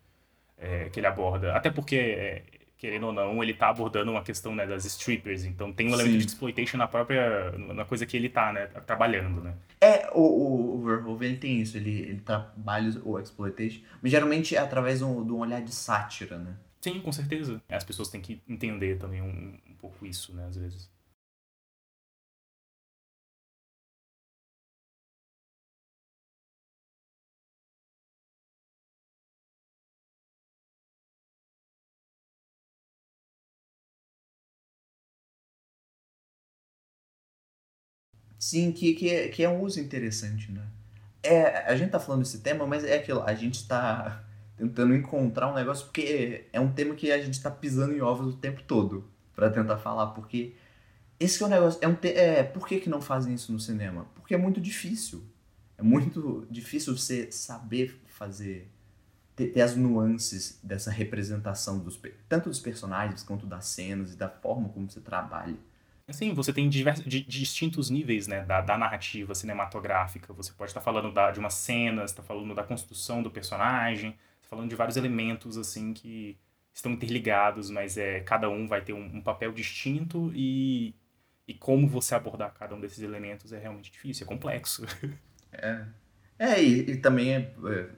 É, 0.56 0.88
que 0.88 1.00
ele 1.00 1.08
aborda. 1.08 1.52
Até 1.56 1.68
porque, 1.68 1.96
é, 1.96 2.42
querendo 2.82 3.06
ou 3.06 3.12
não, 3.12 3.40
ele 3.40 3.54
tá 3.54 3.68
abordando 3.68 4.10
uma 4.10 4.24
questão 4.24 4.56
né, 4.56 4.66
das 4.66 4.84
strippers, 4.84 5.44
então 5.44 5.72
tem 5.72 5.88
um 5.88 5.92
elemento 5.92 6.14
Sim. 6.14 6.18
de 6.18 6.26
exploitation 6.26 6.76
na 6.76 6.88
própria. 6.88 7.52
na 7.52 7.84
coisa 7.84 8.04
que 8.04 8.16
ele 8.16 8.28
tá, 8.28 8.52
né? 8.52 8.66
Trabalhando, 8.84 9.40
né? 9.40 9.54
É, 9.80 10.10
o, 10.12 10.20
o, 10.20 10.74
o 10.74 10.84
Verhoeven 10.84 11.28
ele 11.28 11.36
tem 11.36 11.60
isso, 11.60 11.76
ele, 11.76 12.00
ele 12.00 12.20
trabalha 12.20 12.90
o 13.04 13.20
exploitation, 13.20 13.82
mas 14.02 14.10
geralmente 14.10 14.56
é 14.56 14.58
através 14.58 14.98
de 14.98 15.04
um, 15.04 15.24
de 15.24 15.30
um 15.30 15.38
olhar 15.38 15.62
de 15.62 15.72
sátira, 15.72 16.38
né? 16.38 16.56
Sim, 16.80 16.98
com 16.98 17.12
certeza. 17.12 17.62
As 17.68 17.84
pessoas 17.84 18.08
têm 18.08 18.20
que 18.20 18.42
entender 18.48 18.98
também 18.98 19.22
um, 19.22 19.56
um 19.70 19.74
pouco 19.78 20.04
isso, 20.04 20.34
né, 20.34 20.44
às 20.48 20.56
vezes. 20.56 20.90
Sim, 38.42 38.72
que, 38.72 38.92
que, 38.94 39.08
é, 39.08 39.28
que 39.28 39.44
é 39.44 39.48
um 39.48 39.62
uso 39.62 39.78
interessante, 39.78 40.50
né? 40.50 40.66
É, 41.22 41.58
a 41.70 41.76
gente 41.76 41.92
tá 41.92 42.00
falando 42.00 42.22
desse 42.22 42.40
tema, 42.40 42.66
mas 42.66 42.82
é 42.82 42.96
aquilo, 42.96 43.22
a 43.22 43.32
gente 43.36 43.68
tá 43.68 44.24
tentando 44.56 44.96
encontrar 44.96 45.48
um 45.48 45.54
negócio, 45.54 45.84
porque 45.84 46.46
é 46.52 46.58
um 46.58 46.72
tema 46.72 46.96
que 46.96 47.12
a 47.12 47.22
gente 47.22 47.40
tá 47.40 47.52
pisando 47.52 47.94
em 47.94 48.00
ovos 48.00 48.34
o 48.34 48.36
tempo 48.36 48.60
todo 48.64 49.08
pra 49.32 49.48
tentar 49.48 49.78
falar, 49.78 50.08
porque 50.08 50.56
esse 51.20 51.40
é 51.40 51.46
o 51.46 51.48
negócio, 51.48 51.78
é 51.80 51.86
um 51.86 51.94
te, 51.94 52.08
é, 52.08 52.42
por 52.42 52.66
que 52.66 52.80
que 52.80 52.90
não 52.90 53.00
fazem 53.00 53.32
isso 53.32 53.52
no 53.52 53.60
cinema? 53.60 54.08
Porque 54.16 54.34
é 54.34 54.38
muito 54.38 54.60
difícil. 54.60 55.22
É 55.78 55.82
muito 55.84 56.44
difícil 56.50 56.98
você 56.98 57.30
saber 57.30 58.02
fazer, 58.08 58.68
ter, 59.36 59.52
ter 59.52 59.60
as 59.60 59.76
nuances 59.76 60.58
dessa 60.64 60.90
representação, 60.90 61.78
dos, 61.78 61.96
tanto 62.28 62.48
dos 62.48 62.58
personagens 62.58 63.22
quanto 63.22 63.46
das 63.46 63.66
cenas 63.66 64.14
e 64.14 64.16
da 64.16 64.28
forma 64.28 64.68
como 64.70 64.90
você 64.90 65.00
trabalha. 65.00 65.54
Assim, 66.12 66.34
você 66.34 66.52
tem 66.52 66.68
diversos, 66.68 67.04
di- 67.06 67.24
distintos 67.24 67.88
níveis 67.88 68.26
né, 68.26 68.44
da, 68.44 68.60
da 68.60 68.76
narrativa 68.76 69.34
cinematográfica. 69.34 70.30
Você 70.34 70.52
pode 70.52 70.70
estar 70.70 70.82
falando 70.82 71.10
da- 71.10 71.30
de 71.30 71.40
uma 71.40 71.48
cena, 71.48 72.04
está 72.04 72.22
falando 72.22 72.54
da 72.54 72.62
construção 72.62 73.22
do 73.22 73.30
personagem, 73.30 74.10
você 74.12 74.42
tá 74.42 74.48
falando 74.50 74.68
de 74.68 74.76
vários 74.76 74.98
elementos 74.98 75.56
assim 75.56 75.94
que 75.94 76.36
estão 76.74 76.92
interligados, 76.92 77.70
mas 77.70 77.96
é, 77.96 78.20
cada 78.20 78.48
um 78.50 78.66
vai 78.66 78.82
ter 78.82 78.92
um, 78.92 79.04
um 79.16 79.22
papel 79.22 79.52
distinto 79.52 80.30
e, 80.34 80.94
e 81.48 81.54
como 81.54 81.88
você 81.88 82.14
abordar 82.14 82.52
cada 82.52 82.74
um 82.74 82.80
desses 82.80 83.02
elementos 83.02 83.50
é 83.52 83.58
realmente 83.58 83.90
difícil, 83.90 84.24
é 84.24 84.28
complexo. 84.28 84.84
É, 85.50 85.84
é 86.38 86.62
e, 86.62 86.90
e 86.92 86.96
também, 86.98 87.34
é, 87.34 87.38
é, 87.66 87.88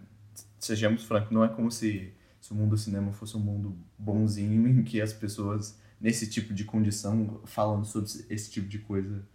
sejamos 0.58 1.04
francos, 1.04 1.30
não 1.32 1.44
é 1.44 1.48
como 1.48 1.68
se, 1.70 2.12
se 2.40 2.52
o 2.52 2.54
mundo 2.54 2.70
do 2.70 2.78
cinema 2.78 3.12
fosse 3.12 3.36
um 3.36 3.40
mundo 3.40 3.76
bonzinho 3.98 4.66
em 4.70 4.82
que 4.84 5.00
as 5.00 5.12
pessoas, 5.12 5.80
nesse 6.04 6.28
tipo 6.28 6.52
de 6.52 6.64
condição, 6.64 7.40
falando 7.46 7.86
sobre 7.86 8.10
esse 8.28 8.50
tipo 8.50 8.68
de 8.68 8.78
coisa, 8.78 9.26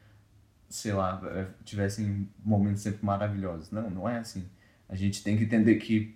sei 0.70 0.94
lá, 0.94 1.20
é, 1.34 1.48
tivessem 1.66 2.30
momentos 2.46 2.84
sempre 2.84 3.04
maravilhosos. 3.04 3.72
Não, 3.72 3.90
não 3.90 4.08
é 4.08 4.20
assim. 4.20 4.46
A 4.88 4.96
gente 4.96 5.24
tem 5.24 5.36
que 5.36 5.46
entender 5.46 5.78
que, 5.78 6.16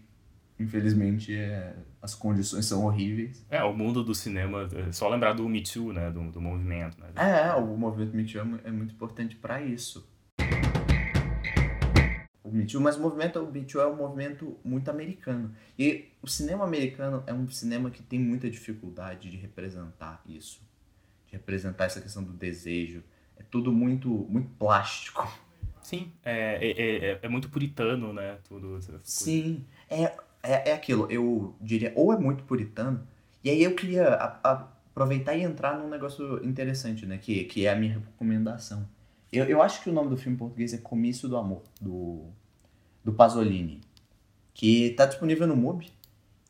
infelizmente, 0.59 1.33
é, 1.35 1.75
as 1.99 2.13
condições 2.13 2.67
são 2.67 2.85
horríveis. 2.85 3.43
É, 3.49 3.63
o 3.63 3.73
mundo 3.73 4.03
do 4.03 4.13
cinema, 4.13 4.69
é 4.75 4.91
só 4.91 5.09
lembrar 5.09 5.33
do 5.33 5.49
Me 5.49 5.63
Too, 5.63 5.91
né, 5.91 6.11
do, 6.11 6.31
do 6.31 6.39
movimento. 6.39 6.99
Né? 7.01 7.07
É, 7.15 7.47
é, 7.47 7.53
o 7.55 7.75
movimento 7.75 8.15
Me 8.15 8.23
Too 8.23 8.39
é 8.41 8.43
mu- 8.43 8.59
é 8.63 8.71
muito 8.71 8.93
importante 8.93 9.35
para 9.35 9.59
isso. 9.59 10.07
O 12.53 12.55
Me 12.55 12.67
Too, 12.67 12.79
mas 12.79 12.95
o 12.97 13.01
movimento 13.01 13.39
o 13.39 13.51
Me 13.51 13.63
Too 13.63 13.81
é 13.81 13.87
um 13.87 13.95
movimento 13.95 14.55
muito 14.63 14.87
americano. 14.91 15.51
E 15.77 16.09
o 16.21 16.27
cinema 16.27 16.63
americano 16.63 17.23
é 17.25 17.33
um 17.33 17.49
cinema 17.49 17.89
que 17.89 18.03
tem 18.03 18.19
muita 18.19 18.47
dificuldade 18.47 19.31
de 19.31 19.37
representar 19.37 20.21
isso. 20.27 20.61
De 21.25 21.33
representar 21.33 21.85
essa 21.85 21.99
questão 21.99 22.23
do 22.23 22.31
desejo. 22.31 23.03
É 23.37 23.41
tudo 23.41 23.71
muito, 23.71 24.07
muito 24.07 24.49
plástico. 24.59 25.27
Sim, 25.81 26.11
é, 26.23 26.59
é, 26.61 27.05
é, 27.13 27.19
é 27.23 27.27
muito 27.27 27.49
puritano, 27.49 28.13
né, 28.13 28.37
tudo. 28.47 28.79
Sim, 29.01 29.65
é, 29.89 30.03
é, 30.43 30.69
é 30.69 30.73
aquilo. 30.73 31.11
Eu 31.11 31.55
diria, 31.59 31.91
ou 31.95 32.13
é 32.13 32.17
muito 32.19 32.43
puritano, 32.43 33.05
e 33.43 33.49
aí 33.49 33.63
eu 33.63 33.75
queria 33.75 34.09
a- 34.09 34.39
a- 34.43 34.67
aproveitar 34.91 35.35
e 35.35 35.41
entrar 35.41 35.77
num 35.77 35.89
negócio 35.89 36.45
interessante, 36.45 37.05
né? 37.05 37.17
Que, 37.17 37.45
que 37.45 37.65
é 37.65 37.73
a 37.73 37.75
minha 37.75 37.95
recomendação. 37.95 38.87
Eu, 39.31 39.45
eu 39.45 39.61
acho 39.61 39.81
que 39.83 39.89
o 39.89 39.93
nome 39.93 40.09
do 40.09 40.15
filme 40.17 40.35
em 40.35 40.39
português 40.39 40.71
é 40.73 40.77
Comício 40.77 41.27
do 41.27 41.35
Amor, 41.35 41.63
do, 41.81 42.27
do 43.03 43.13
Pasolini, 43.13 43.81
que 44.53 44.91
tá 44.91 45.05
disponível 45.05 45.47
no 45.47 45.55
MUBI. 45.55 45.91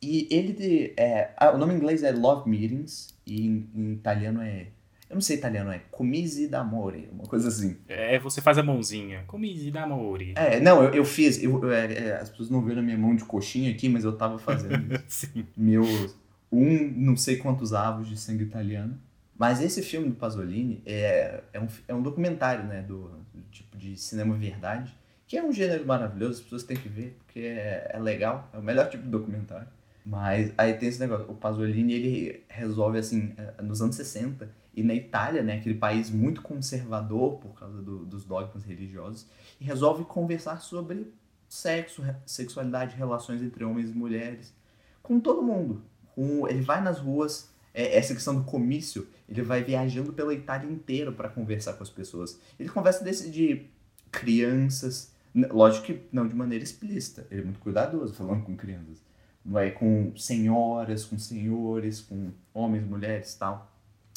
E 0.01 0.27
ele, 0.29 0.93
é, 0.97 1.31
ah, 1.37 1.51
o 1.51 1.57
nome 1.57 1.73
em 1.73 1.77
inglês 1.77 2.03
é 2.03 2.11
Love 2.11 2.49
Meetings, 2.49 3.15
e 3.25 3.47
em, 3.47 3.69
em 3.73 3.93
italiano 3.93 4.41
é, 4.41 4.67
eu 5.13 5.15
não 5.15 5.21
sei 5.21 5.37
italiano, 5.37 5.71
é 5.71 5.79
Comisi 5.91 6.47
d'Amore, 6.47 7.07
uma 7.13 7.25
coisa 7.25 7.47
assim. 7.47 7.77
É, 7.87 8.17
você 8.17 8.41
faz 8.41 8.57
a 8.57 8.63
mãozinha. 8.63 9.23
Comisi 9.27 9.69
d'amore. 9.69 10.33
É, 10.35 10.59
não, 10.59 10.83
eu, 10.83 10.91
eu 10.91 11.05
fiz, 11.05 11.41
eu, 11.41 11.71
é, 11.71 11.93
é, 11.93 12.15
as 12.15 12.31
pessoas 12.31 12.49
não 12.49 12.61
viram 12.63 12.79
a 12.79 12.83
minha 12.83 12.97
mão 12.97 13.15
de 13.15 13.23
coxinha 13.23 13.69
aqui, 13.69 13.87
mas 13.87 14.03
eu 14.03 14.17
tava 14.17 14.39
fazendo 14.39 14.95
isso. 14.95 15.03
Sim. 15.31 15.45
meus 15.55 16.15
um 16.51 16.91
não 16.95 17.15
sei 17.15 17.37
quantos 17.37 17.73
avos 17.73 18.07
de 18.07 18.17
sangue 18.17 18.43
italiano. 18.43 18.99
Mas 19.37 19.61
esse 19.61 19.81
filme 19.81 20.09
do 20.09 20.15
Pasolini 20.15 20.81
é, 20.85 21.43
é, 21.53 21.59
um, 21.59 21.67
é 21.87 21.93
um 21.93 22.01
documentário, 22.01 22.65
né, 22.65 22.81
do, 22.81 23.09
do 23.33 23.41
tipo 23.51 23.77
de 23.77 23.97
cinema 23.97 24.35
verdade, 24.35 24.95
que 25.33 25.37
é 25.39 25.43
um 25.43 25.51
gênero 25.51 25.83
maravilhoso, 25.83 26.33
as 26.33 26.41
pessoas 26.41 26.61
têm 26.61 26.77
que 26.77 26.87
ver, 26.87 27.17
porque 27.25 27.39
é, 27.39 27.89
é 27.91 27.97
legal, 27.97 28.47
é 28.53 28.57
o 28.59 28.61
melhor 28.61 28.88
tipo 28.88 29.01
de 29.01 29.09
documentário. 29.09 29.67
Mas 30.05 30.53
aí 30.55 30.75
tem 30.75 30.88
esse 30.88 30.99
negócio, 30.99 31.25
o 31.27 31.34
Pasolini, 31.34 31.91
ele 31.91 32.43
resolve, 32.47 32.99
assim, 32.99 33.34
é, 33.36 33.59
nos 33.63 33.81
anos 33.81 33.95
60, 33.95 34.47
e 34.75 34.84
na 34.84 34.93
Itália, 34.93 35.41
né, 35.41 35.55
aquele 35.57 35.73
país 35.73 36.11
muito 36.11 36.43
conservador 36.43 37.39
por 37.39 37.59
causa 37.59 37.81
do- 37.81 38.05
dos 38.05 38.23
dogmas 38.23 38.63
religiosos, 38.63 39.25
e 39.59 39.63
resolve 39.63 40.05
conversar 40.05 40.61
sobre 40.61 41.11
sexo, 41.49 42.03
sexualidade, 42.27 42.95
relações 42.95 43.41
entre 43.41 43.63
homens 43.63 43.89
e 43.89 43.93
mulheres, 43.93 44.53
com 45.01 45.19
todo 45.19 45.41
mundo. 45.41 45.81
Com, 46.13 46.47
ele 46.47 46.61
vai 46.61 46.79
nas 46.79 46.99
ruas, 46.99 47.49
é, 47.73 47.97
essa 47.97 48.13
questão 48.13 48.36
do 48.36 48.43
comício, 48.43 49.07
ele 49.27 49.41
vai 49.41 49.63
viajando 49.63 50.13
pela 50.13 50.31
Itália 50.31 50.69
inteira 50.69 51.11
para 51.11 51.27
conversar 51.27 51.73
com 51.73 51.81
as 51.81 51.89
pessoas. 51.89 52.39
Ele 52.59 52.69
conversa 52.69 53.03
desse 53.03 53.31
de 53.31 53.65
crianças, 54.11 55.11
Lógico 55.36 55.88
que 55.88 56.01
não 56.11 56.27
de 56.27 56.36
maneira 56.36 56.63
explícita. 56.63 57.25
Ele 57.31 57.41
é 57.41 57.43
muito 57.43 57.59
cuidadoso 57.59 58.13
falando 58.13 58.43
com 58.43 58.55
crianças. 58.55 59.01
Não 59.43 59.59
é 59.59 59.71
com 59.71 60.15
senhoras, 60.15 61.03
com 61.05 61.17
senhores, 61.17 62.01
com 62.01 62.31
homens, 62.53 62.86
mulheres 62.86 63.34
tal. 63.36 63.71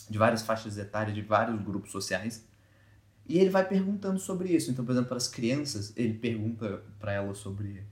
De 0.08 0.18
várias 0.18 0.42
faixas 0.42 0.76
etárias, 0.78 1.14
de 1.14 1.22
vários 1.22 1.60
grupos 1.62 1.90
sociais. 1.90 2.44
E 3.28 3.38
ele 3.38 3.50
vai 3.50 3.66
perguntando 3.66 4.20
sobre 4.20 4.54
isso. 4.54 4.70
Então, 4.70 4.84
por 4.84 4.92
exemplo, 4.92 5.08
para 5.08 5.16
as 5.16 5.26
crianças, 5.26 5.92
ele 5.96 6.14
pergunta 6.14 6.82
para 6.98 7.12
elas 7.12 7.38
sobre: 7.38 7.82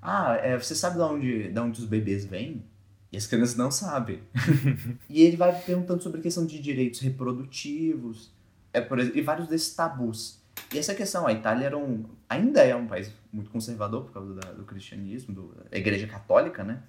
Ah, 0.00 0.36
é, 0.36 0.56
você 0.56 0.74
sabe 0.74 0.96
de 0.96 1.02
onde, 1.02 1.48
de 1.48 1.58
onde 1.58 1.80
os 1.80 1.86
bebês 1.86 2.24
vêm? 2.24 2.64
E 3.10 3.16
as 3.16 3.26
crianças 3.26 3.56
não 3.56 3.70
sabem. 3.70 4.20
e 5.08 5.22
ele 5.22 5.36
vai 5.36 5.58
perguntando 5.62 6.02
sobre 6.02 6.20
a 6.20 6.22
questão 6.22 6.44
de 6.44 6.60
direitos 6.60 7.00
reprodutivos 7.00 8.32
é, 8.72 8.80
por, 8.80 8.98
e 8.98 9.20
vários 9.20 9.48
desses 9.48 9.74
tabus. 9.74 10.43
E 10.74 10.78
essa 10.78 10.94
questão, 10.94 11.24
a 11.24 11.32
Itália 11.32 11.66
era 11.66 11.78
um, 11.78 12.04
ainda 12.28 12.60
é 12.62 12.74
um 12.74 12.88
país 12.88 13.12
muito 13.32 13.48
conservador 13.48 14.04
por 14.04 14.12
causa 14.12 14.34
da, 14.34 14.52
do 14.52 14.64
cristianismo, 14.64 15.32
do, 15.32 15.54
da 15.70 15.78
igreja 15.78 16.08
católica, 16.08 16.64
né? 16.64 16.82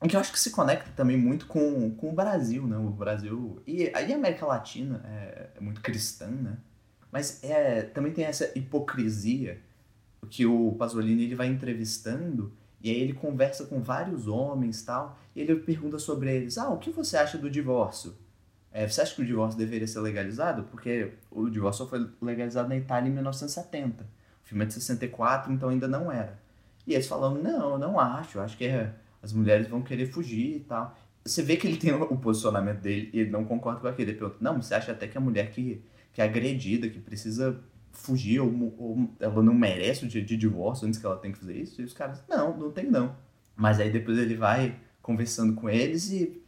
O 0.00 0.08
que 0.08 0.16
eu 0.16 0.20
acho 0.20 0.32
que 0.32 0.38
se 0.38 0.50
conecta 0.50 0.90
também 0.96 1.16
muito 1.16 1.46
com, 1.46 1.94
com 1.94 2.10
o 2.10 2.12
Brasil, 2.12 2.66
né? 2.66 2.76
O 2.76 2.90
Brasil 2.90 3.62
e, 3.64 3.84
e 3.84 4.12
a 4.12 4.16
América 4.16 4.44
Latina 4.44 5.00
é, 5.06 5.50
é 5.56 5.60
muito 5.60 5.80
cristã, 5.80 6.26
né? 6.26 6.58
Mas 7.12 7.42
é, 7.44 7.82
também 7.82 8.12
tem 8.12 8.24
essa 8.24 8.50
hipocrisia 8.58 9.60
que 10.28 10.44
o 10.44 10.72
Pasolini 10.72 11.22
ele 11.22 11.36
vai 11.36 11.46
entrevistando 11.46 12.52
e 12.82 12.90
aí 12.90 13.00
ele 13.00 13.12
conversa 13.14 13.64
com 13.64 13.80
vários 13.80 14.26
homens 14.26 14.82
tal, 14.82 15.18
e 15.34 15.40
ele 15.40 15.56
pergunta 15.56 15.98
sobre 15.98 16.34
eles, 16.34 16.58
ah, 16.58 16.68
o 16.68 16.78
que 16.78 16.90
você 16.90 17.16
acha 17.16 17.38
do 17.38 17.48
divórcio? 17.48 18.14
É, 18.74 18.86
você 18.86 19.00
acha 19.00 19.14
que 19.14 19.22
o 19.22 19.24
divórcio 19.24 19.56
deveria 19.56 19.86
ser 19.86 20.00
legalizado? 20.00 20.64
Porque 20.64 21.12
o 21.30 21.48
divórcio 21.48 21.84
só 21.84 21.90
foi 21.90 22.06
legalizado 22.20 22.68
na 22.68 22.76
Itália 22.76 23.08
em 23.08 23.12
1970. 23.12 24.02
O 24.02 24.46
filme 24.46 24.64
é 24.64 24.66
de 24.66 24.74
64, 24.74 25.52
então 25.52 25.70
ainda 25.70 25.88
não 25.88 26.10
era. 26.10 26.38
E 26.86 26.92
eles 26.92 27.06
falam, 27.06 27.34
não, 27.36 27.78
não 27.78 27.98
acho, 27.98 28.40
acho 28.40 28.58
que 28.58 28.66
é, 28.66 28.92
as 29.22 29.32
mulheres 29.32 29.68
vão 29.68 29.80
querer 29.80 30.06
fugir 30.06 30.56
e 30.56 30.60
tal. 30.60 30.94
Você 31.24 31.40
vê 31.40 31.56
que 31.56 31.66
ele 31.66 31.78
tem 31.78 31.94
o 31.94 32.18
posicionamento 32.18 32.80
dele 32.80 33.10
e 33.14 33.20
ele 33.20 33.30
não 33.30 33.44
concorda 33.44 33.80
com 33.80 33.86
aquele. 33.86 34.10
Ele 34.10 34.18
pergunta, 34.18 34.38
não, 34.40 34.60
você 34.60 34.74
acha 34.74 34.92
até 34.92 35.06
que 35.06 35.16
a 35.16 35.20
mulher 35.20 35.50
que 35.50 35.82
que 36.14 36.22
é 36.22 36.24
agredida, 36.24 36.88
que 36.88 37.00
precisa 37.00 37.60
fugir, 37.92 38.40
ou, 38.40 38.48
ou 38.78 39.10
ela 39.18 39.42
não 39.42 39.52
merece 39.52 40.04
o 40.04 40.08
dia 40.08 40.24
de 40.24 40.36
divórcio 40.36 40.86
antes 40.86 40.98
que 40.98 41.04
ela 41.04 41.16
tenha 41.16 41.34
que 41.34 41.40
fazer 41.40 41.56
isso. 41.56 41.82
E 41.82 41.84
os 41.84 41.92
caras, 41.92 42.24
não, 42.28 42.56
não 42.56 42.70
tem 42.70 42.88
não. 42.88 43.16
Mas 43.56 43.80
aí 43.80 43.90
depois 43.90 44.16
ele 44.16 44.36
vai 44.36 44.76
conversando 45.02 45.54
com 45.54 45.68
eles 45.68 46.10
e, 46.10 46.40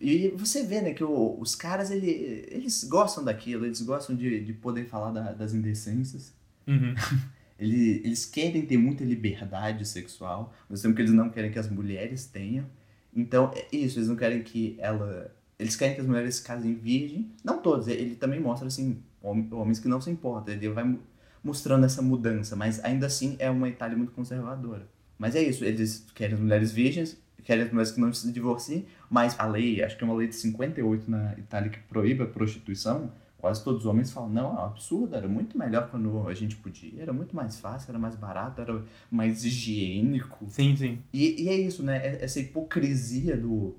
e 0.00 0.28
você 0.36 0.64
vê, 0.64 0.80
né, 0.80 0.92
que 0.92 1.04
o, 1.04 1.38
os 1.40 1.54
caras, 1.54 1.90
ele, 1.90 2.46
eles 2.50 2.84
gostam 2.84 3.24
daquilo, 3.24 3.64
eles 3.64 3.80
gostam 3.82 4.14
de, 4.16 4.40
de 4.40 4.52
poder 4.52 4.86
falar 4.86 5.10
da, 5.10 5.32
das 5.32 5.54
indecências. 5.54 6.32
Uhum. 6.66 6.94
eles, 7.58 8.04
eles 8.04 8.26
querem 8.26 8.64
ter 8.64 8.76
muita 8.76 9.04
liberdade 9.04 9.86
sexual, 9.86 10.54
mas 10.68 10.82
tempo 10.82 10.94
que 10.94 11.02
eles 11.02 11.12
não 11.12 11.30
querem 11.30 11.50
que 11.50 11.58
as 11.58 11.70
mulheres 11.70 12.26
tenham. 12.26 12.66
Então, 13.14 13.50
é 13.54 13.66
isso, 13.74 13.98
eles 13.98 14.08
não 14.08 14.16
querem 14.16 14.42
que 14.42 14.76
ela 14.78 15.34
eles 15.58 15.74
querem 15.74 15.94
que 15.94 16.00
as 16.00 16.06
mulheres 16.06 16.36
se 16.36 16.42
casem 16.42 16.74
virgem. 16.74 17.30
Não 17.42 17.58
todos, 17.58 17.88
ele 17.88 18.14
também 18.14 18.40
mostra, 18.40 18.68
assim, 18.68 19.02
homens 19.22 19.78
que 19.78 19.88
não 19.88 20.00
se 20.00 20.10
importam. 20.10 20.54
Ele 20.54 20.68
vai 20.68 20.98
mostrando 21.42 21.86
essa 21.86 22.02
mudança, 22.02 22.54
mas 22.56 22.82
ainda 22.84 23.06
assim 23.06 23.36
é 23.38 23.48
uma 23.50 23.68
Itália 23.68 23.96
muito 23.96 24.12
conservadora. 24.12 24.86
Mas 25.18 25.34
é 25.34 25.42
isso, 25.42 25.64
eles 25.64 26.04
querem 26.14 26.34
as 26.34 26.40
mulheres 26.40 26.72
virgens, 26.72 27.16
querem 27.42 27.64
as 27.64 27.70
mulheres 27.70 27.92
que 27.92 28.00
não 28.00 28.12
se 28.12 28.30
divorciem, 28.30 28.84
mas 29.08 29.38
a 29.38 29.46
lei, 29.46 29.82
acho 29.82 29.96
que 29.96 30.04
é 30.04 30.06
uma 30.06 30.16
lei 30.16 30.28
de 30.28 30.34
58 30.34 31.10
na 31.10 31.38
Itália 31.38 31.70
que 31.70 31.78
proíbe 31.80 32.22
a 32.22 32.26
prostituição, 32.26 33.12
quase 33.38 33.62
todos 33.62 33.80
os 33.80 33.86
homens 33.86 34.10
falam, 34.10 34.30
não, 34.30 34.50
é 34.50 34.60
um 34.60 34.64
absurdo, 34.64 35.14
era 35.14 35.28
muito 35.28 35.56
melhor 35.56 35.88
quando 35.88 36.26
a 36.28 36.34
gente 36.34 36.56
podia, 36.56 37.00
era 37.00 37.12
muito 37.12 37.34
mais 37.36 37.60
fácil, 37.60 37.90
era 37.90 37.98
mais 37.98 38.16
barato, 38.16 38.60
era 38.60 38.82
mais 39.10 39.44
higiênico. 39.44 40.46
Sim, 40.48 40.76
sim. 40.76 40.98
E, 41.12 41.44
e 41.44 41.48
é 41.48 41.54
isso, 41.54 41.82
né, 41.82 41.98
é, 41.98 42.24
essa 42.24 42.40
hipocrisia 42.40 43.36
do, 43.36 43.76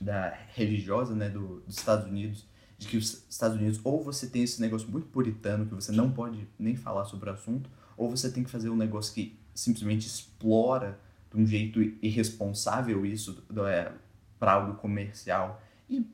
da 0.00 0.36
religiosa 0.54 1.14
né, 1.14 1.28
do, 1.28 1.60
dos 1.60 1.76
Estados 1.76 2.06
Unidos, 2.06 2.46
de 2.78 2.86
que 2.86 2.96
os 2.96 3.26
Estados 3.28 3.56
Unidos 3.56 3.80
ou 3.82 4.02
você 4.02 4.26
tem 4.28 4.42
esse 4.42 4.60
negócio 4.60 4.88
muito 4.88 5.08
puritano 5.08 5.66
que 5.66 5.74
você 5.74 5.90
não 5.90 6.10
pode 6.10 6.46
nem 6.58 6.76
falar 6.76 7.04
sobre 7.04 7.28
o 7.28 7.32
assunto, 7.32 7.68
ou 7.96 8.08
você 8.08 8.30
tem 8.30 8.44
que 8.44 8.50
fazer 8.50 8.70
um 8.70 8.76
negócio 8.76 9.12
que 9.12 9.36
simplesmente 9.52 10.06
explora 10.06 10.98
de 11.30 11.40
um 11.40 11.46
jeito 11.46 11.82
irresponsável 12.00 13.04
isso 13.04 13.44
é, 13.66 13.90
para 14.38 14.52
algo 14.52 14.74
comercial. 14.74 15.60
E 15.88 16.06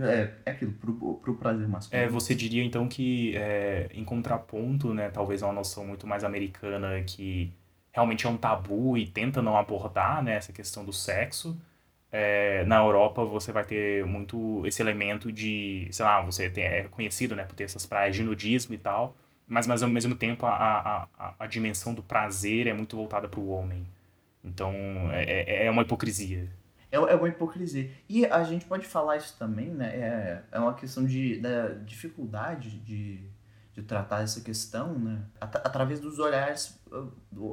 é, 0.00 0.30
é 0.46 0.50
aquilo, 0.50 0.72
pro, 0.72 1.14
pro 1.16 1.34
prazer 1.36 1.68
masculino. 1.68 2.04
É, 2.04 2.08
você 2.08 2.34
diria 2.34 2.64
então 2.64 2.88
que, 2.88 3.36
é, 3.36 3.88
em 3.92 4.04
contraponto, 4.04 4.94
né, 4.94 5.10
talvez 5.10 5.42
uma 5.42 5.52
noção 5.52 5.86
muito 5.86 6.06
mais 6.06 6.24
americana 6.24 7.02
que 7.02 7.52
realmente 7.92 8.26
é 8.26 8.30
um 8.30 8.36
tabu 8.36 8.96
e 8.96 9.06
tenta 9.06 9.42
não 9.42 9.56
abordar 9.56 10.22
né, 10.22 10.36
essa 10.36 10.52
questão 10.52 10.84
do 10.84 10.92
sexo, 10.92 11.60
é, 12.10 12.64
na 12.64 12.76
Europa 12.76 13.24
você 13.24 13.52
vai 13.52 13.64
ter 13.64 14.04
muito 14.06 14.66
esse 14.66 14.80
elemento 14.82 15.30
de, 15.30 15.88
sei 15.90 16.04
lá, 16.04 16.20
você 16.22 16.48
tem, 16.48 16.64
é 16.64 16.84
conhecido 16.84 17.36
né, 17.36 17.44
por 17.44 17.54
ter 17.54 17.64
essas 17.64 17.84
praias 17.84 18.16
de 18.16 18.22
nudismo 18.22 18.74
e 18.74 18.78
tal, 18.78 19.16
mas, 19.46 19.66
mas 19.66 19.82
ao 19.82 19.88
mesmo 19.88 20.14
tempo 20.14 20.46
a, 20.46 21.08
a, 21.18 21.34
a 21.38 21.46
dimensão 21.46 21.92
do 21.94 22.02
prazer 22.02 22.66
é 22.66 22.72
muito 22.72 22.96
voltada 22.96 23.28
para 23.28 23.40
o 23.40 23.48
homem. 23.48 23.86
Então 24.44 24.72
é, 25.12 25.64
é, 25.64 25.66
é 25.66 25.70
uma 25.70 25.82
hipocrisia. 25.82 26.48
É, 26.92 26.96
é 26.96 27.16
uma 27.16 27.28
hipocrisia. 27.28 27.90
E 28.08 28.24
a 28.26 28.44
gente 28.44 28.66
pode 28.66 28.86
falar 28.86 29.16
isso 29.16 29.36
também, 29.38 29.70
né? 29.70 29.88
É, 29.96 30.42
é 30.52 30.58
uma 30.60 30.74
questão 30.74 31.04
de, 31.04 31.40
da 31.40 31.68
dificuldade 31.68 32.78
de, 32.80 33.24
de 33.74 33.82
tratar 33.82 34.22
essa 34.22 34.40
questão, 34.42 34.98
né? 34.98 35.24
At 35.40 35.56
através 35.56 35.98
dos 35.98 36.18
olhares, 36.18 36.78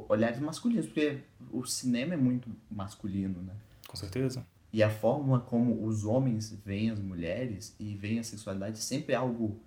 olhares 0.08 0.38
masculinos, 0.38 0.86
porque 0.86 1.20
o 1.50 1.64
cinema 1.64 2.14
é 2.14 2.16
muito 2.18 2.48
masculino, 2.70 3.42
né? 3.42 3.54
Com 3.88 3.96
certeza. 3.96 4.46
E 4.72 4.82
a 4.82 4.90
forma 4.90 5.40
como 5.40 5.84
os 5.84 6.04
homens 6.04 6.52
veem 6.64 6.90
as 6.90 7.00
mulheres 7.00 7.74
e 7.80 7.96
veem 7.96 8.20
a 8.20 8.22
sexualidade 8.22 8.78
sempre 8.78 9.14
é 9.14 9.16
algo 9.16 9.60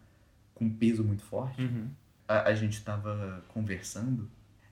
com 0.55 0.69
peso 0.69 1.03
muito 1.03 1.24
forte. 1.24 1.61
Uhum. 1.61 1.89
A, 2.28 2.49
a, 2.49 2.53
gente 2.53 2.74
estava 2.74 3.43
conversando. 3.49 4.30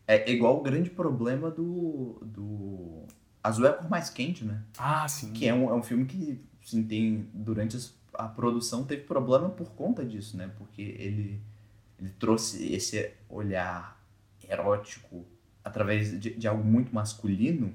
É 0.08 0.32
igual 0.32 0.58
o 0.58 0.62
grande 0.62 0.90
problema 0.90 1.52
do. 1.52 2.22
do... 2.24 3.06
Azul 3.44 3.66
é 3.66 3.70
a 3.70 3.74
cor 3.74 3.90
mais 3.90 4.10
quente, 4.10 4.46
né? 4.46 4.62
Ah, 4.78 5.08
sim. 5.08 5.34
Que 5.34 5.48
é 5.48 5.54
um, 5.54 5.70
é 5.70 5.74
um 5.74 5.84
filme 5.84 6.06
que, 6.06 6.40
assim, 6.64 6.84
tem. 6.84 7.28
Durante 7.34 7.78
a 8.14 8.28
produção 8.28 8.84
teve 8.84 9.04
problema 9.04 9.50
por 9.50 9.72
conta 9.72 10.06
disso, 10.06 10.38
né? 10.38 10.52
Porque 10.58 10.82
ele, 10.82 11.42
ele 12.00 12.10
trouxe 12.20 12.72
esse 12.74 13.12
olhar 13.30 14.00
erótico 14.50 15.26
através 15.64 16.20
de, 16.20 16.36
de 16.36 16.48
algo 16.48 16.64
muito 16.64 16.94
masculino 16.94 17.74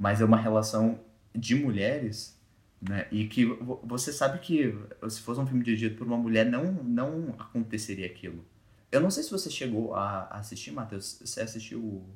mas 0.00 0.22
é 0.22 0.24
uma 0.24 0.38
relação 0.38 0.98
de 1.34 1.54
mulheres, 1.54 2.34
né? 2.80 3.06
E 3.12 3.26
que 3.26 3.44
você 3.84 4.10
sabe 4.10 4.38
que 4.38 4.74
se 5.10 5.20
fosse 5.20 5.38
um 5.38 5.46
filme 5.46 5.62
dirigido 5.62 5.94
por 5.96 6.06
uma 6.06 6.16
mulher, 6.16 6.46
não, 6.46 6.72
não 6.72 7.34
aconteceria 7.38 8.06
aquilo. 8.06 8.42
Eu 8.90 9.02
não 9.02 9.10
sei 9.10 9.22
se 9.22 9.30
você 9.30 9.50
chegou 9.50 9.94
a 9.94 10.24
assistir, 10.28 10.70
Matheus. 10.70 11.20
Você 11.22 11.42
assistiu 11.42 11.80
o 11.80 12.08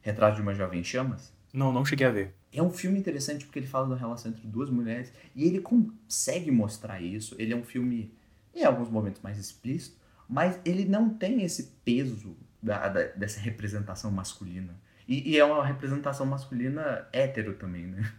Retrato 0.00 0.36
de 0.36 0.42
uma 0.42 0.54
Jovem 0.54 0.84
Chamas? 0.84 1.32
Não, 1.52 1.72
não 1.72 1.84
cheguei 1.84 2.06
a 2.06 2.10
ver. 2.10 2.34
É 2.52 2.62
um 2.62 2.70
filme 2.70 2.98
interessante 2.98 3.44
porque 3.44 3.58
ele 3.58 3.66
fala 3.66 3.88
da 3.88 3.96
relação 3.96 4.30
entre 4.30 4.46
duas 4.46 4.70
mulheres 4.70 5.12
e 5.34 5.44
ele 5.44 5.60
consegue 5.60 6.50
mostrar 6.50 7.00
isso. 7.00 7.34
Ele 7.38 7.52
é 7.52 7.56
um 7.56 7.64
filme, 7.64 8.12
em 8.54 8.64
alguns 8.64 8.88
momentos, 8.88 9.20
mais 9.20 9.38
explícito, 9.38 9.96
mas 10.28 10.58
ele 10.64 10.84
não 10.84 11.10
tem 11.10 11.42
esse 11.42 11.74
peso 11.84 12.36
da, 12.62 12.88
da, 12.88 13.02
dessa 13.08 13.40
representação 13.40 14.10
masculina. 14.10 14.74
E, 15.06 15.32
e, 15.32 15.38
é 15.38 15.44
uma 15.44 15.64
representação 15.64 16.24
masculina 16.24 17.06
hétero 17.12 17.54
também, 17.54 17.86
né? 17.86 18.12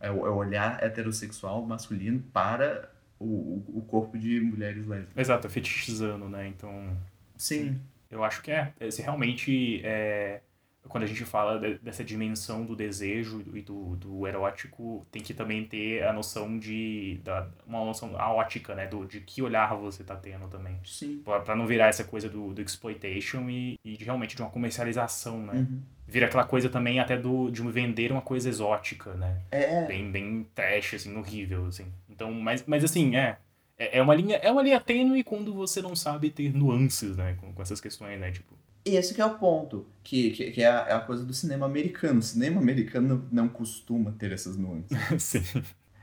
É 0.00 0.10
o, 0.10 0.26
é 0.26 0.30
o 0.30 0.34
olhar 0.34 0.82
heterossexual 0.82 1.64
masculino 1.64 2.20
para 2.32 2.90
o, 3.18 3.62
o 3.68 3.84
corpo 3.86 4.18
de 4.18 4.40
mulheres 4.40 4.86
lésbicas. 4.86 5.16
Exato, 5.16 5.48
fetichizando, 5.48 6.28
né? 6.28 6.48
Então. 6.48 6.96
Sim. 7.36 7.80
Eu 8.10 8.22
acho 8.24 8.42
que 8.42 8.50
é. 8.50 8.72
Se 8.90 9.02
realmente 9.02 9.80
é 9.84 10.40
quando 10.88 11.04
a 11.04 11.06
gente 11.06 11.24
fala 11.24 11.58
de, 11.58 11.78
dessa 11.78 12.04
dimensão 12.04 12.64
do 12.64 12.76
desejo 12.76 13.42
e 13.54 13.62
do, 13.62 13.96
do 13.96 14.26
erótico, 14.26 15.06
tem 15.10 15.22
que 15.22 15.32
também 15.32 15.64
ter 15.64 16.04
a 16.04 16.12
noção 16.12 16.58
de. 16.58 17.20
Da, 17.24 17.48
uma 17.66 17.84
noção 17.84 18.18
a 18.18 18.32
ótica, 18.32 18.74
né? 18.74 18.86
Do, 18.86 19.06
de 19.06 19.20
que 19.20 19.42
olhar 19.42 19.74
você 19.74 20.04
tá 20.04 20.14
tendo 20.14 20.46
também. 20.48 20.78
Sim. 20.84 21.22
Pra, 21.24 21.56
não 21.56 21.66
virar 21.66 21.88
essa 21.88 22.04
coisa 22.04 22.28
do, 22.28 22.52
do 22.52 22.60
exploitation 22.60 23.48
e, 23.48 23.78
e 23.84 23.96
de, 23.96 24.04
realmente 24.04 24.36
de 24.36 24.42
uma 24.42 24.50
comercialização, 24.50 25.38
né? 25.38 25.54
Uhum. 25.54 25.82
Vira 26.06 26.26
aquela 26.26 26.44
coisa 26.44 26.68
também 26.68 27.00
até 27.00 27.16
do, 27.16 27.50
de 27.50 27.62
vender 27.62 28.12
uma 28.12 28.22
coisa 28.22 28.48
exótica, 28.48 29.14
né? 29.14 29.40
É. 29.50 29.86
Bem, 29.86 30.10
bem 30.10 30.46
trash, 30.54 30.94
assim, 30.94 31.16
horrível, 31.16 31.66
assim. 31.66 31.86
Então, 32.08 32.30
mas, 32.32 32.64
mas 32.66 32.84
assim, 32.84 33.16
é. 33.16 33.38
É, 33.76 33.98
é 33.98 34.02
uma 34.02 34.14
linha, 34.14 34.36
é 34.36 34.50
uma 34.50 34.62
linha 34.62 34.78
tênue 34.78 35.24
quando 35.24 35.52
você 35.52 35.82
não 35.82 35.96
sabe 35.96 36.30
ter 36.30 36.54
nuances, 36.54 37.16
né? 37.16 37.36
Com, 37.40 37.52
com 37.52 37.62
essas 37.62 37.80
questões, 37.80 38.20
né? 38.20 38.30
Tipo, 38.30 38.54
esse 38.84 39.14
que 39.14 39.20
é 39.20 39.26
o 39.26 39.38
ponto, 39.38 39.86
que, 40.02 40.30
que, 40.30 40.50
que 40.50 40.62
é, 40.62 40.68
a, 40.68 40.86
é, 40.88 40.92
a, 40.92 41.00
coisa 41.00 41.24
do 41.24 41.32
cinema 41.32 41.64
americano. 41.64 42.18
O 42.20 42.22
cinema 42.22 42.60
americano 42.60 43.26
não 43.32 43.48
costuma 43.48 44.12
ter 44.12 44.32
essas 44.32 44.56
nuances. 44.56 44.96
Sim. 45.22 45.42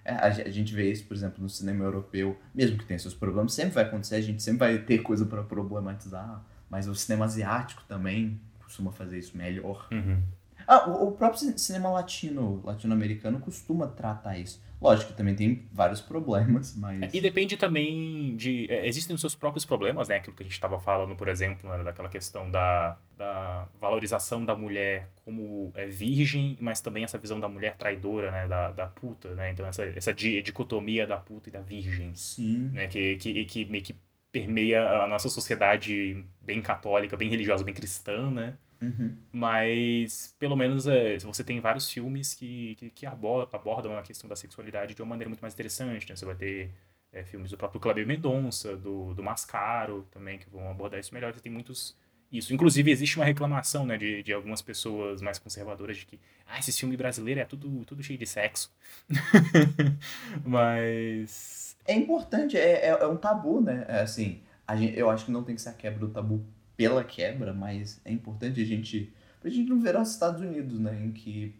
É, 0.03 0.13
a, 0.13 0.25
a, 0.25 0.49
gente 0.49 0.73
vê 0.73 0.91
isso, 0.91 1.05
por 1.05 1.15
exemplo, 1.15 1.43
no 1.43 1.49
cinema 1.49 1.83
europeu, 1.85 2.37
mesmo 2.55 2.77
que 2.77 2.85
tenha 2.85 2.99
seus 2.99 3.13
problemas, 3.13 3.53
sempre 3.53 3.75
vai 3.75 3.83
acontecer, 3.83 4.15
a 4.15 4.21
gente 4.21 4.41
sempre 4.41 4.59
vai 4.59 4.79
ter 4.79 4.99
coisa 4.99 5.25
para 5.25 5.43
problematizar, 5.43 6.43
mas 6.69 6.87
o 6.87 6.95
cinema 6.95 7.25
asiático 7.25 7.83
também, 7.87 8.39
costuma 8.63 8.91
fazer 8.91 9.19
isso 9.19 9.37
melhor. 9.37 9.87
Uhum. 9.91 10.23
Ah, 10.65 10.89
o, 10.89 11.09
o 11.09 11.11
próprio 11.11 11.57
cinema 11.59 11.89
latino, 11.89 12.61
latino-americano 12.63 13.39
costuma 13.39 13.87
tratar 13.87 14.37
isso. 14.37 14.61
Lógico 14.81 15.11
que 15.11 15.17
também 15.17 15.35
tem 15.35 15.67
vários 15.71 16.01
problemas, 16.01 16.75
mas. 16.79 17.13
E 17.13 17.21
depende 17.21 17.55
também 17.55 18.35
de. 18.35 18.65
é, 18.69 18.87
Existem 18.87 19.13
os 19.13 19.21
seus 19.21 19.35
próprios 19.35 19.63
problemas, 19.63 20.07
né? 20.07 20.15
Aquilo 20.15 20.35
que 20.35 20.41
a 20.41 20.45
gente 20.45 20.53
estava 20.53 20.79
falando, 20.79 21.15
por 21.15 21.27
exemplo, 21.27 21.69
né, 21.69 21.83
daquela 21.83 22.09
questão 22.09 22.49
da, 22.49 22.97
da 23.15 23.67
valorização 23.79 24.43
da 24.43 24.55
mulher 24.55 25.09
como 25.23 25.71
é, 25.75 25.85
virgem, 25.85 26.57
mas 26.59 26.81
também 26.81 27.03
essa 27.03 27.17
visão 27.19 27.39
da 27.39 27.47
mulher 27.47 27.75
traidora, 27.77 28.31
né? 28.31 28.47
Da, 28.47 28.71
da 28.71 28.87
puta, 28.87 29.35
né? 29.35 29.51
Então, 29.51 29.65
essa, 29.67 29.83
essa 29.85 30.11
di- 30.13 30.41
dicotomia 30.41 31.05
da 31.05 31.17
puta 31.17 31.49
e 31.49 31.51
da 31.51 31.61
virgem, 31.61 32.15
Sim. 32.15 32.69
né? 32.73 32.87
Que, 32.87 33.17
que, 33.17 33.45
que 33.45 33.65
meio 33.65 33.83
que 33.83 33.95
permeia 34.31 34.89
a 35.03 35.07
nossa 35.07 35.29
sociedade 35.29 36.25
bem 36.41 36.61
católica, 36.61 37.15
bem 37.17 37.29
religiosa, 37.29 37.63
bem 37.63 37.73
cristã, 37.73 38.31
né? 38.31 38.55
Uhum. 38.81 39.15
Mas, 39.31 40.35
pelo 40.39 40.55
menos, 40.55 40.87
é, 40.87 41.17
você 41.19 41.43
tem 41.43 41.59
vários 41.59 41.89
filmes 41.89 42.33
que, 42.33 42.75
que, 42.75 42.89
que 42.89 43.05
abo- 43.05 43.47
abordam 43.51 43.95
a 43.97 44.01
questão 44.01 44.27
da 44.27 44.35
sexualidade 44.35 44.95
de 44.95 45.01
uma 45.01 45.09
maneira 45.09 45.29
muito 45.29 45.41
mais 45.41 45.53
interessante, 45.53 46.09
né? 46.09 46.15
Você 46.15 46.25
vai 46.25 46.35
ter 46.35 46.71
é, 47.13 47.23
filmes 47.23 47.51
do 47.51 47.57
próprio 47.57 47.79
Kleber 47.79 48.07
Mendonça, 48.07 48.75
do, 48.75 49.13
do 49.13 49.21
Mascaro 49.23 50.07
também, 50.11 50.39
que 50.39 50.49
vão 50.49 50.69
abordar 50.69 50.99
isso 50.99 51.13
melhor. 51.13 51.33
Você 51.33 51.39
tem 51.41 51.51
muitos... 51.51 51.95
Isso. 52.31 52.53
Inclusive, 52.53 52.89
existe 52.89 53.17
uma 53.17 53.25
reclamação, 53.25 53.85
né, 53.85 53.97
de, 53.97 54.23
de 54.23 54.31
algumas 54.31 54.61
pessoas 54.61 55.21
mais 55.21 55.37
conservadoras 55.37 55.97
de 55.97 56.05
que 56.05 56.17
ah, 56.47 56.57
esse 56.59 56.71
filme 56.71 56.95
brasileiro 56.95 57.41
é 57.41 57.45
tudo, 57.45 57.83
tudo 57.83 58.01
cheio 58.01 58.17
de 58.17 58.25
sexo. 58.25 58.73
Mas... 60.45 61.75
É 61.85 61.93
importante, 61.93 62.57
é, 62.57 62.85
é, 62.85 62.89
é 62.89 63.07
um 63.07 63.17
tabu, 63.17 63.59
né? 63.61 63.85
É 63.87 64.01
assim, 64.01 64.41
a 64.65 64.75
gente, 64.77 64.97
eu 64.97 65.09
acho 65.09 65.25
que 65.25 65.31
não 65.31 65.43
tem 65.43 65.55
que 65.55 65.61
ser 65.61 65.69
a 65.69 65.73
quebra 65.73 65.99
do 65.99 66.09
tabu 66.09 66.45
pela 66.89 67.03
quebra, 67.03 67.53
mas 67.53 68.01
é 68.03 68.11
importante 68.11 68.61
a 68.61 68.65
gente. 68.65 69.11
Pra 69.39 69.49
gente 69.49 69.69
não 69.69 69.79
virar 69.79 70.01
os 70.01 70.11
Estados 70.11 70.41
Unidos, 70.41 70.79
né? 70.79 71.03
Em 71.03 71.11
que 71.11 71.55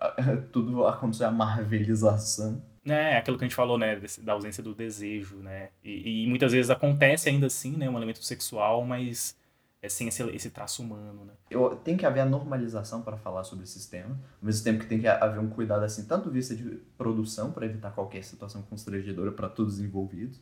ah, 0.00 0.14
tudo 0.50 0.86
aconteceu 0.86 1.28
a 1.28 1.30
marvelização. 1.30 2.62
É, 2.84 3.18
aquilo 3.18 3.36
que 3.36 3.44
a 3.44 3.46
gente 3.46 3.54
falou, 3.54 3.76
né, 3.76 4.00
da 4.22 4.32
ausência 4.32 4.62
do 4.62 4.74
desejo, 4.74 5.36
né, 5.36 5.68
e, 5.84 6.24
e 6.24 6.26
muitas 6.26 6.52
vezes 6.52 6.70
acontece 6.70 7.28
ainda 7.28 7.46
assim, 7.46 7.76
né, 7.76 7.90
um 7.90 7.96
elemento 7.96 8.24
sexual, 8.24 8.86
mas 8.86 9.36
é 9.82 9.88
sem 9.88 10.08
esse, 10.08 10.22
esse 10.30 10.48
traço 10.48 10.82
humano, 10.82 11.26
né. 11.26 11.34
Eu, 11.50 11.76
tem 11.76 11.94
que 11.94 12.06
haver 12.06 12.20
a 12.20 12.24
normalização 12.24 13.02
para 13.02 13.18
falar 13.18 13.44
sobre 13.44 13.64
esses 13.64 13.84
temas, 13.84 14.12
ao 14.12 14.46
mesmo 14.46 14.64
tempo 14.64 14.80
que 14.80 14.86
tem 14.86 14.98
que 14.98 15.06
haver 15.06 15.40
um 15.40 15.50
cuidado, 15.50 15.84
assim, 15.84 16.06
tanto 16.06 16.30
vista 16.30 16.56
de 16.56 16.80
produção, 16.96 17.52
para 17.52 17.66
evitar 17.66 17.90
qualquer 17.90 18.24
situação 18.24 18.62
constrangedora 18.62 19.30
para 19.30 19.50
todos 19.50 19.74
os 19.74 19.80
envolvidos, 19.80 20.40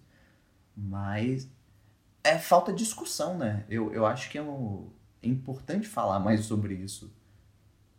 mas 0.77 1.51
é 2.29 2.39
falta 2.39 2.73
de 2.73 2.79
discussão, 2.79 3.37
né? 3.37 3.65
Eu, 3.69 3.93
eu 3.93 4.07
acho 4.07 4.31
que 4.31 4.39
é, 4.39 4.43
um, 4.43 4.89
é 5.23 5.29
importante 5.29 5.89
falar 5.89 6.19
mais 6.19 6.45
sobre 6.45 6.75
isso. 6.75 7.13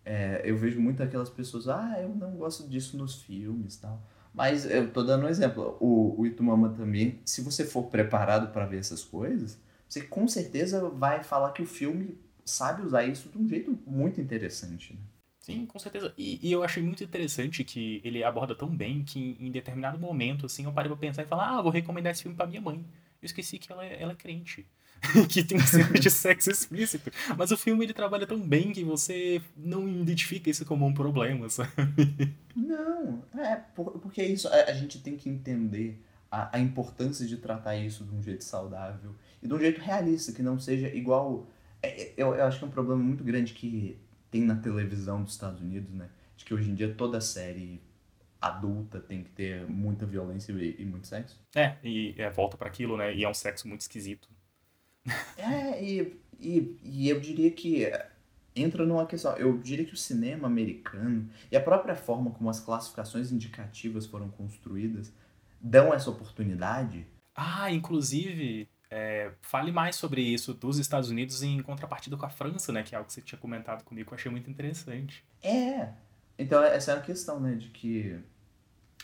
É, 0.05 0.41
eu 0.43 0.57
vejo 0.57 0.79
muito 0.79 1.03
aquelas 1.03 1.29
pessoas, 1.29 1.67
ah, 1.67 1.97
eu 2.01 2.09
não 2.09 2.31
gosto 2.31 2.67
disso 2.67 2.97
nos 2.97 3.21
filmes 3.21 3.77
tal. 3.77 4.01
Mas 4.33 4.65
eu 4.65 4.91
tô 4.91 5.03
dando 5.03 5.25
um 5.25 5.29
exemplo. 5.29 5.77
O, 5.79 6.21
o 6.21 6.25
Itumama 6.25 6.69
também, 6.69 7.19
se 7.25 7.41
você 7.41 7.65
for 7.65 7.83
preparado 7.83 8.51
para 8.51 8.65
ver 8.65 8.79
essas 8.79 9.03
coisas, 9.03 9.59
você 9.87 10.01
com 10.01 10.27
certeza 10.27 10.87
vai 10.89 11.23
falar 11.23 11.51
que 11.51 11.61
o 11.61 11.67
filme 11.67 12.17
sabe 12.45 12.83
usar 12.83 13.03
isso 13.03 13.29
de 13.29 13.37
um 13.37 13.47
jeito 13.47 13.77
muito 13.85 14.21
interessante. 14.21 14.93
Né? 14.93 14.99
Sim, 15.39 15.65
com 15.65 15.79
certeza. 15.79 16.13
E, 16.17 16.39
e 16.47 16.51
eu 16.51 16.63
achei 16.63 16.81
muito 16.83 17.03
interessante 17.03 17.63
que 17.63 18.01
ele 18.03 18.23
aborda 18.23 18.55
tão 18.55 18.69
bem 18.69 19.03
que 19.03 19.35
em 19.39 19.51
determinado 19.51 19.97
momento, 19.97 20.45
assim, 20.45 20.65
eu 20.65 20.71
parei 20.71 20.89
pra 20.89 20.97
pensar 20.97 21.23
e 21.23 21.27
falar, 21.27 21.57
ah, 21.57 21.61
vou 21.61 21.71
recomendar 21.71 22.11
esse 22.11 22.21
filme 22.21 22.37
pra 22.37 22.45
minha 22.45 22.61
mãe. 22.61 22.85
Eu 23.21 23.25
esqueci 23.25 23.57
que 23.59 23.71
ela 23.71 23.85
é, 23.85 24.01
ela 24.01 24.13
é 24.13 24.15
crente. 24.15 24.65
que 25.29 25.43
tem 25.43 25.57
cena 25.59 25.93
de 25.93 26.09
sexo 26.11 26.51
explícito. 26.51 27.09
Mas 27.37 27.51
o 27.51 27.57
filme 27.57 27.85
ele 27.85 27.93
trabalha 27.93 28.27
tão 28.27 28.39
bem 28.39 28.73
que 28.73 28.83
você 28.83 29.41
não 29.55 29.87
identifica 29.87 30.49
isso 30.49 30.65
como 30.65 30.85
um 30.85 30.93
problema, 30.93 31.47
sabe? 31.49 31.71
Não, 32.55 33.23
é 33.37 33.55
por- 33.55 33.97
porque 33.99 34.21
isso 34.21 34.47
a, 34.49 34.55
a 34.65 34.73
gente 34.73 34.99
tem 34.99 35.15
que 35.15 35.29
entender 35.29 36.01
a, 36.29 36.57
a 36.57 36.59
importância 36.59 37.25
de 37.25 37.37
tratar 37.37 37.77
isso 37.77 38.03
de 38.03 38.13
um 38.13 38.21
jeito 38.21 38.43
saudável 38.43 39.15
e 39.41 39.47
de 39.47 39.53
um 39.53 39.59
jeito 39.59 39.79
realista, 39.79 40.33
que 40.33 40.41
não 40.43 40.59
seja 40.59 40.87
igual. 40.93 41.47
é- 41.81 42.01
é- 42.03 42.13
eu, 42.17 42.35
eu 42.35 42.43
acho 42.45 42.59
que 42.59 42.65
é 42.65 42.67
um 42.67 42.71
problema 42.71 43.01
muito 43.01 43.23
grande 43.23 43.53
que 43.53 43.97
tem 44.29 44.41
na 44.43 44.55
televisão 44.57 45.23
dos 45.23 45.31
Estados 45.33 45.61
Unidos, 45.61 45.93
né? 45.93 46.09
De 46.35 46.43
que 46.45 46.53
hoje 46.53 46.69
em 46.69 46.75
dia 46.75 46.93
toda 46.93 47.21
série 47.21 47.81
adulta 48.41 48.99
tem 48.99 49.23
que 49.23 49.29
ter 49.31 49.67
muita 49.67 50.05
violência 50.05 50.51
e, 50.53 50.75
e 50.79 50.85
muito 50.85 51.07
sexo. 51.07 51.39
É, 51.55 51.75
e 51.83 52.15
é, 52.17 52.29
volta 52.29 52.57
pra 52.57 52.67
aquilo, 52.67 52.97
né? 52.97 53.13
E 53.13 53.23
é 53.23 53.29
um 53.29 53.33
sexo 53.33 53.67
muito 53.67 53.81
esquisito. 53.81 54.29
É, 55.37 55.81
e, 55.81 56.19
e, 56.39 56.77
e 56.83 57.09
eu 57.09 57.19
diria 57.19 57.49
que 57.49 57.89
entra 58.55 58.85
numa 58.85 59.05
questão. 59.05 59.35
Eu 59.37 59.57
diria 59.57 59.85
que 59.85 59.93
o 59.93 59.97
cinema 59.97 60.47
americano 60.47 61.29
e 61.51 61.55
a 61.55 61.61
própria 61.61 61.95
forma 61.95 62.31
como 62.31 62.49
as 62.49 62.59
classificações 62.59 63.31
indicativas 63.31 64.05
foram 64.05 64.29
construídas 64.29 65.11
dão 65.59 65.93
essa 65.93 66.09
oportunidade. 66.09 67.05
Ah, 67.35 67.71
inclusive, 67.71 68.67
é, 68.89 69.31
fale 69.41 69.71
mais 69.71 69.95
sobre 69.95 70.21
isso 70.21 70.53
dos 70.53 70.77
Estados 70.77 71.09
Unidos 71.09 71.43
em 71.43 71.61
contrapartida 71.61 72.17
com 72.17 72.25
a 72.25 72.29
França, 72.29 72.71
né? 72.71 72.83
Que 72.83 72.95
é 72.95 72.97
algo 72.97 73.07
que 73.07 73.13
você 73.13 73.21
tinha 73.21 73.39
comentado 73.39 73.83
comigo 73.83 74.07
que 74.07 74.13
eu 74.13 74.17
achei 74.17 74.31
muito 74.31 74.49
interessante. 74.49 75.23
É. 75.41 75.89
Então, 76.39 76.63
essa 76.63 76.93
é 76.93 76.95
a 76.95 77.01
questão, 77.01 77.37
né? 77.39 77.55
De 77.55 77.67
que, 77.67 78.17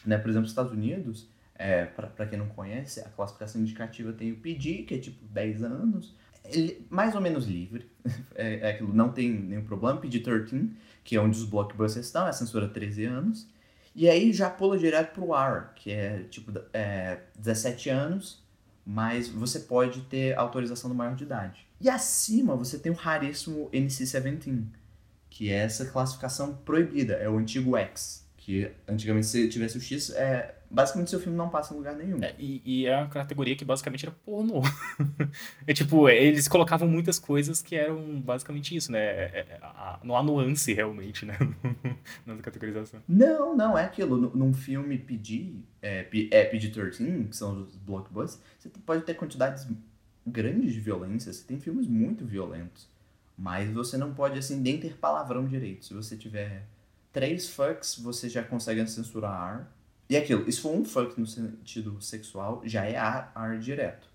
né, 0.06 0.18
por 0.18 0.30
exemplo, 0.30 0.46
os 0.46 0.52
Estados 0.52 0.72
Unidos, 0.72 1.30
é, 1.54 1.84
para 1.84 2.26
quem 2.26 2.40
não 2.40 2.48
conhece, 2.48 3.02
a 3.02 3.10
classificação 3.10 3.62
indicativa 3.62 4.14
tem 4.14 4.32
o 4.32 4.38
PG, 4.38 4.84
que 4.84 4.96
é 4.96 4.98
tipo 4.98 5.24
10 5.26 5.64
anos, 5.64 6.16
ele, 6.46 6.88
mais 6.90 7.14
ou 7.14 7.20
menos 7.20 7.46
livre, 7.46 7.92
é, 8.36 8.60
é 8.60 8.70
aquilo, 8.72 8.94
não 8.94 9.12
tem 9.12 9.30
nenhum 9.30 9.66
problema, 9.66 10.00
PG-13, 10.00 10.72
que 11.04 11.18
é 11.18 11.20
onde 11.20 11.38
os 11.38 11.46
blockbusters 11.46 12.06
estão, 12.06 12.26
é 12.26 12.32
censura 12.32 12.70
13 12.70 13.04
anos, 13.04 13.48
e 13.94 14.10
aí 14.10 14.32
já 14.32 14.50
pula 14.50 14.78
direto 14.78 15.14
pro 15.14 15.36
R, 15.36 15.68
que 15.76 15.92
é 15.92 16.24
tipo 16.30 16.52
é, 16.74 17.20
17 17.38 17.90
anos, 17.90 18.44
mas 18.86 19.28
você 19.28 19.60
pode 19.62 20.02
ter 20.02 20.38
autorização 20.38 20.90
do 20.90 20.96
maior 20.96 21.16
de 21.16 21.24
idade. 21.24 21.68
E 21.82 21.90
acima 21.90 22.56
você 22.56 22.78
tem 22.78 22.92
o 22.92 22.96
raríssimo 22.96 23.70
NC-17, 23.72 24.66
que 25.36 25.52
é 25.52 25.56
essa 25.58 25.86
classificação 25.88 26.56
proibida, 26.64 27.16
é 27.16 27.28
o 27.30 27.38
antigo 27.38 27.76
X, 27.76 28.26
que 28.38 28.72
antigamente 28.88 29.28
se 29.28 29.50
tivesse 29.50 29.78
o 29.78 29.82
X, 29.82 30.12
é, 30.12 30.56
basicamente 30.72 31.10
seu 31.10 31.20
filme 31.20 31.38
não 31.38 31.50
passa 31.50 31.74
em 31.74 31.78
lugar 31.78 31.94
nenhum. 31.94 32.24
É, 32.24 32.34
e, 32.40 32.62
e 32.64 32.86
é 32.86 32.96
uma 32.96 33.10
categoria 33.10 33.54
que 33.54 33.66
basicamente 33.66 34.06
era 34.06 34.16
pornô. 34.24 34.62
é 35.68 35.74
tipo, 35.74 36.08
eles 36.08 36.48
colocavam 36.48 36.88
muitas 36.88 37.20
coisas 37.20 37.62
que 37.62 37.76
eram 37.76 38.22
basicamente 38.22 38.74
isso, 38.78 38.90
né? 38.94 39.00
É, 39.04 39.46
é, 39.52 39.60
a- 39.62 40.00
não 40.06 40.16
há 40.16 40.24
nuance 40.24 40.74
realmente, 40.74 41.26
né? 41.26 41.38
Na 42.26 42.38
categorização. 42.38 43.02
Não, 43.06 43.58
não, 43.58 43.78
é 43.78 43.84
aquilo. 43.84 44.16
Num- 44.16 44.32
Num 44.34 44.54
filme 44.54 44.98
PG, 44.98 45.56
é, 45.82 46.04
P- 46.04 46.30
é 46.32 46.46
PG-13, 46.50 47.28
que 47.28 47.36
são 47.36 47.64
os 47.64 47.76
blockbusters, 47.76 48.42
você 48.58 48.70
pode 48.86 49.04
ter 49.04 49.16
quantidades 49.16 49.68
grandes 50.26 50.72
de 50.74 50.80
violência, 50.80 51.34
você 51.34 51.44
tem 51.44 51.60
filmes 51.60 51.88
muito 51.88 52.26
violentos. 52.26 52.88
Mas 53.38 53.70
você 53.72 53.98
não 53.98 54.14
pode, 54.14 54.40
assim, 54.40 54.58
nem 54.60 54.80
ter 54.80 54.96
palavrão 54.98 55.46
direito. 55.46 55.86
Se 55.86 55.94
você 55.94 56.16
tiver 56.16 56.64
três 57.12 57.50
fucks, 57.50 57.98
você 58.00 58.30
já 58.30 58.44
consegue 58.44 58.86
censurar. 58.88 59.70
E 60.10 60.16
é 60.16 60.20
aquilo, 60.20 60.50
se 60.52 60.62
for 60.62 60.74
um 60.74 60.86
fuck 60.86 61.20
no 61.20 61.26
sentido 61.28 62.00
sexual, 62.02 62.62
já 62.66 62.86
é 62.86 62.94
R, 62.96 63.28
R 63.36 63.60
direto. 63.60 64.08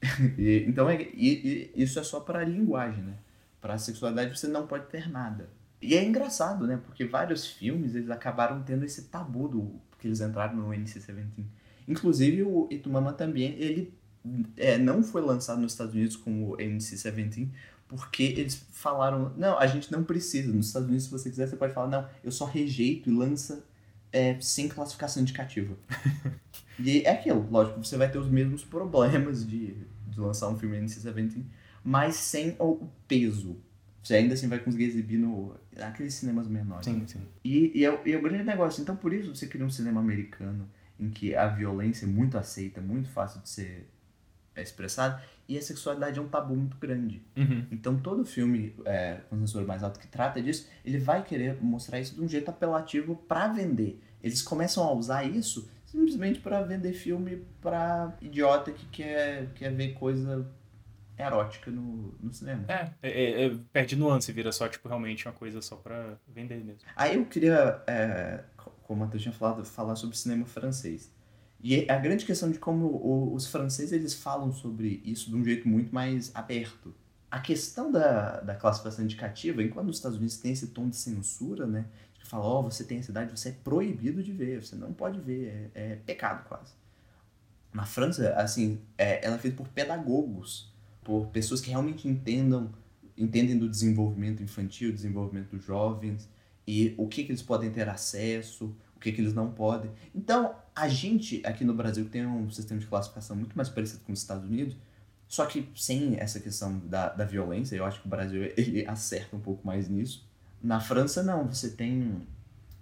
E- 0.38 0.64
então, 0.66 0.88
é, 0.88 1.00
e- 1.02 1.70
e 1.76 1.82
isso 1.82 1.98
é 1.98 2.02
só 2.04 2.20
para 2.20 2.44
linguagem, 2.44 3.02
né? 3.02 3.14
Para 3.60 3.78
sexualidade 3.78 4.36
você 4.38 4.48
não 4.48 4.66
pode 4.66 4.86
ter 4.86 5.08
nada. 5.10 5.48
E 5.80 5.94
é 5.96 6.04
engraçado, 6.04 6.66
né? 6.66 6.80
Porque 6.84 7.04
vários 7.04 7.46
filmes 7.46 7.94
eles 7.94 8.10
acabaram 8.10 8.62
tendo 8.62 8.84
esse 8.84 9.02
tabu 9.04 9.48
do 9.48 9.72
que 9.98 10.08
eles 10.08 10.20
entraram 10.20 10.56
no 10.56 10.72
NC-17. 10.74 11.44
Inclusive 11.86 12.42
o 12.42 12.68
Itumama 12.70 13.12
também, 13.12 13.52
ele 13.58 13.92
é, 14.56 14.78
não 14.78 15.02
foi 15.02 15.20
lançado 15.22 15.60
nos 15.60 15.72
Estados 15.72 15.94
Unidos 15.94 16.16
como 16.16 16.56
NC-17 16.56 17.48
porque 17.96 18.22
eles 18.22 18.54
falaram, 18.72 19.32
não, 19.36 19.58
a 19.58 19.66
gente 19.66 19.90
não 19.92 20.02
precisa. 20.04 20.52
Nos 20.52 20.66
Estados 20.68 20.88
Unidos, 20.88 21.04
se 21.06 21.10
você 21.10 21.30
quiser, 21.30 21.46
você 21.48 21.56
pode 21.56 21.74
falar, 21.74 21.88
não, 21.88 22.08
eu 22.24 22.32
só 22.32 22.44
rejeito 22.44 23.10
e 23.10 23.12
lança 23.12 23.64
é, 24.12 24.38
sem 24.40 24.68
classificação 24.68 25.22
indicativa. 25.22 25.74
e 26.78 27.02
é 27.02 27.10
aquilo, 27.10 27.46
lógico, 27.50 27.84
você 27.84 27.96
vai 27.96 28.10
ter 28.10 28.18
os 28.18 28.28
mesmos 28.28 28.64
problemas 28.64 29.46
de, 29.46 29.74
de 30.08 30.20
lançar 30.20 30.48
um 30.48 30.58
filme 30.58 30.76
NC-17, 30.78 31.42
mas 31.84 32.16
sem 32.16 32.56
o 32.58 32.88
peso. 33.06 33.56
Você 34.02 34.14
ainda 34.14 34.34
assim 34.34 34.48
vai 34.48 34.58
conseguir 34.58 34.84
exibir 34.84 35.18
no, 35.18 35.54
naqueles 35.76 36.14
cinemas 36.14 36.48
menores. 36.48 36.84
Sim, 36.84 37.06
sim. 37.06 37.20
E, 37.44 37.70
e, 37.78 37.84
é, 37.84 37.90
o- 37.90 38.00
e 38.04 38.12
é 38.12 38.16
o 38.18 38.22
grande 38.22 38.42
negócio. 38.42 38.82
Então, 38.82 38.96
por 38.96 39.12
isso, 39.12 39.34
você 39.34 39.46
cria 39.46 39.64
um 39.64 39.70
cinema 39.70 40.00
americano 40.00 40.68
em 40.98 41.08
que 41.08 41.34
a 41.36 41.46
violência 41.46 42.04
é 42.04 42.08
muito 42.08 42.36
aceita, 42.36 42.80
muito 42.80 43.08
fácil 43.08 43.40
de 43.42 43.48
ser 43.48 43.88
expressada, 44.56 45.22
e 45.52 45.58
a 45.58 45.62
sexualidade 45.62 46.18
é 46.18 46.22
um 46.22 46.28
tabu 46.28 46.56
muito 46.56 46.76
grande. 46.78 47.22
Uhum. 47.36 47.66
Então, 47.70 47.98
todo 47.98 48.24
filme 48.24 48.74
é, 48.84 49.20
com 49.28 49.38
censura 49.38 49.66
mais 49.66 49.82
alta 49.82 50.00
que 50.00 50.06
trata 50.06 50.40
disso, 50.40 50.68
ele 50.84 50.98
vai 50.98 51.22
querer 51.22 51.62
mostrar 51.62 52.00
isso 52.00 52.14
de 52.14 52.22
um 52.22 52.28
jeito 52.28 52.48
apelativo 52.48 53.16
para 53.28 53.48
vender. 53.48 54.00
Eles 54.22 54.40
começam 54.40 54.82
a 54.84 54.92
usar 54.92 55.24
isso 55.24 55.68
simplesmente 55.84 56.40
para 56.40 56.62
vender 56.62 56.94
filme 56.94 57.44
para 57.60 58.16
idiota 58.22 58.72
que 58.72 58.86
quer, 58.86 59.48
quer 59.54 59.70
ver 59.74 59.92
coisa 59.92 60.50
erótica 61.18 61.70
no, 61.70 62.14
no 62.18 62.32
cinema. 62.32 62.64
É, 62.66 62.90
é, 63.02 63.44
é, 63.44 63.56
perde 63.72 63.94
nuance, 63.94 64.32
vira 64.32 64.50
só, 64.50 64.66
tipo, 64.68 64.88
realmente 64.88 65.26
uma 65.26 65.34
coisa 65.34 65.60
só 65.60 65.76
pra 65.76 66.16
vender 66.26 66.64
mesmo. 66.64 66.80
Aí 66.96 67.16
eu 67.16 67.26
queria, 67.26 67.82
é, 67.86 68.42
como 68.84 69.04
a 69.04 69.08
tinha 69.08 69.32
falado, 69.32 69.64
falar 69.64 69.96
sobre 69.96 70.16
cinema 70.16 70.46
francês. 70.46 71.12
E 71.62 71.88
a 71.88 71.96
grande 71.96 72.24
questão 72.24 72.50
de 72.50 72.58
como 72.58 73.32
os 73.32 73.46
franceses 73.46 73.92
eles 73.92 74.14
falam 74.14 74.52
sobre 74.52 75.00
isso 75.04 75.30
de 75.30 75.36
um 75.36 75.44
jeito 75.44 75.68
muito 75.68 75.94
mais 75.94 76.34
aberto. 76.34 76.92
A 77.30 77.38
questão 77.38 77.90
da, 77.90 78.40
da 78.40 78.54
classificação 78.54 79.04
indicativa, 79.04 79.62
enquanto 79.62 79.86
nos 79.86 79.96
Estados 79.96 80.18
Unidos 80.18 80.36
tem 80.38 80.52
esse 80.52 80.68
tom 80.68 80.88
de 80.88 80.96
censura, 80.96 81.66
né? 81.66 81.86
Que 82.14 82.26
fala, 82.26 82.44
ó, 82.44 82.58
oh, 82.58 82.62
você 82.64 82.82
tem 82.82 82.98
essa 82.98 83.10
idade, 83.10 83.30
você 83.30 83.50
é 83.50 83.52
proibido 83.52 84.22
de 84.22 84.32
ver, 84.32 84.62
você 84.62 84.74
não 84.74 84.92
pode 84.92 85.20
ver, 85.20 85.70
é, 85.74 85.92
é 85.92 85.96
pecado 85.96 86.46
quase. 86.48 86.72
Na 87.72 87.86
França, 87.86 88.34
assim, 88.34 88.80
é, 88.98 89.24
ela 89.24 89.36
é 89.36 89.38
feita 89.38 89.56
por 89.56 89.68
pedagogos, 89.68 90.70
por 91.02 91.28
pessoas 91.28 91.60
que 91.60 91.70
realmente 91.70 92.06
entendam, 92.06 92.70
entendem 93.16 93.56
do 93.56 93.68
desenvolvimento 93.68 94.42
infantil, 94.42 94.92
desenvolvimento 94.92 95.56
dos 95.56 95.64
jovens, 95.64 96.28
e 96.66 96.94
o 96.98 97.08
que, 97.08 97.24
que 97.24 97.30
eles 97.30 97.42
podem 97.42 97.70
ter 97.70 97.88
acesso, 97.88 98.74
que, 99.02 99.12
que 99.12 99.20
eles 99.20 99.34
não 99.34 99.50
podem. 99.50 99.90
Então, 100.14 100.54
a 100.74 100.88
gente 100.88 101.42
aqui 101.44 101.64
no 101.64 101.74
Brasil 101.74 102.08
tem 102.08 102.26
um 102.26 102.50
sistema 102.50 102.80
de 102.80 102.86
classificação 102.86 103.36
muito 103.36 103.56
mais 103.56 103.68
parecido 103.68 104.02
com 104.04 104.12
os 104.12 104.20
Estados 104.20 104.48
Unidos, 104.48 104.76
só 105.28 105.46
que 105.46 105.68
sem 105.74 106.16
essa 106.18 106.38
questão 106.40 106.78
da, 106.80 107.08
da 107.08 107.24
violência, 107.24 107.74
eu 107.76 107.84
acho 107.84 108.00
que 108.00 108.06
o 108.06 108.10
Brasil 108.10 108.52
ele 108.56 108.86
acerta 108.86 109.34
um 109.36 109.40
pouco 109.40 109.66
mais 109.66 109.88
nisso. 109.88 110.26
Na 110.62 110.78
França, 110.80 111.22
não, 111.22 111.46
você 111.46 111.70
tem 111.70 112.22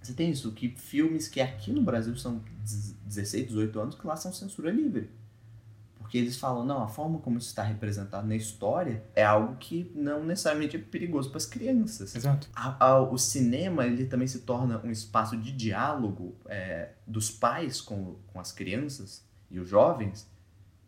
você 0.02 0.14
tem 0.14 0.30
isso, 0.30 0.50
que 0.52 0.68
filmes 0.68 1.28
que 1.28 1.40
aqui 1.40 1.70
no 1.72 1.82
Brasil 1.82 2.16
são 2.16 2.42
16, 3.04 3.48
18 3.48 3.80
anos, 3.80 3.94
que 3.94 4.06
lá 4.06 4.16
são 4.16 4.32
censura 4.32 4.70
livre. 4.70 5.10
Porque 6.10 6.18
eles 6.18 6.36
falam, 6.36 6.66
não, 6.66 6.82
a 6.82 6.88
forma 6.88 7.20
como 7.20 7.38
isso 7.38 7.46
está 7.46 7.62
representado 7.62 8.26
na 8.26 8.34
história 8.34 9.04
é 9.14 9.22
algo 9.22 9.54
que 9.58 9.92
não 9.94 10.24
necessariamente 10.24 10.76
é 10.76 10.80
perigoso 10.80 11.28
para 11.28 11.36
as 11.36 11.46
crianças. 11.46 12.16
Exato. 12.16 12.48
A, 12.52 12.84
a, 12.84 13.00
o 13.00 13.16
cinema, 13.16 13.86
ele 13.86 14.06
também 14.06 14.26
se 14.26 14.40
torna 14.40 14.80
um 14.84 14.90
espaço 14.90 15.36
de 15.36 15.52
diálogo 15.52 16.36
é, 16.46 16.94
dos 17.06 17.30
pais 17.30 17.80
com, 17.80 18.16
com 18.26 18.40
as 18.40 18.50
crianças 18.50 19.24
e 19.48 19.60
os 19.60 19.68
jovens, 19.68 20.28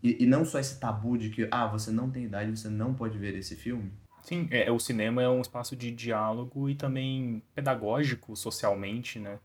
e, 0.03 0.25
e 0.25 0.27
não 0.27 0.45
só 0.45 0.59
esse 0.59 0.81
tabu 0.81 1.17
de 1.17 1.31
que, 1.31 1.47
ah, 1.53 1.69
você 1.69 1.93
não 1.93 2.11
tem 2.11 2.25
idade, 2.25 2.51
você 2.51 2.69
não 2.69 2.93
pode 2.93 3.17
ver 3.17 3.37
esse 3.37 3.55
filme. 3.55 3.93
Sim, 4.25 4.49
é, 4.51 4.73
o 4.73 4.81
cinema 4.81 5.23
é 5.23 5.29
um 5.29 5.41
espaço 5.41 5.77
de 5.77 5.93
diálogo 5.93 6.69
e 6.69 6.75
também 6.75 7.45
pedagógico 7.55 8.35
socialmente, 8.35 9.21
né? 9.21 9.39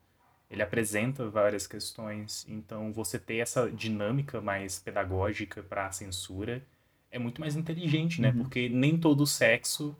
Ele 0.49 0.61
apresenta 0.61 1.29
várias 1.29 1.67
questões. 1.67 2.45
Então, 2.47 2.91
você 2.93 3.19
ter 3.19 3.37
essa 3.37 3.69
dinâmica 3.69 4.39
mais 4.41 4.79
pedagógica 4.79 5.61
para 5.61 5.87
a 5.87 5.91
censura 5.91 6.63
é 7.11 7.19
muito 7.19 7.41
mais 7.41 7.55
inteligente, 7.55 8.21
né? 8.21 8.29
Uhum. 8.29 8.43
Porque 8.43 8.69
nem 8.69 8.97
todo 8.97 9.25
sexo 9.25 9.95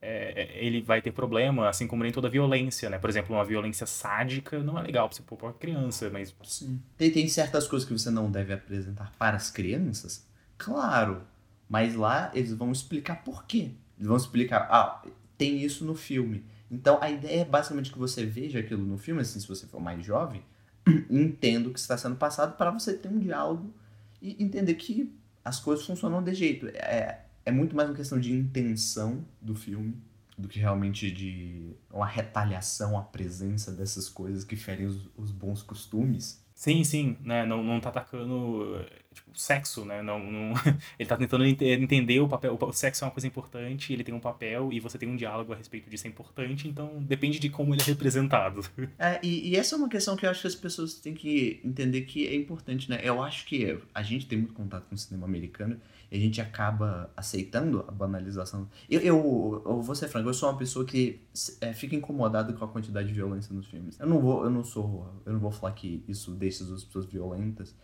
é, 0.00 0.42
é, 0.42 0.64
ele 0.64 0.80
vai 0.80 1.02
ter 1.02 1.10
problema, 1.10 1.68
assim 1.68 1.86
como 1.86 2.02
nem 2.02 2.12
toda 2.12 2.28
violência, 2.28 2.88
né? 2.88 2.98
Por 2.98 3.10
exemplo, 3.10 3.34
uma 3.34 3.44
violência 3.44 3.86
sádica 3.86 4.60
não 4.60 4.78
é 4.78 4.82
legal 4.82 5.08
para 5.08 5.16
você 5.16 5.22
pôr 5.22 5.36
para 5.36 5.52
criança, 5.52 6.08
mas... 6.10 6.34
Sim. 6.44 6.80
Tem, 6.96 7.10
tem 7.10 7.26
certas 7.28 7.66
coisas 7.66 7.86
que 7.86 7.92
você 7.92 8.10
não 8.10 8.30
deve 8.30 8.52
apresentar 8.52 9.12
para 9.18 9.36
as 9.36 9.50
crianças? 9.50 10.26
Claro, 10.56 11.22
mas 11.68 11.94
lá 11.94 12.30
eles 12.34 12.52
vão 12.52 12.70
explicar 12.70 13.24
por 13.24 13.44
quê. 13.44 13.72
Eles 13.96 14.06
vão 14.06 14.16
explicar, 14.16 14.68
ah, 14.70 15.02
tem 15.36 15.60
isso 15.62 15.84
no 15.84 15.94
filme 15.94 16.44
então 16.70 16.98
a 17.00 17.10
ideia 17.10 17.42
é 17.42 17.44
basicamente 17.44 17.92
que 17.92 17.98
você 17.98 18.24
veja 18.26 18.58
aquilo 18.58 18.84
no 18.84 18.98
filme, 18.98 19.20
assim, 19.20 19.40
se 19.40 19.48
você 19.48 19.66
for 19.66 19.80
mais 19.80 20.04
jovem, 20.04 20.42
entenda 21.10 21.68
o 21.68 21.72
que 21.72 21.78
está 21.78 21.96
sendo 21.96 22.16
passado 22.16 22.56
para 22.56 22.70
você 22.70 22.94
ter 22.94 23.08
um 23.08 23.18
diálogo 23.18 23.72
e 24.20 24.42
entender 24.42 24.74
que 24.74 25.12
as 25.44 25.58
coisas 25.58 25.86
funcionam 25.86 26.22
de 26.22 26.34
jeito. 26.34 26.66
É, 26.68 27.24
é 27.44 27.50
muito 27.50 27.74
mais 27.74 27.88
uma 27.88 27.96
questão 27.96 28.20
de 28.20 28.32
intenção 28.32 29.24
do 29.40 29.54
filme 29.54 29.96
do 30.36 30.46
que 30.46 30.60
realmente 30.60 31.10
de 31.10 31.74
uma 31.90 32.06
retaliação 32.06 32.96
à 32.96 33.02
presença 33.02 33.72
dessas 33.72 34.08
coisas 34.08 34.44
que 34.44 34.54
ferem 34.54 34.86
os, 34.86 35.10
os 35.16 35.32
bons 35.32 35.62
costumes. 35.62 36.40
Sim, 36.58 36.82
sim, 36.82 37.16
né? 37.22 37.46
Não, 37.46 37.62
não 37.62 37.78
tá 37.78 37.88
atacando 37.88 38.84
tipo, 39.14 39.30
sexo, 39.32 39.84
né? 39.84 40.02
Não, 40.02 40.18
não... 40.18 40.54
Ele 40.98 41.08
tá 41.08 41.16
tentando 41.16 41.44
entender 41.44 42.18
o 42.18 42.26
papel. 42.26 42.58
O 42.60 42.72
sexo 42.72 43.04
é 43.04 43.06
uma 43.06 43.12
coisa 43.12 43.28
importante, 43.28 43.92
ele 43.92 44.02
tem 44.02 44.12
um 44.12 44.18
papel 44.18 44.72
e 44.72 44.80
você 44.80 44.98
tem 44.98 45.08
um 45.08 45.14
diálogo 45.14 45.52
a 45.52 45.56
respeito 45.56 45.88
disso 45.88 46.08
é 46.08 46.10
importante, 46.10 46.66
então 46.66 47.00
depende 47.00 47.38
de 47.38 47.48
como 47.48 47.72
ele 47.72 47.82
é 47.82 47.84
representado. 47.84 48.62
É, 48.98 49.20
e, 49.22 49.50
e 49.50 49.56
essa 49.56 49.76
é 49.76 49.78
uma 49.78 49.88
questão 49.88 50.16
que 50.16 50.26
eu 50.26 50.30
acho 50.30 50.40
que 50.40 50.46
as 50.48 50.54
pessoas 50.54 50.94
têm 50.94 51.14
que 51.14 51.60
entender 51.64 52.02
que 52.02 52.26
é 52.26 52.34
importante, 52.34 52.90
né? 52.90 52.98
Eu 53.02 53.22
acho 53.22 53.46
que 53.46 53.78
a 53.94 54.02
gente 54.02 54.26
tem 54.26 54.38
muito 54.38 54.54
contato 54.54 54.88
com 54.88 54.94
o 54.96 54.98
cinema 54.98 55.26
americano 55.26 55.80
e 56.10 56.16
a 56.16 56.20
gente 56.20 56.40
acaba 56.40 57.10
aceitando 57.16 57.84
a 57.86 57.90
banalização. 57.90 58.68
Eu, 58.88 59.00
eu, 59.00 59.62
eu 59.66 59.82
vou 59.82 59.94
ser 59.94 60.08
franco, 60.08 60.28
eu 60.28 60.34
sou 60.34 60.48
uma 60.48 60.56
pessoa 60.56 60.84
que 60.84 61.20
é, 61.60 61.72
fica 61.72 61.94
incomodada 61.94 62.52
com 62.52 62.64
a 62.64 62.68
quantidade 62.68 63.08
de 63.08 63.14
violência 63.14 63.54
nos 63.54 63.66
filmes. 63.66 63.98
Eu 64.00 64.06
não 64.06 64.20
vou, 64.20 64.44
eu 64.44 64.50
não 64.50 64.64
sou, 64.64 65.22
eu 65.26 65.32
não 65.32 65.40
vou 65.40 65.50
falar 65.50 65.72
que 65.72 66.02
isso 66.08 66.32
deixa 66.32 66.64
as 66.64 66.84
pessoas 66.84 67.06
violentas, 67.06 67.74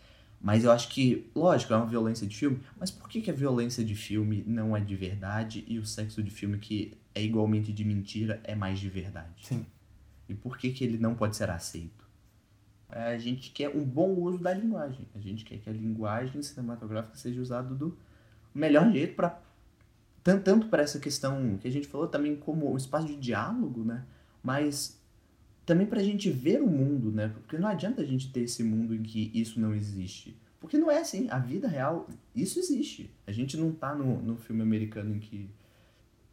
mas 0.41 0.65
eu 0.65 0.71
acho 0.71 0.89
que, 0.89 1.31
lógico, 1.35 1.73
é 1.73 1.77
uma 1.77 1.87
violência 1.87 2.27
de 2.27 2.37
filme, 2.37 2.61
mas 2.79 2.91
por 2.91 3.09
que, 3.09 3.21
que 3.21 3.31
a 3.31 3.35
violência 3.35 3.85
de 3.85 3.95
filme 3.95 4.45
não 4.47 4.77
é 4.77 4.81
de 4.81 4.95
verdade 4.95 5.65
e 5.67 5.79
o 5.79 5.87
sexo 5.87 6.23
de 6.23 6.31
filme 6.31 6.59
que 6.59 6.97
é 7.15 7.23
igualmente 7.23 7.73
de 7.73 7.85
mentira 7.85 8.41
é 8.45 8.55
mais 8.55 8.79
de 8.79 8.89
verdade? 8.89 9.33
Sim. 9.43 9.65
E 10.29 10.35
por 10.35 10.57
que, 10.57 10.71
que 10.71 10.85
ele 10.85 10.99
não 10.99 11.15
pode 11.15 11.37
ser 11.37 11.51
aceito? 11.51 12.05
A 12.89 13.17
gente 13.19 13.51
quer 13.51 13.71
um 13.71 13.85
bom 13.85 14.11
uso 14.11 14.39
da 14.39 14.53
linguagem. 14.53 15.07
A 15.15 15.19
gente 15.19 15.45
quer 15.45 15.59
que 15.59 15.69
a 15.69 15.73
linguagem 15.73 16.43
cinematográfica 16.43 17.17
seja 17.17 17.41
usada 17.41 17.75
do 17.75 17.97
melhor 18.55 18.91
jeito 18.93 19.15
para 19.15 19.41
tanto 20.23 20.69
para 20.69 20.83
essa 20.83 20.99
questão 20.99 21.59
que 21.59 21.69
a 21.69 21.71
gente 21.71 21.87
falou 21.87 22.07
também 22.07 22.35
como 22.35 22.73
um 22.73 22.77
espaço 22.79 23.07
de 23.07 23.17
diálogo, 23.17 23.85
né? 23.85 24.05
Mas 24.43 24.99
também 25.67 25.87
para 25.87 26.01
a 26.01 26.05
gente 26.05 26.31
ver 26.31 26.63
o 26.63 26.67
mundo, 26.67 27.13
né? 27.13 27.29
Porque 27.29 27.59
não 27.59 27.69
adianta 27.69 28.01
a 28.01 28.05
gente 28.05 28.33
ter 28.33 28.41
esse 28.41 28.63
mundo 28.65 28.95
em 28.95 29.03
que 29.03 29.31
isso 29.35 29.61
não 29.61 29.75
existe. 29.75 30.35
Porque 30.59 30.79
não 30.79 30.91
é 30.91 30.99
assim. 30.99 31.29
A 31.29 31.39
vida 31.39 31.69
real, 31.69 32.09
isso 32.35 32.59
existe. 32.59 33.11
A 33.27 33.33
gente 33.33 33.55
não 33.57 33.71
tá 33.71 33.95
no, 33.95 34.23
no 34.23 34.37
filme 34.37 34.63
americano 34.63 35.15
em 35.15 35.19
que, 35.19 35.51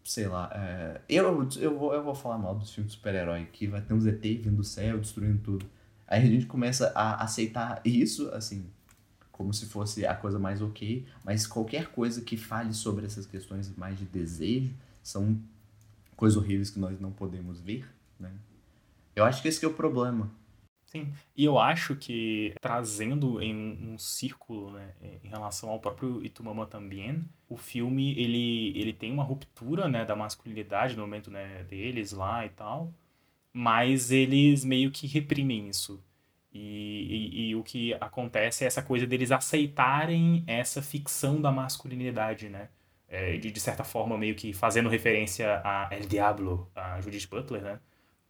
sei 0.06 0.28
lá, 0.28 0.50
é... 0.56 1.02
eu, 1.10 1.50
eu, 1.60 1.78
vou, 1.78 1.94
eu 1.94 2.02
vou 2.02 2.16
falar 2.16 2.38
mal 2.38 2.56
dos 2.56 2.74
filmes 2.74 2.94
de 2.94 2.98
super-herói, 2.98 3.46
que 3.52 3.68
vai 3.68 3.82
ter 3.82 3.94
um 3.94 4.00
ZT 4.00 4.38
vindo 4.38 4.56
do 4.56 4.64
céu, 4.64 5.00
destruindo 5.00 5.40
tudo. 5.40 5.66
Aí 6.08 6.24
a 6.24 6.26
gente 6.26 6.46
começa 6.46 6.94
a 6.96 7.22
aceitar 7.24 7.82
isso, 7.84 8.30
assim, 8.30 8.66
como 9.42 9.52
se 9.52 9.66
fosse 9.66 10.06
a 10.06 10.14
coisa 10.14 10.38
mais 10.38 10.62
ok, 10.62 11.04
mas 11.26 11.48
qualquer 11.48 11.88
coisa 11.88 12.22
que 12.22 12.38
fale 12.38 12.76
sobre 12.76 13.08
essas 13.08 13.26
questões 13.26 13.76
mais 13.76 13.98
de 13.98 14.06
desejo 14.06 14.72
são 15.02 15.36
coisas 16.16 16.38
horríveis 16.38 16.70
que 16.70 16.80
nós 16.80 17.00
não 17.00 17.12
podemos 17.12 17.60
ver, 17.60 17.90
né? 18.20 18.32
Eu 19.16 19.26
acho 19.26 19.42
que 19.42 19.48
esse 19.48 19.60
que 19.60 19.66
é 19.66 19.68
o 19.68 19.74
problema. 19.74 20.30
Sim, 20.86 21.12
e 21.36 21.44
eu 21.44 21.58
acho 21.58 21.96
que 21.96 22.54
trazendo 22.62 23.42
em 23.42 23.56
um 23.94 23.98
círculo, 23.98 24.72
né, 24.74 24.94
em 25.24 25.28
relação 25.28 25.70
ao 25.70 25.80
próprio 25.80 26.24
Itumama 26.24 26.68
também, 26.68 27.26
o 27.50 27.58
filme 27.58 28.12
ele, 28.12 28.78
ele 28.78 28.94
tem 28.94 29.12
uma 29.12 29.24
ruptura, 29.24 29.88
né, 29.88 30.06
da 30.06 30.16
masculinidade 30.16 30.96
no 30.96 31.02
momento, 31.02 31.32
né, 31.32 31.64
deles 31.64 32.12
lá 32.12 32.46
e 32.46 32.50
tal, 32.50 32.94
mas 33.52 34.12
eles 34.12 34.64
meio 34.64 34.92
que 34.92 35.08
reprimem 35.08 35.68
isso. 35.68 36.00
E, 36.54 36.60
e, 36.60 37.50
e, 37.50 37.56
o 37.56 37.64
que 37.64 37.94
acontece 37.94 38.66
é 38.66 38.68
essa 38.68 38.82
coisa 38.82 39.08
deles 39.08 39.32
aceitarem 39.32 40.44
essa 40.46 40.82
ficção 40.82 41.40
da 41.40 41.52
masculinidade, 41.52 42.50
né? 42.50 42.68
É, 43.08 43.38
de, 43.38 43.52
de 43.52 43.60
certa 43.60 43.84
forma, 43.84 44.18
meio 44.18 44.36
que 44.36 44.52
fazendo 44.52 44.90
referência 44.90 45.62
a 45.64 45.88
El 45.92 46.08
Diablo, 46.08 46.70
a 46.76 47.00
Judith 47.00 47.28
Butler, 47.30 47.62
né? 47.62 47.80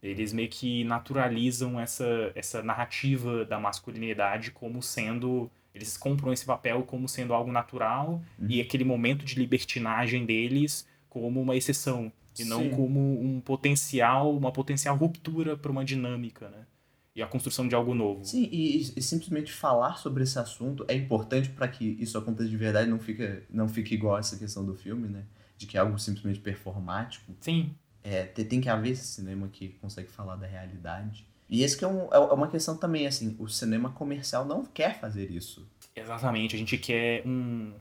Eles 0.02 0.32
meio 0.32 0.48
que 0.48 0.82
naturalizam 0.84 1.78
essa, 1.78 2.32
essa 2.34 2.62
narrativa 2.62 3.44
da 3.44 3.58
masculinidade 3.60 4.50
como 4.50 4.82
sendo. 4.82 5.50
Eles 5.72 5.96
compram 5.96 6.32
esse 6.32 6.44
papel 6.44 6.82
como 6.82 7.08
sendo 7.08 7.32
algo 7.32 7.52
natural 7.52 8.20
uhum. 8.38 8.46
e 8.48 8.60
aquele 8.60 8.84
momento 8.84 9.24
de 9.24 9.36
libertinagem 9.36 10.26
deles 10.26 10.86
como 11.08 11.40
uma 11.40 11.56
exceção. 11.56 12.12
E 12.38 12.42
Sim. 12.42 12.48
não 12.48 12.70
como 12.70 12.98
um 13.20 13.40
potencial, 13.40 14.34
uma 14.36 14.50
potencial 14.50 14.96
ruptura 14.96 15.56
para 15.56 15.70
uma 15.70 15.84
dinâmica, 15.84 16.48
né? 16.48 16.66
E 17.14 17.22
a 17.22 17.26
construção 17.26 17.68
de 17.68 17.74
algo 17.74 17.94
novo. 17.94 18.24
Sim, 18.24 18.48
e, 18.50 18.78
e 18.96 19.02
simplesmente 19.02 19.52
falar 19.52 19.96
sobre 19.96 20.22
esse 20.22 20.38
assunto 20.38 20.84
é 20.88 20.94
importante 20.94 21.50
para 21.50 21.68
que 21.68 21.96
isso 22.00 22.16
aconteça 22.16 22.48
de 22.48 22.56
verdade, 22.56 22.88
não 22.88 22.98
fique, 22.98 23.42
não 23.50 23.68
fique 23.68 23.94
igual 23.94 24.18
essa 24.18 24.36
questão 24.36 24.64
do 24.64 24.74
filme, 24.74 25.08
né? 25.08 25.24
De 25.58 25.66
que 25.66 25.76
é 25.76 25.80
algo 25.80 25.98
simplesmente 25.98 26.40
performático. 26.40 27.34
Sim. 27.40 27.74
É, 28.02 28.24
tem 28.24 28.60
que 28.60 28.68
haver 28.68 28.92
esse 28.92 29.06
cinema 29.06 29.48
que 29.48 29.68
consegue 29.80 30.08
falar 30.08 30.36
da 30.36 30.46
realidade. 30.46 31.26
E 31.48 31.62
esse 31.62 31.76
que 31.76 31.84
é, 31.84 31.88
um, 31.88 32.04
é, 32.04 32.16
é 32.16 32.18
uma 32.18 32.48
questão 32.48 32.76
também, 32.76 33.06
assim, 33.06 33.36
o 33.38 33.46
cinema 33.46 33.90
comercial 33.90 34.44
não 34.44 34.64
quer 34.64 34.98
fazer 34.98 35.30
isso. 35.30 35.68
Exatamente, 35.94 36.56
a 36.56 36.58
gente 36.58 36.78
quer 36.78 37.22
um, 37.26 37.74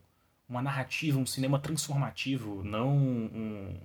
uma 0.48 0.62
narrativa, 0.62 1.18
um 1.18 1.26
cinema 1.26 1.58
transformativo, 1.58 2.64
não 2.64 2.90
um 2.90 3.80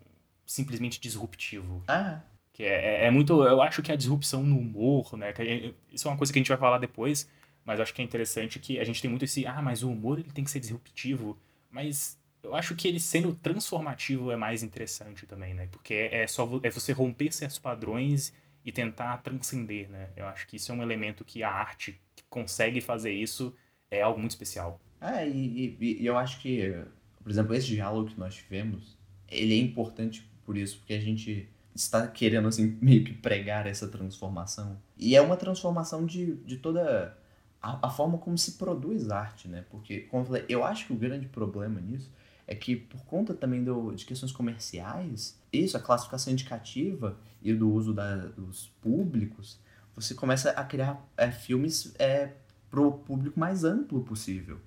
simplesmente 0.44 1.00
disruptivo. 1.00 1.82
Ah, 1.86 2.20
que 2.56 2.64
é, 2.64 3.02
é, 3.02 3.04
é, 3.04 3.10
muito. 3.10 3.42
Eu 3.44 3.60
acho 3.60 3.82
que 3.82 3.92
a 3.92 3.96
disrupção 3.96 4.42
no 4.42 4.58
humor, 4.58 5.14
né? 5.14 5.30
Que 5.30 5.74
isso 5.92 6.08
é 6.08 6.10
uma 6.10 6.16
coisa 6.16 6.32
que 6.32 6.38
a 6.38 6.40
gente 6.40 6.48
vai 6.48 6.56
falar 6.56 6.78
depois, 6.78 7.28
mas 7.66 7.78
acho 7.78 7.92
que 7.92 8.00
é 8.00 8.04
interessante 8.04 8.58
que 8.58 8.80
a 8.80 8.84
gente 8.84 9.02
tem 9.02 9.10
muito 9.10 9.26
esse. 9.26 9.46
Ah, 9.46 9.60
mas 9.60 9.82
o 9.82 9.90
humor 9.90 10.18
ele 10.18 10.30
tem 10.32 10.42
que 10.42 10.50
ser 10.50 10.60
disruptivo. 10.60 11.38
Mas 11.70 12.18
Eu 12.42 12.54
acho 12.54 12.74
que 12.74 12.88
ele 12.88 12.98
sendo 12.98 13.34
transformativo 13.34 14.30
é 14.30 14.36
mais 14.36 14.62
interessante 14.62 15.26
também, 15.26 15.52
né? 15.52 15.68
Porque 15.70 15.92
é, 15.92 16.22
é 16.22 16.26
só 16.26 16.48
é 16.62 16.70
você 16.70 16.92
romper 16.92 17.30
certos 17.30 17.58
padrões 17.58 18.32
e 18.64 18.72
tentar 18.72 19.18
transcender, 19.18 19.90
né? 19.90 20.08
Eu 20.16 20.26
acho 20.26 20.46
que 20.46 20.56
isso 20.56 20.72
é 20.72 20.74
um 20.74 20.82
elemento 20.82 21.26
que 21.26 21.42
a 21.42 21.50
arte 21.50 22.00
que 22.14 22.24
consegue 22.30 22.80
fazer 22.80 23.12
isso 23.12 23.54
é 23.90 24.00
algo 24.00 24.18
muito 24.18 24.30
especial. 24.30 24.80
É, 24.98 25.28
e, 25.28 25.76
e, 25.78 26.02
e 26.02 26.06
eu 26.06 26.16
acho 26.16 26.40
que, 26.40 26.74
por 27.22 27.30
exemplo, 27.30 27.54
esse 27.54 27.66
diálogo 27.66 28.08
que 28.08 28.18
nós 28.18 28.34
tivemos, 28.34 28.96
ele 29.28 29.52
é 29.52 29.58
importante 29.58 30.26
por 30.42 30.56
isso, 30.56 30.78
porque 30.78 30.94
a 30.94 31.00
gente 31.00 31.50
está 31.76 32.06
querendo, 32.06 32.48
assim, 32.48 32.76
meio 32.82 33.04
que 33.04 33.12
pregar 33.12 33.66
essa 33.66 33.88
transformação. 33.88 34.78
E 34.98 35.14
é 35.14 35.20
uma 35.20 35.36
transformação 35.36 36.04
de, 36.04 36.34
de 36.36 36.56
toda 36.56 37.16
a, 37.62 37.86
a 37.86 37.90
forma 37.90 38.18
como 38.18 38.36
se 38.36 38.52
produz 38.52 39.10
arte, 39.10 39.48
né? 39.48 39.64
Porque, 39.70 40.00
como 40.00 40.22
eu 40.22 40.26
falei, 40.26 40.44
eu 40.48 40.64
acho 40.64 40.86
que 40.86 40.92
o 40.92 40.96
grande 40.96 41.26
problema 41.26 41.80
nisso 41.80 42.10
é 42.46 42.54
que 42.54 42.76
por 42.76 43.04
conta 43.04 43.34
também 43.34 43.64
do, 43.64 43.92
de 43.92 44.04
questões 44.04 44.32
comerciais, 44.32 45.38
isso, 45.52 45.76
a 45.76 45.80
classificação 45.80 46.32
indicativa 46.32 47.16
e 47.42 47.52
do 47.52 47.70
uso 47.70 47.92
da, 47.92 48.16
dos 48.16 48.68
públicos, 48.80 49.58
você 49.94 50.14
começa 50.14 50.50
a 50.50 50.64
criar 50.64 51.04
é, 51.16 51.30
filmes 51.30 51.94
é, 51.98 52.32
para 52.70 52.80
o 52.80 52.92
público 52.92 53.38
mais 53.38 53.64
amplo 53.64 54.04
possível. 54.04 54.60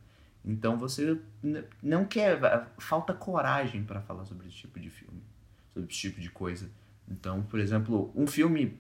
Então 0.44 0.78
você 0.78 1.20
não 1.82 2.06
quer, 2.06 2.40
falta 2.78 3.14
coragem 3.14 3.84
para 3.84 4.02
falar 4.02 4.26
sobre 4.26 4.48
esse 4.48 4.58
tipo 4.58 4.80
de 4.80 4.90
filme, 4.90 5.22
sobre 5.74 5.90
esse 5.90 6.00
tipo 6.00 6.20
de 6.20 6.30
coisa. 6.30 6.70
Então, 7.10 7.44
por 7.44 7.60
exemplo, 7.60 8.12
um 8.16 8.28
filme 8.28 8.78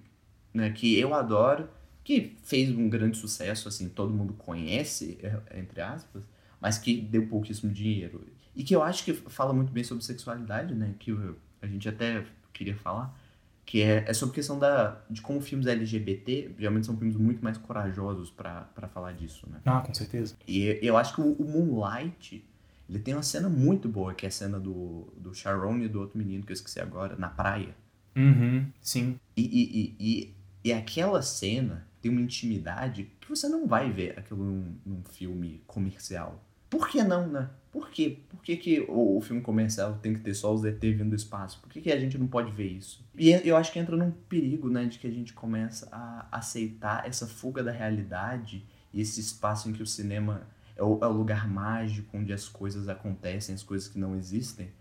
né, 0.53 0.69
que 0.69 0.97
eu 0.97 1.13
adoro, 1.13 1.69
que 2.03 2.37
fez 2.43 2.69
um 2.71 2.89
grande 2.89 3.17
sucesso, 3.17 3.67
assim, 3.67 3.89
todo 3.89 4.13
mundo 4.13 4.33
conhece, 4.33 5.17
é, 5.21 5.59
entre 5.59 5.81
aspas, 5.81 6.23
mas 6.59 6.77
que 6.77 6.99
deu 6.99 7.27
pouquíssimo 7.27 7.71
dinheiro 7.71 8.25
e 8.59 8.63
que 8.63 8.75
eu 8.75 8.83
acho 8.83 9.05
que 9.05 9.13
fala 9.13 9.53
muito 9.53 9.71
bem 9.71 9.85
sobre 9.85 10.03
sexualidade, 10.03 10.73
né? 10.75 10.93
Que 10.99 11.17
a 11.61 11.65
gente 11.65 11.87
até 11.87 12.25
queria 12.51 12.75
falar. 12.75 13.17
Que 13.65 13.81
é, 13.81 14.03
é 14.05 14.13
sobre 14.13 14.33
a 14.33 14.35
questão 14.35 14.59
da, 14.59 14.99
de 15.09 15.21
como 15.21 15.39
filmes 15.39 15.65
LGBT 15.65 16.55
geralmente 16.57 16.87
são 16.87 16.97
filmes 16.97 17.15
muito 17.15 17.41
mais 17.41 17.57
corajosos 17.57 18.31
para 18.31 18.89
falar 18.93 19.13
disso, 19.13 19.47
né? 19.49 19.59
Ah, 19.63 19.79
com 19.79 19.93
certeza. 19.93 20.35
E 20.45 20.77
eu 20.81 20.97
acho 20.97 21.15
que 21.15 21.21
o, 21.21 21.33
o, 21.33 21.45
Moonlight, 21.45 22.43
ele 22.89 22.99
tem 22.99 23.13
uma 23.13 23.23
cena 23.23 23.47
muito 23.47 23.87
boa, 23.87 24.13
que 24.13 24.25
é 24.25 24.29
a 24.29 24.31
cena 24.31 24.59
do, 24.59 25.07
do 25.15 25.33
Sharon 25.33 25.77
e 25.77 25.87
do 25.87 26.01
outro 26.01 26.17
menino, 26.17 26.43
que 26.43 26.51
eu 26.51 26.55
esqueci 26.55 26.81
agora, 26.81 27.15
na 27.15 27.29
praia. 27.29 27.73
Uhum, 28.15 28.65
sim. 28.81 29.19
E, 29.35 29.41
e, 29.41 29.95
e, 29.99 30.35
e, 30.63 30.73
aquela 30.73 31.21
cena 31.21 31.87
tem 32.01 32.11
uma 32.11 32.21
intimidade 32.21 33.11
que 33.19 33.29
você 33.29 33.47
não 33.47 33.67
vai 33.67 33.91
ver 33.91 34.17
aquilo 34.17 34.43
num, 34.43 34.75
num 34.85 35.03
filme 35.03 35.61
comercial. 35.67 36.43
Por 36.69 36.87
que 36.87 37.03
não, 37.03 37.27
né? 37.27 37.49
Por 37.71 37.89
quê? 37.89 38.19
Por 38.29 38.41
que, 38.41 38.57
que 38.57 38.79
o, 38.81 39.17
o, 39.17 39.21
filme 39.21 39.41
comercial 39.41 39.97
tem 40.01 40.13
que 40.13 40.21
ter 40.21 40.33
só 40.33 40.53
os 40.53 40.63
ET 40.65 40.79
vindo 40.81 41.09
do 41.09 41.15
espaço? 41.15 41.59
Por 41.59 41.69
que, 41.69 41.81
que 41.81 41.91
a 41.91 41.99
gente 41.99 42.17
não 42.17 42.27
pode 42.27 42.51
ver 42.51 42.67
isso? 42.67 43.03
E 43.15 43.31
eu 43.31 43.55
acho 43.55 43.71
que 43.71 43.79
entra 43.79 43.95
num 43.95 44.11
perigo, 44.11 44.69
né? 44.69 44.85
De 44.85 44.97
que 44.97 45.07
a 45.07 45.11
gente 45.11 45.33
começa 45.33 45.87
a 45.91 46.27
aceitar 46.31 47.07
essa 47.07 47.27
fuga 47.27 47.63
da 47.63 47.71
realidade 47.71 48.65
e 48.93 49.01
esse 49.01 49.19
espaço 49.19 49.69
em 49.69 49.73
que 49.73 49.83
o 49.83 49.87
cinema 49.87 50.47
é 50.75 50.83
o, 50.83 50.99
é 51.01 51.07
o 51.07 51.11
lugar 51.11 51.47
mágico 51.47 52.17
onde 52.17 52.33
as 52.33 52.47
coisas 52.47 52.87
acontecem, 52.87 53.53
as 53.53 53.63
coisas 53.63 53.87
que 53.87 53.99
não 53.99 54.15
existem. 54.15 54.71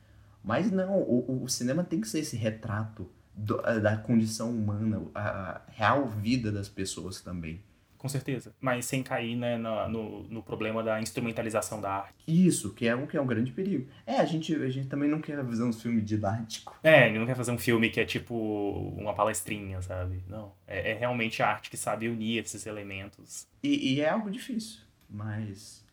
Mas 0.43 0.70
não, 0.70 0.99
o, 1.03 1.43
o 1.43 1.49
cinema 1.49 1.85
tem 1.85 2.01
que 2.01 2.09
ser 2.09 2.20
esse 2.20 2.37
retrato 2.37 3.11
do, 3.39 3.57
da 3.80 3.97
condição 3.97 4.51
humana, 4.51 5.03
a, 5.14 5.62
real 5.68 6.07
vida 6.07 6.51
das 6.51 6.68
pessoas 6.68 7.20
também 7.20 7.62
com 7.99 8.09
certeza. 8.09 8.55
Mas 8.61 8.84
sem 8.86 9.03
cair 9.03 9.34
né, 9.34 9.59
no, 9.59 9.89
no, 9.89 10.22
no, 10.22 10.43
problema 10.43 10.84
da 10.84 11.03
instrumentalização 11.03 11.80
da 11.80 11.91
arte. 11.91 12.14
Isso, 12.28 12.72
que 12.72 12.86
é 12.86 12.95
um, 12.95 13.07
que 13.09 13.16
é 13.16 13.20
um 13.20 13.26
grande 13.26 13.51
perigo. 13.51 13.89
É, 14.07 14.18
a 14.18 14.24
gente, 14.24 14.55
a 14.55 14.70
gente 14.70 14.86
também 14.86 15.11
não 15.11 15.20
quer 15.20 15.45
fazer 15.45 15.64
um 15.64 15.72
filme 15.72 16.01
didático. 16.01 16.78
É, 16.82 17.09
ele 17.09 17.18
não 17.18 17.26
quer 17.26 17.34
fazer 17.34 17.51
um 17.51 17.59
filme 17.59 17.91
que 17.91 18.01
é 18.01 18.05
tipo 18.05 18.95
uma 18.97 19.12
palestrinha, 19.14 19.82
sabe? 19.82 20.22
Não. 20.28 20.53
É, 20.64 20.93
é 20.93 20.95
realmente 20.95 21.43
a 21.43 21.49
arte 21.49 21.68
que 21.68 21.76
sabe 21.76 22.09
unir 22.09 22.39
esses 22.39 22.66
elementos. 22.66 23.49
E, 23.64 23.95
e 23.95 24.01
é 24.01 24.09
algo 24.09 24.30
difícil, 24.30 24.82
mas. 25.11 25.84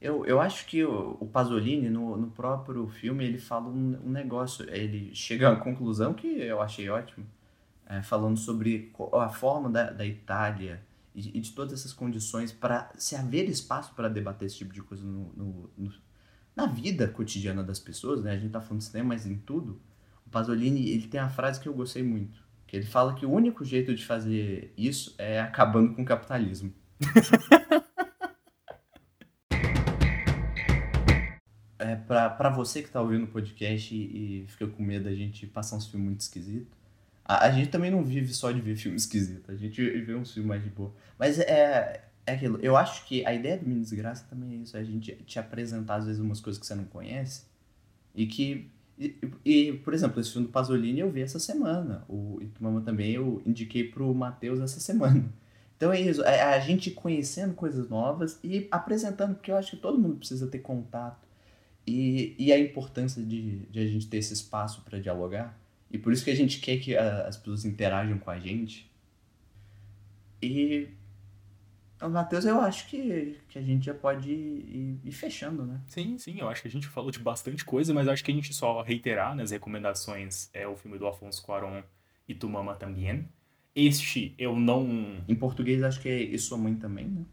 Eu, 0.00 0.24
eu 0.24 0.40
acho 0.40 0.66
que 0.66 0.82
o, 0.82 1.16
o 1.20 1.26
Pasolini, 1.26 1.90
no, 1.90 2.16
no 2.16 2.30
próprio 2.30 2.88
filme, 2.88 3.24
ele 3.24 3.38
fala 3.38 3.68
um, 3.68 3.98
um 4.04 4.10
negócio. 4.10 4.68
Ele 4.70 5.14
chega 5.14 5.50
uma 5.50 5.60
conclusão 5.60 6.14
que 6.14 6.26
eu 6.26 6.62
achei 6.62 6.88
ótimo, 6.88 7.26
é, 7.86 8.00
falando 8.02 8.38
sobre 8.38 8.92
a 9.12 9.28
forma 9.28 9.68
da, 9.68 9.90
da 9.90 10.06
Itália 10.06 10.82
e, 11.14 11.36
e 11.36 11.40
de 11.40 11.52
todas 11.52 11.74
essas 11.74 11.92
condições 11.92 12.50
para 12.50 12.90
se 12.96 13.14
haver 13.14 13.48
espaço 13.48 13.92
para 13.94 14.08
debater 14.08 14.46
esse 14.46 14.56
tipo 14.56 14.72
de 14.72 14.82
coisa 14.82 15.04
no, 15.04 15.32
no, 15.36 15.70
no, 15.76 15.92
na 16.56 16.66
vida 16.66 17.06
cotidiana 17.06 17.62
das 17.62 17.78
pessoas, 17.78 18.22
né? 18.22 18.32
A 18.32 18.38
gente 18.38 18.52
tá 18.52 18.60
falando 18.60 18.78
de 18.78 18.86
cinema, 18.86 19.10
mas 19.10 19.26
em 19.26 19.36
tudo. 19.36 19.80
O 20.26 20.30
Pasolini, 20.30 20.88
ele 20.88 21.08
tem 21.08 21.20
uma 21.20 21.28
frase 21.28 21.60
que 21.60 21.68
eu 21.68 21.74
gostei 21.74 22.02
muito, 22.02 22.42
que 22.66 22.76
ele 22.76 22.86
fala 22.86 23.14
que 23.14 23.26
o 23.26 23.30
único 23.30 23.64
jeito 23.64 23.94
de 23.94 24.06
fazer 24.06 24.72
isso 24.78 25.14
é 25.18 25.40
acabando 25.40 25.94
com 25.94 26.02
o 26.02 26.06
capitalismo. 26.06 26.72
é, 31.80 31.96
para 31.96 32.50
você 32.50 32.82
que 32.82 32.88
está 32.88 33.00
ouvindo 33.00 33.24
o 33.24 33.28
podcast 33.28 33.94
e, 33.94 34.42
e 34.42 34.46
fica 34.46 34.66
com 34.66 34.82
medo 34.82 35.04
da 35.04 35.14
gente 35.14 35.46
passar 35.46 35.76
uns 35.76 35.86
filmes 35.86 36.06
muito 36.06 36.20
esquisitos, 36.20 36.68
a, 37.24 37.46
a, 37.46 37.50
gente 37.50 37.70
também 37.70 37.90
não 37.90 38.04
vive 38.04 38.32
só 38.34 38.52
de 38.52 38.60
ver 38.60 38.76
filme 38.76 38.96
esquisito, 38.96 39.50
a 39.50 39.56
gente 39.56 39.82
vê 40.02 40.14
um 40.14 40.24
filme 40.24 40.48
mais 40.48 40.62
de 40.62 40.68
boa. 40.68 40.92
Mas 41.18 41.38
é, 41.38 42.04
é 42.26 42.32
aquilo, 42.32 42.58
eu 42.60 42.76
acho 42.76 43.06
que 43.06 43.24
a 43.24 43.32
ideia 43.32 43.56
do 43.56 43.66
Mini 43.66 43.80
Desgraça 43.80 44.26
também 44.28 44.52
é 44.52 44.56
isso, 44.56 44.76
é 44.76 44.80
a 44.80 44.84
gente 44.84 45.14
te 45.24 45.38
apresentar 45.38 45.96
às 45.96 46.06
vezes 46.06 46.20
umas 46.20 46.40
coisas 46.40 46.60
que 46.60 46.66
você 46.66 46.74
não 46.74 46.84
conhece 46.84 47.44
e 48.14 48.26
que... 48.26 48.70
E, 48.98 49.16
e 49.42 49.72
por 49.72 49.94
exemplo, 49.94 50.20
esse 50.20 50.30
filme 50.30 50.46
do 50.46 50.52
Pasolini 50.52 51.00
eu 51.00 51.10
vi 51.10 51.22
essa 51.22 51.38
semana, 51.38 52.04
o 52.06 52.38
Itumama 52.42 52.82
também 52.82 53.12
eu 53.12 53.40
indiquei 53.46 53.84
pro 53.84 54.14
Matheus 54.14 54.60
essa 54.60 54.78
semana. 54.78 55.24
Então 55.80 55.90
é 55.90 55.98
isso, 55.98 56.22
é 56.24 56.42
a 56.42 56.60
gente 56.60 56.90
conhecendo 56.90 57.54
coisas 57.54 57.88
novas 57.88 58.38
e 58.44 58.68
apresentando, 58.70 59.36
porque 59.36 59.50
eu 59.50 59.56
acho 59.56 59.70
que 59.70 59.76
todo 59.78 59.98
mundo 59.98 60.16
precisa 60.16 60.46
ter 60.46 60.58
contato. 60.58 61.29
E, 61.90 62.36
e 62.38 62.52
a 62.52 62.58
importância 62.58 63.20
de, 63.20 63.66
de 63.66 63.80
a 63.80 63.86
gente 63.86 64.06
ter 64.06 64.18
esse 64.18 64.32
espaço 64.32 64.82
para 64.82 65.00
dialogar. 65.00 65.58
E 65.90 65.98
por 65.98 66.12
isso 66.12 66.24
que 66.24 66.30
a 66.30 66.36
gente 66.36 66.60
quer 66.60 66.78
que 66.78 66.96
a, 66.96 67.26
as 67.26 67.36
pessoas 67.36 67.64
interajam 67.64 68.16
com 68.16 68.30
a 68.30 68.38
gente. 68.38 68.88
E. 70.40 70.88
Matheus, 72.00 72.46
eu 72.46 72.60
acho 72.60 72.86
que, 72.88 73.36
que 73.48 73.58
a 73.58 73.62
gente 73.62 73.86
já 73.86 73.92
pode 73.92 74.30
ir, 74.30 75.00
ir, 75.04 75.12
fechando, 75.12 75.66
né? 75.66 75.80
Sim, 75.88 76.16
sim, 76.16 76.38
eu 76.38 76.48
acho 76.48 76.62
que 76.62 76.68
a 76.68 76.70
gente 76.70 76.86
falou 76.86 77.10
de 77.10 77.18
bastante 77.18 77.62
coisa, 77.62 77.92
mas 77.92 78.08
acho 78.08 78.24
que 78.24 78.30
a 78.30 78.34
gente 78.34 78.54
só 78.54 78.80
reiterar 78.80 79.34
nas 79.34 79.50
recomendações 79.50 80.48
é 80.54 80.66
o 80.66 80.76
filme 80.76 80.96
do 80.96 81.06
Afonso 81.06 81.42
Cuarón 81.42 81.82
e 82.26 82.34
Tu 82.34 82.48
Mama 82.48 82.74
Também. 82.76 83.28
Este 83.74 84.32
eu 84.38 84.54
não. 84.56 85.18
Em 85.28 85.34
português 85.34 85.82
acho 85.82 86.00
que 86.00 86.08
é 86.08 86.22
E 86.22 86.38
Sua 86.38 86.56
Mãe 86.56 86.74
Também, 86.76 87.08
né? 87.08 87.24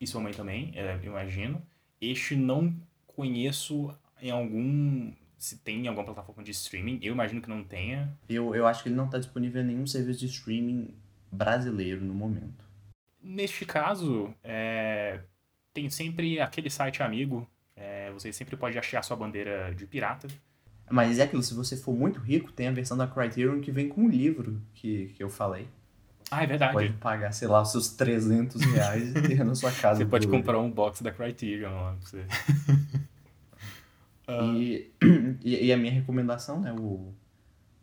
E 0.00 0.06
Sua 0.06 0.20
Mãe 0.20 0.32
Também, 0.32 0.70
é, 0.74 0.94
eu 1.02 1.10
imagino. 1.10 1.60
Este 2.00 2.36
não 2.36 2.74
conheço 3.20 3.94
em 4.22 4.30
algum 4.30 5.12
se 5.38 5.58
tem 5.58 5.86
alguma 5.86 6.04
plataforma 6.04 6.42
de 6.42 6.50
streaming. 6.52 6.98
Eu 7.02 7.12
imagino 7.12 7.42
que 7.42 7.48
não 7.50 7.62
tenha. 7.62 8.10
Eu, 8.28 8.54
eu 8.54 8.66
acho 8.66 8.82
que 8.82 8.88
ele 8.88 8.96
não 8.96 9.04
está 9.04 9.18
disponível 9.18 9.62
em 9.62 9.66
nenhum 9.66 9.86
serviço 9.86 10.20
de 10.20 10.26
streaming 10.26 10.94
brasileiro 11.30 12.02
no 12.02 12.14
momento. 12.14 12.64
Neste 13.22 13.66
caso, 13.66 14.34
é, 14.42 15.20
tem 15.74 15.90
sempre 15.90 16.40
aquele 16.40 16.70
site 16.70 17.02
amigo. 17.02 17.46
É, 17.76 18.10
você 18.12 18.32
sempre 18.32 18.56
pode 18.56 18.78
achar 18.78 19.02
sua 19.02 19.16
bandeira 19.16 19.74
de 19.74 19.86
pirata. 19.86 20.28
Mas 20.90 21.18
é 21.18 21.22
aquilo, 21.22 21.42
se 21.42 21.54
você 21.54 21.76
for 21.76 21.94
muito 21.94 22.20
rico, 22.20 22.50
tem 22.50 22.68
a 22.68 22.72
versão 22.72 22.96
da 22.96 23.06
Criterion 23.06 23.60
que 23.60 23.70
vem 23.70 23.88
com 23.88 24.06
o 24.06 24.08
livro 24.08 24.60
que, 24.74 25.12
que 25.16 25.22
eu 25.22 25.28
falei. 25.30 25.68
Ah, 26.30 26.42
é 26.42 26.46
verdade. 26.46 26.72
Pode 26.72 26.92
pagar, 26.94 27.32
sei 27.32 27.48
lá, 27.48 27.60
os 27.60 27.70
seus 27.70 27.90
300 27.90 28.60
reais 28.62 29.10
e 29.10 29.22
ter 29.22 29.44
na 29.44 29.54
sua 29.54 29.72
casa. 29.72 29.98
Você 29.98 30.06
pode 30.06 30.26
comprar 30.26 30.58
um 30.58 30.70
box 30.70 31.02
da 31.02 31.12
Criterion 31.12 31.72
lá 31.72 31.92
pra 31.94 32.00
você. 32.00 32.24
E, 35.42 35.66
e, 35.66 35.72
a 35.72 35.76
minha 35.76 35.92
recomendação, 35.92 36.60
né? 36.60 36.72
O, 36.72 37.14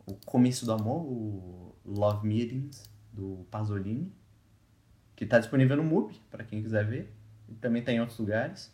o 0.06 0.14
Comício 0.24 0.64
do 0.64 0.72
Amor, 0.72 1.02
o 1.04 1.74
Love 1.84 2.26
Meetings, 2.26 2.88
do 3.12 3.44
Pasolini, 3.50 4.12
que 5.16 5.24
está 5.24 5.40
disponível 5.40 5.76
no 5.76 5.82
MUBI, 5.82 6.20
para 6.30 6.44
quem 6.44 6.62
quiser 6.62 6.84
ver. 6.84 7.12
E 7.48 7.54
também 7.54 7.82
tem 7.82 7.94
tá 7.94 7.98
em 7.98 8.00
outros 8.00 8.18
lugares, 8.18 8.72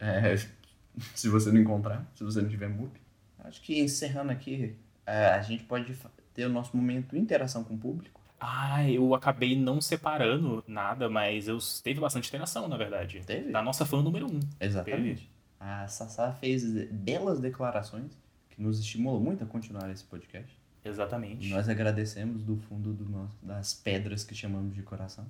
é, 0.00 0.36
se 1.14 1.28
você 1.28 1.52
não 1.52 1.60
encontrar, 1.60 2.10
se 2.14 2.24
você 2.24 2.42
não 2.42 2.48
tiver 2.48 2.68
MUBI. 2.68 3.00
Acho 3.38 3.60
que 3.62 3.78
encerrando 3.78 4.32
aqui, 4.32 4.74
é, 5.06 5.26
a 5.26 5.42
gente 5.42 5.64
pode 5.64 5.94
ter 6.32 6.46
o 6.46 6.48
nosso 6.48 6.76
momento 6.76 7.12
de 7.12 7.18
interação 7.18 7.62
com 7.62 7.74
o 7.74 7.78
público. 7.78 8.20
Ah, 8.40 8.88
eu 8.90 9.14
acabei 9.14 9.56
não 9.56 9.80
separando 9.80 10.62
nada, 10.66 11.08
mas 11.08 11.48
eu 11.48 11.58
teve 11.82 12.00
bastante 12.00 12.28
interação, 12.28 12.68
na 12.68 12.76
verdade. 12.76 13.22
Teve? 13.24 13.50
Da 13.50 13.62
nossa 13.62 13.86
fã 13.86 14.02
número 14.02 14.26
um. 14.26 14.40
Exatamente. 14.60 15.30
A 15.66 15.88
Sassá 15.88 16.30
fez 16.30 16.62
belas 16.92 17.40
declarações 17.40 18.12
que 18.50 18.60
nos 18.60 18.78
estimulam 18.78 19.18
muito 19.18 19.42
a 19.42 19.46
continuar 19.46 19.90
esse 19.90 20.04
podcast. 20.04 20.54
Exatamente. 20.84 21.46
E 21.46 21.50
nós 21.50 21.70
agradecemos 21.70 22.42
do 22.42 22.58
fundo 22.58 22.92
do 22.92 23.08
nosso, 23.08 23.34
das 23.42 23.72
pedras 23.72 24.22
que 24.22 24.34
chamamos 24.34 24.74
de 24.74 24.82
coração. 24.82 25.26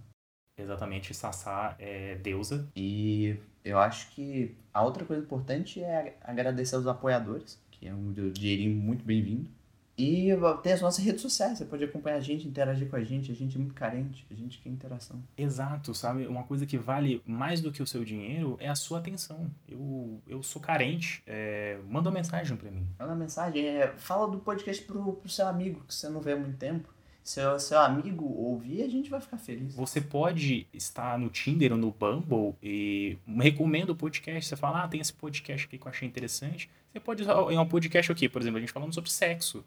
Exatamente, 0.59 1.15
Sassá 1.15 1.77
é 1.79 2.17
deusa. 2.17 2.69
E 2.75 3.37
eu 3.65 3.79
acho 3.79 4.11
que 4.11 4.57
a 4.73 4.83
outra 4.83 5.05
coisa 5.05 5.23
importante 5.23 5.81
é 5.81 6.17
agradecer 6.21 6.75
aos 6.75 6.89
apoiadores, 6.89 7.63
que 7.71 7.87
é 7.87 7.95
um 7.95 8.13
dinheirinho 8.33 8.75
muito 8.75 9.05
bem-vindo. 9.05 9.49
E 9.97 10.29
tem 10.63 10.73
as 10.73 10.81
nossas 10.81 11.05
redes 11.05 11.23
sociais, 11.23 11.59
você 11.59 11.65
pode 11.65 11.85
acompanhar 11.85 12.17
a 12.17 12.21
gente, 12.21 12.49
interagir 12.49 12.89
com 12.89 12.97
a 12.97 13.05
gente, 13.05 13.31
a 13.31 13.35
gente 13.35 13.57
é 13.57 13.59
muito 13.59 13.75
carente, 13.75 14.27
a 14.31 14.35
gente 14.35 14.59
quer 14.59 14.69
interação. 14.69 15.23
Exato, 15.37 15.95
sabe? 15.95 16.27
Uma 16.27 16.43
coisa 16.43 16.67
que 16.67 16.77
vale 16.77 17.23
mais 17.25 17.61
do 17.61 17.71
que 17.71 17.83
o 17.83 17.87
seu 17.87 18.05
dinheiro 18.05 18.57
é 18.61 18.69
a 18.69 18.75
sua 18.75 18.99
atenção. 18.99 19.51
Eu, 19.69 20.21
eu 20.27 20.43
sou 20.43 20.61
carente, 20.61 21.23
é, 21.27 21.79
manda 21.89 22.09
uma 22.09 22.15
mensagem 22.15 22.57
para 22.57 22.71
mim. 22.71 22.87
Manda 22.99 23.15
mensagem, 23.15 23.67
é, 23.67 23.89
fala 23.97 24.29
do 24.29 24.39
podcast 24.39 24.83
pro, 24.85 25.13
pro 25.15 25.29
seu 25.29 25.47
amigo 25.47 25.85
que 25.87 25.95
você 25.95 26.09
não 26.09 26.21
vê 26.21 26.33
há 26.33 26.37
muito 26.37 26.59
tempo 26.59 26.95
seu, 27.25 27.59
seu 27.59 27.81
amigo 27.81 28.27
ouvir, 28.27 28.83
a 28.83 28.89
gente 28.89 29.09
vai 29.09 29.19
ficar 29.19 29.39
feliz. 29.39 29.75
Você 29.75 29.99
pode 29.99 30.67
estar 30.75 31.19
no 31.19 31.31
Tinder 31.31 31.73
ou 31.73 31.79
no 31.79 31.91
Bumble 31.91 32.55
e 32.63 33.17
recomenda 33.41 33.93
o 33.93 33.97
podcast. 33.97 34.47
Você 34.47 34.57
fala, 34.57 34.85
ah, 34.85 34.89
tem 34.89 35.01
esse 35.01 35.13
podcast 35.13 35.67
aqui 35.67 35.79
que 35.79 35.87
eu 35.87 35.91
achei 35.91 36.07
interessante. 36.07 36.69
Você 36.93 37.01
pode 37.01 37.23
usar 37.23 37.35
em 37.51 37.59
um 37.59 37.67
podcast 37.67 38.13
aqui, 38.13 38.29
por 38.29 38.43
exemplo, 38.43 38.59
a 38.59 38.61
gente 38.61 38.73
falando 38.73 38.93
sobre 38.93 39.11
sexo. 39.11 39.65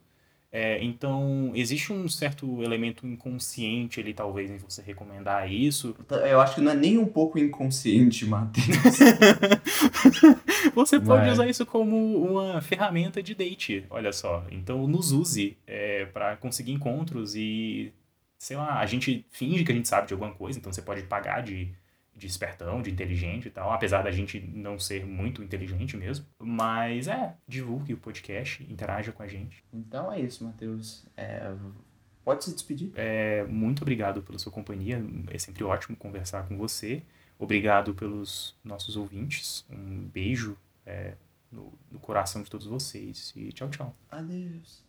É, 0.50 0.82
então, 0.82 1.52
existe 1.54 1.92
um 1.92 2.08
certo 2.08 2.64
elemento 2.64 3.06
inconsciente 3.06 4.00
ali, 4.00 4.14
talvez, 4.14 4.50
em 4.50 4.58
você 4.58 4.82
recomendar 4.82 5.52
isso. 5.52 5.96
Eu 6.30 6.40
acho 6.40 6.56
que 6.56 6.62
não 6.62 6.72
é 6.72 6.76
nem 6.76 6.98
um 6.98 7.06
pouco 7.06 7.38
inconsciente, 7.38 8.26
Matheus. 8.26 8.66
você 10.74 11.00
pode 11.00 11.24
Mas... 11.26 11.34
usar 11.34 11.48
isso 11.48 11.66
como 11.66 11.98
uma 12.18 12.62
ferramenta 12.62 13.22
de 13.22 13.36
date, 13.36 13.86
olha 13.90 14.14
só. 14.14 14.46
Então, 14.50 14.88
nos 14.88 15.12
use 15.12 15.58
é, 15.68 16.06
para 16.06 16.38
conseguir 16.38 16.72
encontros 16.72 17.36
e, 17.36 17.92
sei 18.38 18.56
lá, 18.56 18.80
a 18.80 18.86
gente 18.86 19.26
finge 19.30 19.66
que 19.66 19.72
a 19.72 19.76
gente 19.76 19.88
sabe 19.88 20.08
de 20.08 20.14
alguma 20.14 20.32
coisa, 20.32 20.58
então 20.58 20.72
você 20.72 20.82
pode 20.82 21.04
pagar 21.04 21.44
de 21.44 21.74
de 22.18 22.26
espertão, 22.26 22.82
de 22.82 22.90
inteligente 22.90 23.48
e 23.48 23.52
tal, 23.52 23.72
apesar 23.72 24.02
da 24.02 24.12
gente 24.12 24.40
não 24.40 24.80
ser 24.80 25.06
muito 25.06 25.44
inteligente 25.44 25.96
mesmo. 25.96 26.26
Mas 26.40 27.08
é, 27.08 27.36
divulgue 27.48 27.94
o 27.94 27.98
podcast, 27.98 28.66
interaja 28.70 29.12
com 29.12 29.22
a 29.22 29.28
gente. 29.28 29.64
Então 29.72 30.12
é 30.12 30.20
isso, 30.20 30.44
Matheus. 30.44 31.06
É, 31.16 31.54
pode 32.26 32.44
se 32.44 32.52
despedir. 32.52 32.92
É, 32.96 33.44
muito 33.44 33.84
obrigado 33.84 34.22
pela 34.24 34.40
sua 34.40 34.52
companhia. 34.52 35.02
É 35.30 35.38
sempre 35.38 35.64
ótimo 35.64 35.96
conversar 35.96 36.48
com 36.48 36.58
você. 36.58 37.04
Obrigado 37.38 37.94
pelos 37.94 38.56
nossos 38.64 38.98
ouvintes. 38.98 39.64
Um 39.70 40.08
beijo 40.08 40.58
é, 40.86 41.14
no, 41.52 41.72
no 41.92 42.00
coração 42.00 42.42
de 42.42 42.50
todos 42.50 42.66
vocês. 42.66 43.32
E 43.36 43.52
tchau, 43.52 43.70
tchau. 43.70 43.96
Adeus. 44.10 44.84